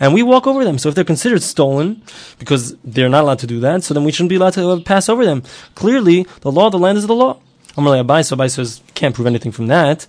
and 0.00 0.14
we 0.14 0.22
walk 0.22 0.46
over 0.46 0.64
them. 0.64 0.78
So 0.78 0.88
if 0.88 0.94
they're 0.94 1.04
considered 1.04 1.42
stolen, 1.42 2.02
because 2.38 2.76
they're 2.84 3.08
not 3.08 3.24
allowed 3.24 3.38
to 3.40 3.46
do 3.46 3.60
that, 3.60 3.84
so 3.84 3.94
then 3.94 4.04
we 4.04 4.12
shouldn't 4.12 4.30
be 4.30 4.36
allowed 4.36 4.54
to 4.54 4.68
uh, 4.68 4.80
pass 4.80 5.08
over 5.08 5.24
them. 5.24 5.42
Clearly, 5.74 6.26
the 6.40 6.52
law 6.52 6.66
of 6.66 6.72
the 6.72 6.78
land 6.78 6.98
is 6.98 7.06
the 7.06 7.14
law. 7.14 7.40
Amalei 7.76 8.04
Abai, 8.04 8.26
so 8.26 8.36
Abai 8.36 8.50
says, 8.50 8.82
can't 9.00 9.14
prove 9.14 9.28
anything 9.32 9.52
from 9.52 9.66
that. 9.74 10.06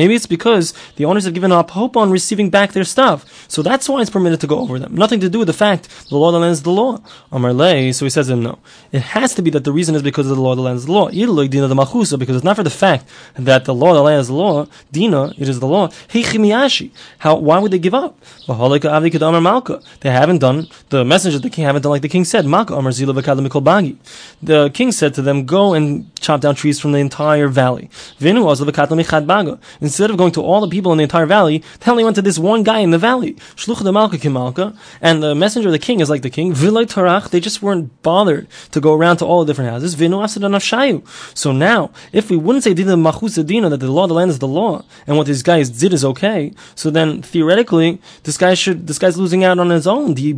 Maybe 0.00 0.14
it's 0.18 0.26
because 0.36 0.66
the 0.96 1.04
owners 1.08 1.24
have 1.26 1.34
given 1.34 1.52
up 1.58 1.68
hope 1.70 1.94
on 1.96 2.10
receiving 2.18 2.48
back 2.56 2.72
their 2.72 2.88
stuff. 2.94 3.18
So 3.54 3.58
that's 3.68 3.88
why 3.88 4.00
it's 4.02 4.10
permitted 4.16 4.40
to 4.44 4.46
go 4.46 4.58
over 4.64 4.78
them. 4.78 4.94
Nothing 4.94 5.20
to 5.20 5.28
do 5.28 5.38
with 5.40 5.48
the 5.48 5.58
fact 5.64 5.82
the 6.08 6.16
law 6.16 6.28
of 6.28 6.34
the 6.34 6.40
land 6.40 6.52
is 6.52 6.62
the 6.62 6.70
law. 6.70 6.92
Amarle, 7.32 7.92
so 7.92 8.04
he 8.06 8.10
says 8.10 8.26
to 8.28 8.32
him, 8.34 8.42
no. 8.42 8.58
It 8.92 9.02
has 9.16 9.34
to 9.34 9.42
be 9.42 9.50
that 9.50 9.64
the 9.64 9.72
reason 9.72 9.94
is 9.94 10.02
because 10.02 10.30
of 10.30 10.36
the 10.36 10.42
law 10.42 10.52
of 10.52 10.58
the 10.58 10.62
land 10.62 10.78
is 10.78 10.86
the 10.86 10.92
law. 10.92 11.08
Because 11.08 12.36
it's 12.36 12.44
not 12.44 12.56
for 12.56 12.62
the 12.62 12.70
fact 12.70 13.08
that 13.34 13.64
the 13.64 13.74
law 13.74 13.90
of 13.90 13.96
the 13.96 14.02
land 14.02 14.20
is 14.20 14.28
the 14.28 14.34
law. 14.34 14.66
Dina, 14.92 15.32
it 15.36 15.48
is 15.48 15.58
the 15.60 15.66
law. 15.66 15.90
How, 17.24 17.34
why 17.36 17.58
would 17.58 17.72
they 17.72 17.78
give 17.78 17.94
up? 17.94 18.18
They 18.46 20.10
haven't 20.20 20.38
done, 20.38 20.68
the 20.88 21.04
messengers 21.04 21.36
of 21.36 21.42
the 21.42 21.50
king 21.50 21.64
haven't 21.64 21.82
done 21.82 21.90
like 21.90 22.02
the 22.02 22.08
king 22.08 22.24
said. 22.24 22.44
The 24.42 24.70
king 24.72 24.92
said 24.92 25.14
to 25.14 25.22
them, 25.22 25.44
go 25.44 25.74
and 25.74 26.06
chop 26.18 26.40
down 26.40 26.54
trees 26.54 26.80
from 26.80 26.92
the 26.92 26.98
entire 26.98 27.48
valley. 27.48 27.90
Instead 28.20 30.10
of 30.10 30.16
going 30.16 30.32
to 30.32 30.42
all 30.42 30.60
the 30.60 30.68
people 30.68 30.92
in 30.92 30.98
the 30.98 31.04
entire 31.04 31.26
valley, 31.26 31.62
they 31.80 31.90
only 31.90 32.04
went 32.04 32.16
to 32.16 32.22
this 32.22 32.38
one 32.38 32.62
guy 32.62 32.78
in 32.80 32.90
the 32.90 32.98
valley. 32.98 33.36
And 35.00 35.22
the 35.22 35.34
messenger 35.34 35.68
of 35.68 35.72
the 35.72 35.78
king 35.78 36.00
is 36.00 36.10
like 36.10 36.22
the 36.22 36.30
king. 36.30 36.52
They 36.52 37.40
just 37.40 37.62
weren't 37.62 38.02
bothered 38.02 38.46
to 38.70 38.80
go 38.80 38.94
around 38.94 39.18
to 39.18 39.26
all 39.26 39.44
the 39.44 39.46
different 39.52 39.70
houses. 39.70 39.96
So 41.34 41.52
now, 41.52 41.90
if 42.12 42.30
we 42.30 42.36
wouldn't 42.36 42.64
say 42.64 42.72
that 42.72 43.80
the 43.80 43.90
law 43.90 44.04
of 44.04 44.08
the 44.08 44.14
land 44.14 44.30
is 44.30 44.38
the 44.38 44.48
law, 44.48 44.84
and 45.06 45.16
what 45.16 45.26
these 45.26 45.42
guys 45.42 45.70
did 45.70 45.92
is 45.92 46.04
okay, 46.04 46.52
so 46.74 46.90
then 46.90 47.22
theoretically, 47.22 48.00
this 48.24 48.36
guy 48.36 48.54
should, 48.54 48.86
this 48.86 48.98
guy's 48.98 49.16
losing 49.16 49.44
out 49.44 49.58
on 49.58 49.70
his 49.70 49.86
own. 49.86 50.16
He 50.16 50.32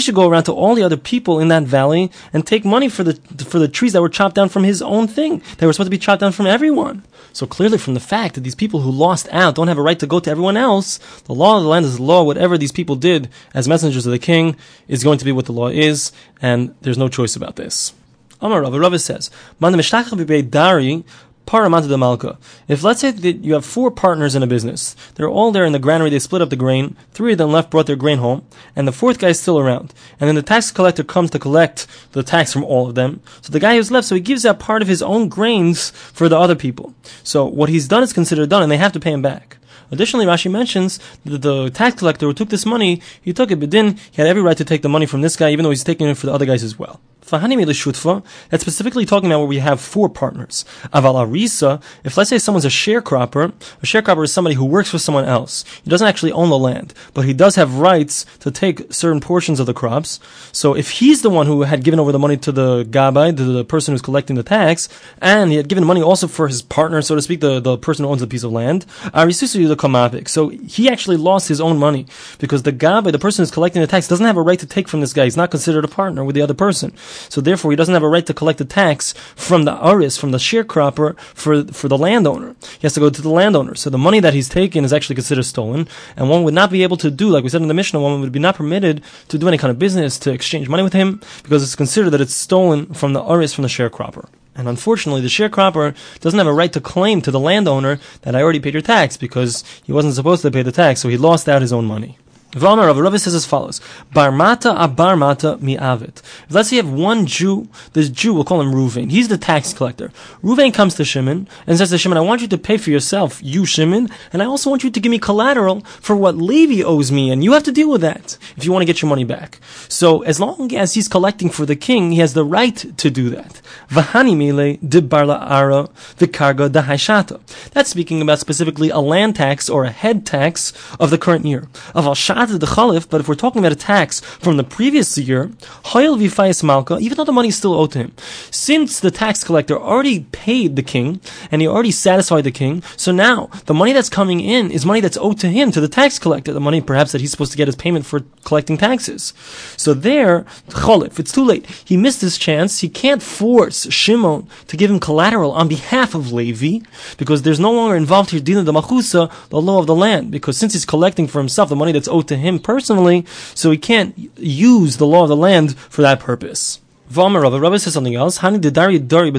should 0.00 0.14
go 0.14 0.28
around 0.28 0.44
to 0.44 0.52
all 0.52 0.74
the 0.74 0.82
other 0.82 0.96
people 0.96 1.40
in 1.40 1.48
that 1.48 1.62
valley 1.64 2.10
and 2.32 2.46
take 2.46 2.64
money 2.64 2.87
for 2.90 3.04
the 3.04 3.14
for 3.44 3.58
the 3.58 3.68
trees 3.68 3.92
that 3.92 4.02
were 4.02 4.08
chopped 4.08 4.34
down 4.34 4.48
from 4.48 4.64
his 4.64 4.82
own 4.82 5.08
thing. 5.08 5.42
They 5.58 5.66
were 5.66 5.72
supposed 5.72 5.86
to 5.86 5.90
be 5.90 5.98
chopped 5.98 6.20
down 6.20 6.32
from 6.32 6.46
everyone. 6.46 7.04
So 7.32 7.46
clearly, 7.46 7.78
from 7.78 7.94
the 7.94 8.00
fact 8.00 8.34
that 8.34 8.42
these 8.42 8.54
people 8.54 8.80
who 8.80 8.90
lost 8.90 9.28
out 9.30 9.54
don't 9.54 9.68
have 9.68 9.78
a 9.78 9.82
right 9.82 9.98
to 9.98 10.06
go 10.06 10.20
to 10.20 10.30
everyone 10.30 10.56
else, 10.56 10.98
the 11.24 11.34
law 11.34 11.56
of 11.56 11.62
the 11.62 11.68
land 11.68 11.84
is 11.84 11.96
the 11.96 12.02
law. 12.02 12.22
Whatever 12.22 12.58
these 12.58 12.72
people 12.72 12.96
did 12.96 13.28
as 13.54 13.68
messengers 13.68 14.06
of 14.06 14.12
the 14.12 14.18
king 14.18 14.56
is 14.88 15.04
going 15.04 15.18
to 15.18 15.24
be 15.24 15.32
what 15.32 15.46
the 15.46 15.52
law 15.52 15.68
is, 15.68 16.12
and 16.42 16.74
there's 16.80 16.98
no 16.98 17.08
choice 17.08 17.36
about 17.36 17.56
this. 17.56 17.92
Amar 18.40 18.62
Rav, 18.62 18.72
Rav 18.72 19.00
says, 19.00 19.30
"Man 19.58 19.72
dari 19.72 21.04
paramanta 21.48 21.88
de 21.88 21.96
malka. 21.96 22.38
If 22.68 22.84
let's 22.84 23.00
say 23.00 23.10
that 23.10 23.44
you 23.44 23.54
have 23.54 23.64
four 23.64 23.90
partners 23.90 24.34
in 24.34 24.42
a 24.42 24.46
business, 24.46 24.94
they're 25.14 25.30
all 25.30 25.50
there 25.50 25.64
in 25.64 25.72
the 25.72 25.78
granary, 25.78 26.10
they 26.10 26.18
split 26.18 26.42
up 26.42 26.50
the 26.50 26.56
grain, 26.56 26.94
three 27.12 27.32
of 27.32 27.38
them 27.38 27.50
left 27.50 27.70
brought 27.70 27.86
their 27.86 27.96
grain 27.96 28.18
home, 28.18 28.46
and 28.76 28.86
the 28.86 28.92
fourth 28.92 29.18
guy 29.18 29.28
is 29.28 29.40
still 29.40 29.58
around. 29.58 29.94
And 30.20 30.28
then 30.28 30.34
the 30.34 30.42
tax 30.42 30.70
collector 30.70 31.02
comes 31.02 31.30
to 31.30 31.38
collect 31.38 31.86
the 32.12 32.22
tax 32.22 32.52
from 32.52 32.64
all 32.64 32.86
of 32.86 32.94
them. 32.94 33.22
So 33.40 33.50
the 33.50 33.60
guy 33.60 33.76
who's 33.76 33.90
left, 33.90 34.06
so 34.06 34.14
he 34.14 34.20
gives 34.20 34.44
out 34.44 34.58
part 34.58 34.82
of 34.82 34.88
his 34.88 35.02
own 35.02 35.30
grains 35.30 35.90
for 35.90 36.28
the 36.28 36.38
other 36.38 36.54
people. 36.54 36.94
So 37.22 37.46
what 37.46 37.70
he's 37.70 37.88
done 37.88 38.02
is 38.02 38.12
considered 38.12 38.50
done, 38.50 38.62
and 38.62 38.70
they 38.70 38.76
have 38.76 38.92
to 38.92 39.00
pay 39.00 39.12
him 39.12 39.22
back. 39.22 39.56
Additionally, 39.90 40.26
Rashi 40.26 40.50
mentions 40.50 41.00
that 41.24 41.40
the 41.40 41.70
tax 41.70 41.96
collector 41.96 42.26
who 42.26 42.34
took 42.34 42.50
this 42.50 42.66
money, 42.66 43.00
he 43.22 43.32
took 43.32 43.50
it, 43.50 43.58
but 43.58 43.70
then 43.70 43.96
he 44.10 44.20
had 44.20 44.26
every 44.26 44.42
right 44.42 44.56
to 44.58 44.66
take 44.66 44.82
the 44.82 44.88
money 44.88 45.06
from 45.06 45.22
this 45.22 45.34
guy, 45.34 45.50
even 45.50 45.62
though 45.62 45.70
he's 45.70 45.82
taking 45.82 46.06
it 46.08 46.18
for 46.18 46.26
the 46.26 46.32
other 46.32 46.44
guys 46.44 46.62
as 46.62 46.78
well. 46.78 47.00
That's 47.30 48.62
specifically 48.62 49.04
talking 49.06 49.30
about 49.30 49.38
where 49.38 49.48
we 49.48 49.58
have 49.58 49.80
four 49.80 50.08
partners. 50.08 50.64
Aval 50.92 51.14
arisa, 51.14 51.82
if 52.04 52.16
let's 52.16 52.30
say 52.30 52.38
someone's 52.38 52.64
a 52.64 52.68
sharecropper, 52.68 53.52
a 53.82 53.86
sharecropper 53.86 54.24
is 54.24 54.32
somebody 54.32 54.54
who 54.54 54.64
works 54.64 54.90
for 54.90 54.98
someone 54.98 55.24
else. 55.24 55.64
He 55.82 55.90
doesn't 55.90 56.06
actually 56.06 56.32
own 56.32 56.48
the 56.48 56.58
land, 56.58 56.94
but 57.14 57.24
he 57.24 57.32
does 57.32 57.56
have 57.56 57.78
rights 57.78 58.24
to 58.40 58.50
take 58.50 58.92
certain 58.92 59.20
portions 59.20 59.60
of 59.60 59.66
the 59.66 59.74
crops. 59.74 60.20
So 60.52 60.74
if 60.74 60.90
he's 60.90 61.22
the 61.22 61.30
one 61.30 61.46
who 61.46 61.62
had 61.62 61.84
given 61.84 62.00
over 62.00 62.12
the 62.12 62.18
money 62.18 62.36
to 62.38 62.52
the 62.52 62.84
gabai, 62.84 63.36
to 63.36 63.44
the 63.44 63.64
person 63.64 63.92
who's 63.92 64.02
collecting 64.02 64.36
the 64.36 64.42
tax, 64.42 64.88
and 65.20 65.50
he 65.50 65.56
had 65.56 65.68
given 65.68 65.84
money 65.84 66.02
also 66.02 66.26
for 66.26 66.48
his 66.48 66.62
partner, 66.62 67.02
so 67.02 67.14
to 67.14 67.22
speak, 67.22 67.40
the, 67.40 67.60
the 67.60 67.76
person 67.76 68.04
who 68.04 68.10
owns 68.10 68.20
the 68.20 68.26
piece 68.26 68.42
of 68.42 68.52
land, 68.52 68.86
arisusu 69.14 69.68
the 69.68 69.76
kamavik. 69.76 70.28
So 70.28 70.48
he 70.48 70.88
actually 70.88 71.16
lost 71.16 71.48
his 71.48 71.60
own 71.60 71.78
money 71.78 72.06
because 72.38 72.62
the 72.62 72.72
gabai, 72.72 73.12
the 73.12 73.18
person 73.18 73.42
who's 73.42 73.50
collecting 73.50 73.82
the 73.82 73.88
tax, 73.88 74.08
doesn't 74.08 74.24
have 74.24 74.36
a 74.36 74.42
right 74.42 74.58
to 74.58 74.66
take 74.66 74.88
from 74.88 75.00
this 75.00 75.12
guy. 75.12 75.24
He's 75.24 75.36
not 75.36 75.50
considered 75.50 75.84
a 75.84 75.88
partner 75.88 76.24
with 76.24 76.34
the 76.34 76.42
other 76.42 76.54
person. 76.54 76.92
So 77.28 77.40
therefore, 77.40 77.70
he 77.70 77.76
doesn't 77.76 77.94
have 77.94 78.02
a 78.02 78.08
right 78.08 78.26
to 78.26 78.34
collect 78.34 78.58
the 78.58 78.64
tax 78.64 79.12
from 79.36 79.64
the 79.64 79.76
aris, 79.86 80.16
from 80.16 80.30
the 80.30 80.38
sharecropper, 80.38 81.18
for 81.34 81.64
for 81.64 81.88
the 81.88 81.98
landowner. 81.98 82.54
He 82.78 82.82
has 82.82 82.94
to 82.94 83.00
go 83.00 83.10
to 83.10 83.22
the 83.22 83.28
landowner. 83.28 83.74
So 83.74 83.90
the 83.90 83.98
money 83.98 84.20
that 84.20 84.34
he's 84.34 84.48
taken 84.48 84.84
is 84.84 84.92
actually 84.92 85.16
considered 85.16 85.44
stolen, 85.44 85.88
and 86.16 86.30
one 86.30 86.42
would 86.44 86.54
not 86.54 86.70
be 86.70 86.82
able 86.82 86.96
to 86.98 87.10
do, 87.10 87.28
like 87.28 87.44
we 87.44 87.50
said 87.50 87.62
in 87.62 87.68
the 87.68 87.74
Mishnah, 87.74 88.00
one 88.00 88.20
would 88.20 88.32
be 88.32 88.38
not 88.38 88.56
permitted 88.56 89.02
to 89.28 89.38
do 89.38 89.48
any 89.48 89.58
kind 89.58 89.70
of 89.70 89.78
business 89.78 90.18
to 90.20 90.32
exchange 90.32 90.68
money 90.68 90.82
with 90.82 90.92
him 90.92 91.20
because 91.42 91.62
it's 91.62 91.76
considered 91.76 92.10
that 92.10 92.20
it's 92.20 92.34
stolen 92.34 92.86
from 92.94 93.12
the 93.12 93.22
aris, 93.22 93.54
from 93.54 93.62
the 93.62 93.68
sharecropper. 93.68 94.28
And 94.58 94.68
unfortunately, 94.68 95.20
the 95.20 95.28
sharecropper 95.28 95.94
doesn't 96.20 96.38
have 96.38 96.48
a 96.48 96.52
right 96.52 96.72
to 96.72 96.80
claim 96.80 97.22
to 97.22 97.30
the 97.30 97.38
landowner 97.38 98.00
that 98.22 98.34
I 98.34 98.42
already 98.42 98.58
paid 98.58 98.74
your 98.74 98.82
tax 98.82 99.16
because 99.16 99.62
he 99.84 99.92
wasn't 99.92 100.14
supposed 100.14 100.42
to 100.42 100.50
pay 100.50 100.62
the 100.62 100.72
tax, 100.72 101.00
so 101.00 101.08
he 101.08 101.16
lost 101.16 101.48
out 101.48 101.62
his 101.62 101.72
own 101.72 101.84
money. 101.84 102.18
V'amar 102.52 102.86
Rav 102.86 102.96
Rav 102.96 103.20
says 103.20 103.34
as 103.34 103.44
follows: 103.44 103.78
Barmata 104.14 104.74
abarmata 104.74 105.60
mi'avit. 105.60 106.22
Let's 106.48 106.70
say 106.70 106.76
you 106.76 106.82
have 106.82 106.90
one 106.90 107.26
Jew. 107.26 107.68
This 107.92 108.08
Jew, 108.08 108.32
we'll 108.32 108.44
call 108.44 108.62
him 108.62 108.72
Ruvain. 108.72 109.10
He's 109.10 109.28
the 109.28 109.36
tax 109.36 109.74
collector. 109.74 110.10
Ruvain 110.42 110.72
comes 110.72 110.94
to 110.94 111.04
Shimon 111.04 111.46
and 111.66 111.76
says 111.76 111.90
to 111.90 111.98
Shimon, 111.98 112.16
"I 112.16 112.22
want 112.22 112.40
you 112.40 112.48
to 112.48 112.56
pay 112.56 112.78
for 112.78 112.88
yourself, 112.88 113.38
you 113.42 113.66
Shimon, 113.66 114.08
and 114.32 114.42
I 114.42 114.46
also 114.46 114.70
want 114.70 114.82
you 114.82 114.88
to 114.88 114.98
give 114.98 115.10
me 115.10 115.18
collateral 115.18 115.82
for 116.00 116.16
what 116.16 116.38
Levi 116.38 116.82
owes 116.82 117.12
me, 117.12 117.30
and 117.30 117.44
you 117.44 117.52
have 117.52 117.64
to 117.64 117.72
deal 117.72 117.90
with 117.90 118.00
that 118.00 118.38
if 118.56 118.64
you 118.64 118.72
want 118.72 118.80
to 118.80 118.86
get 118.86 119.02
your 119.02 119.10
money 119.10 119.24
back." 119.24 119.60
So 119.88 120.22
as 120.22 120.40
long 120.40 120.74
as 120.74 120.94
he's 120.94 121.06
collecting 121.06 121.50
for 121.50 121.66
the 121.66 121.76
king, 121.76 122.12
he 122.12 122.20
has 122.20 122.32
the 122.32 122.46
right 122.46 122.96
to 122.96 123.10
do 123.10 123.28
that. 123.28 123.60
V'hani 123.90 124.34
mile 124.34 124.78
de 124.88 125.02
barla 125.02 125.38
ara 125.50 125.90
v'karga 126.18 126.70
dahaishata. 126.70 127.40
That's 127.72 127.90
speaking 127.90 128.22
about 128.22 128.38
specifically 128.38 128.88
a 128.88 129.00
land 129.00 129.36
tax 129.36 129.68
or 129.68 129.84
a 129.84 129.90
head 129.90 130.24
tax 130.24 130.72
of 130.98 131.10
the 131.10 131.18
current 131.18 131.44
year 131.44 131.68
of 131.94 132.06
al 132.06 132.14
the 132.46 132.66
Chalif, 132.66 133.08
but 133.08 133.20
if 133.20 133.28
we're 133.28 133.34
talking 133.34 133.58
about 133.58 133.72
a 133.72 133.76
tax 133.76 134.20
from 134.20 134.56
the 134.56 134.64
previous 134.64 135.18
year, 135.18 135.50
Hoyel 135.86 136.16
Vifayas 136.16 136.62
Malka, 136.62 136.98
even 136.98 137.16
though 137.16 137.24
the 137.24 137.32
money 137.32 137.48
is 137.48 137.56
still 137.56 137.74
owed 137.74 137.92
to 137.92 137.98
him, 137.98 138.12
since 138.50 139.00
the 139.00 139.10
tax 139.10 139.42
collector 139.42 139.76
already 139.76 140.20
paid 140.30 140.76
the 140.76 140.82
king 140.82 141.20
and 141.50 141.60
he 141.60 141.66
already 141.66 141.90
satisfied 141.90 142.42
the 142.42 142.52
king, 142.52 142.82
so 142.96 143.10
now 143.10 143.46
the 143.66 143.74
money 143.74 143.92
that's 143.92 144.08
coming 144.08 144.40
in 144.40 144.70
is 144.70 144.86
money 144.86 145.00
that's 145.00 145.16
owed 145.16 145.40
to 145.40 145.48
him, 145.48 145.72
to 145.72 145.80
the 145.80 145.88
tax 145.88 146.18
collector, 146.18 146.52
the 146.52 146.60
money 146.60 146.80
perhaps 146.80 147.12
that 147.12 147.20
he's 147.20 147.32
supposed 147.32 147.50
to 147.50 147.58
get 147.58 147.68
as 147.68 147.74
payment 147.74 148.06
for 148.06 148.20
collecting 148.44 148.78
taxes. 148.78 149.34
So 149.76 149.92
there, 149.92 150.42
Chalif, 150.68 151.18
it's 151.18 151.32
too 151.32 151.44
late. 151.44 151.66
He 151.84 151.96
missed 151.96 152.20
his 152.20 152.38
chance. 152.38 152.80
He 152.80 152.88
can't 152.88 153.22
force 153.22 153.90
Shimon 153.90 154.48
to 154.68 154.76
give 154.76 154.90
him 154.90 155.00
collateral 155.00 155.52
on 155.52 155.66
behalf 155.66 156.14
of 156.14 156.32
Levi 156.32 156.84
because 157.16 157.42
there's 157.42 157.58
no 157.58 157.72
longer 157.72 157.96
involved 157.96 158.30
here 158.30 158.40
dealing 158.40 158.64
the 158.64 158.72
Machusa, 158.72 159.30
the 159.48 159.60
law 159.60 159.80
of 159.80 159.86
the 159.86 159.94
land, 159.94 160.30
because 160.30 160.56
since 160.56 160.72
he's 160.74 160.84
collecting 160.84 161.26
for 161.26 161.38
himself 161.38 161.68
the 161.68 161.76
money 161.76 161.92
that's 161.92 162.08
owed 162.08 162.27
to 162.28 162.36
him 162.36 162.58
personally, 162.58 163.24
so 163.54 163.70
he 163.70 163.78
can't 163.78 164.16
use 164.36 164.96
the 164.96 165.06
law 165.06 165.24
of 165.24 165.28
the 165.28 165.36
land 165.36 165.76
for 165.76 166.02
that 166.02 166.20
purpose. 166.20 166.80
V'amar 167.10 167.42
Rabbi, 167.42 167.56
Rabbi 167.56 167.78
says 167.78 167.94
something 167.94 168.14
else. 168.14 168.40
Hani 168.40 168.60
dari 168.60 168.98
dari 168.98 169.30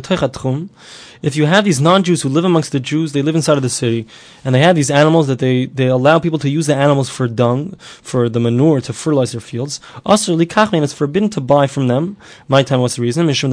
If 1.22 1.36
you 1.36 1.46
have 1.46 1.66
these 1.66 1.80
non-Jews 1.80 2.24
who 2.24 2.30
live 2.30 2.44
amongst 2.44 2.72
the 2.72 2.80
Jews, 2.80 3.12
they 3.12 3.22
live 3.22 3.36
inside 3.36 3.58
of 3.58 3.62
the 3.62 3.70
city, 3.70 4.08
and 4.44 4.56
they 4.56 4.62
have 4.62 4.76
these 4.76 4.90
animals 4.90 5.28
that 5.28 5.38
they, 5.38 5.66
they 5.68 5.86
allow 5.86 6.18
people 6.18 6.40
to 6.40 6.50
use 6.50 6.66
the 6.66 6.74
animals 6.76 7.10
for 7.10 7.28
dung, 7.28 7.76
for 8.02 8.28
the 8.28 8.40
manure 8.40 8.82
to 8.82 8.92
fertilize 8.92 9.34
their 9.34 9.42
fields. 9.42 9.80
Asr 10.04 10.36
likachin, 10.36 10.82
it's 10.82 10.94
forbidden 10.94 11.30
to 11.30 11.42
buy 11.42 11.68
from 11.68 11.90
them. 11.90 12.18
My 12.48 12.64
time, 12.64 12.82
what's 12.82 12.96
the 12.96 13.04
reason? 13.04 13.28
Because 13.28 13.44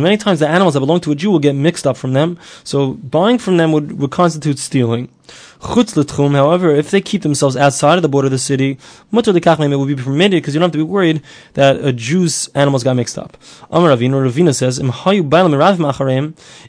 many 0.00 0.16
times 0.18 0.40
the 0.40 0.48
animals 0.48 0.74
that 0.74 0.80
belong 0.80 1.00
to 1.00 1.12
a 1.12 1.14
Jew 1.14 1.30
will 1.30 1.38
get 1.38 1.54
mixed 1.54 1.86
up 1.86 1.96
from 1.96 2.12
them, 2.12 2.38
so 2.64 2.94
buying 2.94 3.38
from 3.38 3.56
them 3.56 3.72
would, 3.72 3.98
would 3.98 4.10
constitute 4.10 4.58
stealing. 4.58 5.08
Chutz 5.64 5.96
l'tchum, 5.96 6.34
however, 6.34 6.70
if 6.74 6.90
they 6.90 7.00
keep 7.00 7.22
themselves 7.22 7.56
outside 7.56 7.96
of 7.96 8.02
the 8.02 8.08
border 8.08 8.26
of 8.26 8.32
the 8.32 8.38
city, 8.38 8.74
much 9.10 9.26
mutter 9.26 9.32
l'kachlim, 9.32 9.72
it 9.72 9.76
will 9.76 9.86
be 9.86 9.96
permitted 9.96 10.42
because 10.42 10.54
you 10.54 10.60
don't 10.60 10.66
have 10.66 10.72
to 10.72 10.78
be 10.78 10.84
worried 10.84 11.22
that 11.54 11.82
a 11.82 11.90
Jew's 11.90 12.48
animals 12.48 12.84
got 12.84 12.96
mixed 12.96 13.16
up. 13.16 13.38
Amar 13.70 13.96
Ravina, 13.96 14.30
Ravina 14.30 14.54
says, 14.54 14.78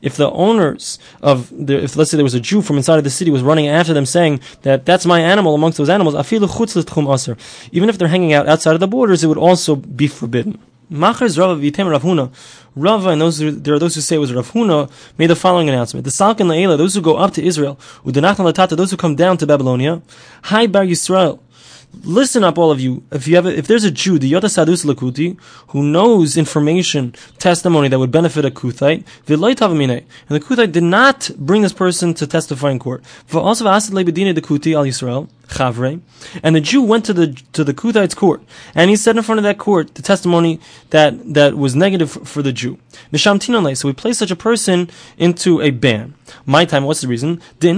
if 0.01 0.15
the 0.15 0.31
owners 0.31 0.97
of, 1.21 1.49
the, 1.67 1.83
if 1.83 1.97
let's 1.97 2.11
say 2.11 2.17
there 2.17 2.23
was 2.23 2.33
a 2.33 2.39
Jew 2.39 2.61
from 2.61 2.77
inside 2.77 2.97
of 2.97 3.03
the 3.03 3.09
city 3.09 3.31
was 3.31 3.43
running 3.43 3.67
after 3.67 3.93
them 3.93 4.05
saying 4.05 4.39
that 4.61 4.85
that's 4.85 5.05
my 5.05 5.19
animal 5.19 5.55
amongst 5.55 5.77
those 5.77 5.89
animals. 5.89 6.15
Even 6.31 7.89
if 7.89 7.97
they're 7.97 8.07
hanging 8.07 8.31
out 8.31 8.47
outside 8.47 8.75
of 8.75 8.79
the 8.79 8.87
borders, 8.87 9.25
it 9.25 9.27
would 9.27 9.37
also 9.37 9.75
be 9.75 10.07
forbidden. 10.07 10.57
Machar 10.89 11.25
is 11.25 11.37
Rav 11.39 11.59
Vitem 11.59 11.89
Rav 11.89 12.03
Huna. 12.03 12.31
Rava 12.75 13.09
and 13.09 13.21
those 13.21 13.39
there 13.39 13.73
are 13.73 13.79
those 13.79 13.95
who 13.95 14.01
say 14.01 14.17
it 14.17 14.19
was 14.19 14.33
Rav 14.33 14.53
made 15.17 15.27
the 15.27 15.35
following 15.35 15.67
announcement: 15.67 16.03
The 16.03 16.11
Salkin 16.11 16.47
Laela, 16.47 16.77
those 16.77 16.93
who 16.93 17.01
go 17.01 17.15
up 17.15 17.33
to 17.33 17.43
Israel, 17.43 17.79
Udanachna 18.05 18.51
Latata, 18.51 18.77
those 18.77 18.91
who 18.91 18.97
come 18.97 19.15
down 19.15 19.37
to 19.37 19.47
Babylonia, 19.47 20.01
Hi 20.43 20.67
Bar 20.67 20.83
Yisrael. 20.83 21.39
Listen 22.03 22.43
up, 22.43 22.57
all 22.57 22.71
of 22.71 22.79
you. 22.79 23.03
If 23.11 23.27
you 23.27 23.35
have, 23.35 23.45
a, 23.45 23.57
if 23.57 23.67
there's 23.67 23.85
a 23.85 23.91
Jew, 23.91 24.19
the 24.19 24.31
Yota 24.31 24.49
Sadus 24.49 24.85
Lakuti, 24.85 25.39
who 25.69 25.81
knows 25.81 26.35
information, 26.35 27.15
testimony 27.39 27.87
that 27.87 27.97
would 27.99 28.11
benefit 28.11 28.43
a 28.43 28.51
Kuthite, 28.51 29.05
and 29.27 30.35
the 30.35 30.39
Kuthite 30.39 30.71
did 30.73 30.83
not 30.83 31.31
bring 31.37 31.61
this 31.61 31.71
person 31.71 32.13
to 32.15 32.27
testify 32.27 32.71
in 32.71 32.79
court. 32.79 33.03
For 33.25 33.39
Also, 33.39 33.63
the 33.63 33.71
Kuti 33.71 34.75
al 34.75 34.83
Yisrael. 34.83 35.29
Chavre, 35.47 36.01
and 36.43 36.55
the 36.55 36.61
Jew 36.61 36.81
went 36.81 37.05
to 37.05 37.13
the 37.13 37.27
to 37.53 37.63
the 37.63 37.73
Kuthite's 37.73 38.15
court, 38.15 38.41
and 38.73 38.89
he 38.89 38.95
said 38.95 39.15
in 39.17 39.23
front 39.23 39.39
of 39.39 39.43
that 39.43 39.57
court 39.57 39.95
the 39.95 40.01
testimony 40.01 40.59
that 40.89 41.33
that 41.33 41.55
was 41.55 41.75
negative 41.75 42.11
for 42.11 42.41
the 42.41 42.51
Jew. 42.53 42.77
Misham 43.11 43.75
so 43.77 43.87
we 43.87 43.93
place 43.93 44.17
such 44.17 44.31
a 44.31 44.35
person 44.35 44.89
into 45.17 45.61
a 45.61 45.71
ban. 45.71 46.13
My 46.45 46.65
time, 46.65 46.85
what's 46.85 47.01
the 47.01 47.07
reason? 47.07 47.41
Because 47.59 47.77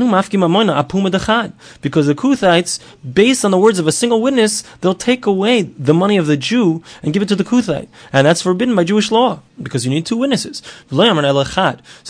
the 2.07 2.15
Kuthites, 2.15 2.79
based 3.13 3.43
on 3.43 3.51
the 3.51 3.57
words 3.57 3.79
of 3.79 3.87
a 3.87 3.91
single 3.91 4.21
witness, 4.21 4.63
they'll 4.79 4.95
take 4.95 5.25
away 5.25 5.63
the 5.63 5.93
money 5.93 6.15
of 6.17 6.27
the 6.27 6.37
Jew 6.37 6.81
and 7.03 7.13
give 7.13 7.21
it 7.21 7.27
to 7.29 7.35
the 7.35 7.43
Kuthite, 7.43 7.89
and 8.13 8.25
that's 8.25 8.41
forbidden 8.41 8.75
by 8.75 8.85
Jewish 8.85 9.11
law 9.11 9.41
because 9.61 9.85
you 9.85 9.91
need 9.91 10.05
two 10.05 10.17
witnesses. 10.17 10.61
So 10.89 10.95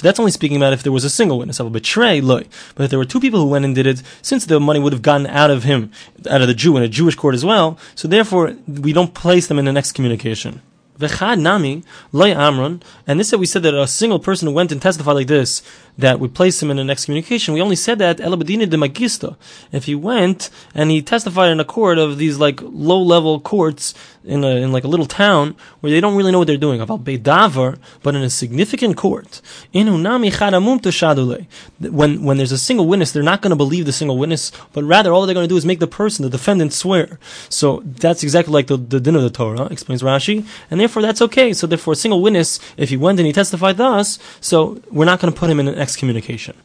that's 0.02 0.20
only 0.20 0.32
speaking 0.32 0.58
about 0.58 0.74
if 0.74 0.84
there 0.84 0.92
was 0.92 1.04
a 1.04 1.10
single 1.10 1.38
witness. 1.38 1.60
I 1.60 1.64
will 1.64 1.70
betray. 1.70 2.22
But 2.22 2.48
if 2.78 2.90
there 2.90 3.00
were 3.00 3.06
two 3.06 3.20
people 3.20 3.40
who 3.40 3.48
went 3.48 3.66
and 3.66 3.74
did 3.74 3.88
it, 3.88 4.04
since 4.22 4.46
the 4.46 4.60
money 4.60 4.80
would 4.80 4.94
have 4.94 5.02
gotten 5.02 5.28
out 5.28 5.47
out 5.50 5.58
of 5.58 5.64
him, 5.64 5.92
out 6.30 6.42
of 6.42 6.48
the 6.48 6.54
Jew 6.54 6.78
in 6.78 6.84
a 6.84 6.88
Jewish 6.88 7.16
court 7.16 7.36
as 7.36 7.46
well. 7.46 7.78
So 7.96 8.08
therefore, 8.08 8.56
we 8.68 8.94
don't 8.94 9.14
place 9.14 9.48
them 9.48 9.60
in 9.60 9.66
the 9.66 9.78
excommunication. 9.78 10.62
communication. 10.62 10.62
V'chad 11.00 11.40
nami 11.40 11.84
loy 12.12 12.34
amron, 12.34 12.82
and 13.06 13.20
this 13.20 13.30
that 13.30 13.38
we 13.38 13.46
said 13.46 13.64
that 13.64 13.74
a 13.74 13.88
single 13.88 14.20
person 14.20 14.48
who 14.48 14.54
went 14.54 14.72
and 14.72 14.82
testified 14.82 15.16
like 15.16 15.28
this 15.28 15.62
that 15.98 16.20
would 16.20 16.34
place 16.34 16.62
him 16.62 16.70
in 16.70 16.80
an 16.80 16.90
excommunication. 16.90 17.54
We 17.54 17.62
only 17.62 17.76
said 17.76 18.00
that 18.00 18.18
elabadina 18.18 18.70
de 18.70 18.78
magista. 18.78 19.36
If 19.72 19.86
he 19.86 19.96
went 19.96 20.50
and 20.76 20.92
he 20.92 21.02
testified 21.02 21.52
in 21.52 21.60
a 21.60 21.66
court 21.66 21.98
of 21.98 22.18
these 22.18 22.38
like 22.38 22.60
low 22.62 23.02
level 23.02 23.40
courts 23.40 23.94
in 24.28 24.44
a, 24.44 24.58
in 24.58 24.72
like 24.72 24.84
a 24.84 24.88
little 24.88 25.06
town 25.06 25.56
where 25.80 25.92
they 25.92 26.02
don't 26.02 26.16
really 26.16 26.32
know 26.32 26.40
what 26.40 26.48
they're 26.48 26.58
doing. 26.58 26.82
About 26.82 27.04
beidavar, 27.04 27.80
but 28.04 28.14
in 28.14 28.22
a 28.22 28.30
significant 28.30 28.98
court. 28.98 29.42
Inunami 29.74 30.32
charamum 30.32 30.82
to 30.82 30.90
Shadule. 30.90 31.48
When 31.80 32.24
when 32.24 32.38
there's 32.38 32.52
a 32.52 32.58
single 32.58 32.88
witness, 32.88 33.12
they're 33.12 33.24
not 33.24 33.42
going 33.42 33.52
to 33.52 33.56
believe 33.56 33.86
the 33.86 33.94
single 33.94 34.18
witness, 34.18 34.52
but 34.74 34.84
rather 34.84 35.12
all 35.12 35.26
they're 35.26 35.34
going 35.34 35.48
to 35.48 35.50
do 35.50 35.58
is 35.58 35.66
make 35.66 35.80
the 35.80 35.88
person, 35.88 36.24
the 36.24 36.30
defendant, 36.30 36.74
swear. 36.74 37.20
So 37.50 37.82
that's 37.86 38.24
exactly 38.24 38.54
like 38.54 38.68
the, 38.68 38.78
the 38.78 39.00
din 39.00 39.16
of 39.16 39.24
the 39.24 39.30
Torah, 39.30 39.66
explains 39.66 40.04
Rashi, 40.04 40.46
and 40.70 40.80
therefore 40.80 41.02
that's 41.02 41.22
okay. 41.22 41.54
So 41.54 41.66
therefore, 41.66 41.94
a 41.94 41.96
single 41.96 42.22
witness, 42.22 42.60
if 42.76 42.90
he 42.90 42.98
went 42.98 43.20
and 43.20 43.26
he 43.26 43.34
testified 43.34 43.78
thus, 43.78 44.20
so 44.42 44.82
we're 44.92 45.06
not 45.06 45.20
going 45.20 45.34
to 45.34 45.40
put 45.40 45.50
him 45.50 45.60
in 45.60 45.68
an 45.68 45.78
excommunication. 45.88 46.58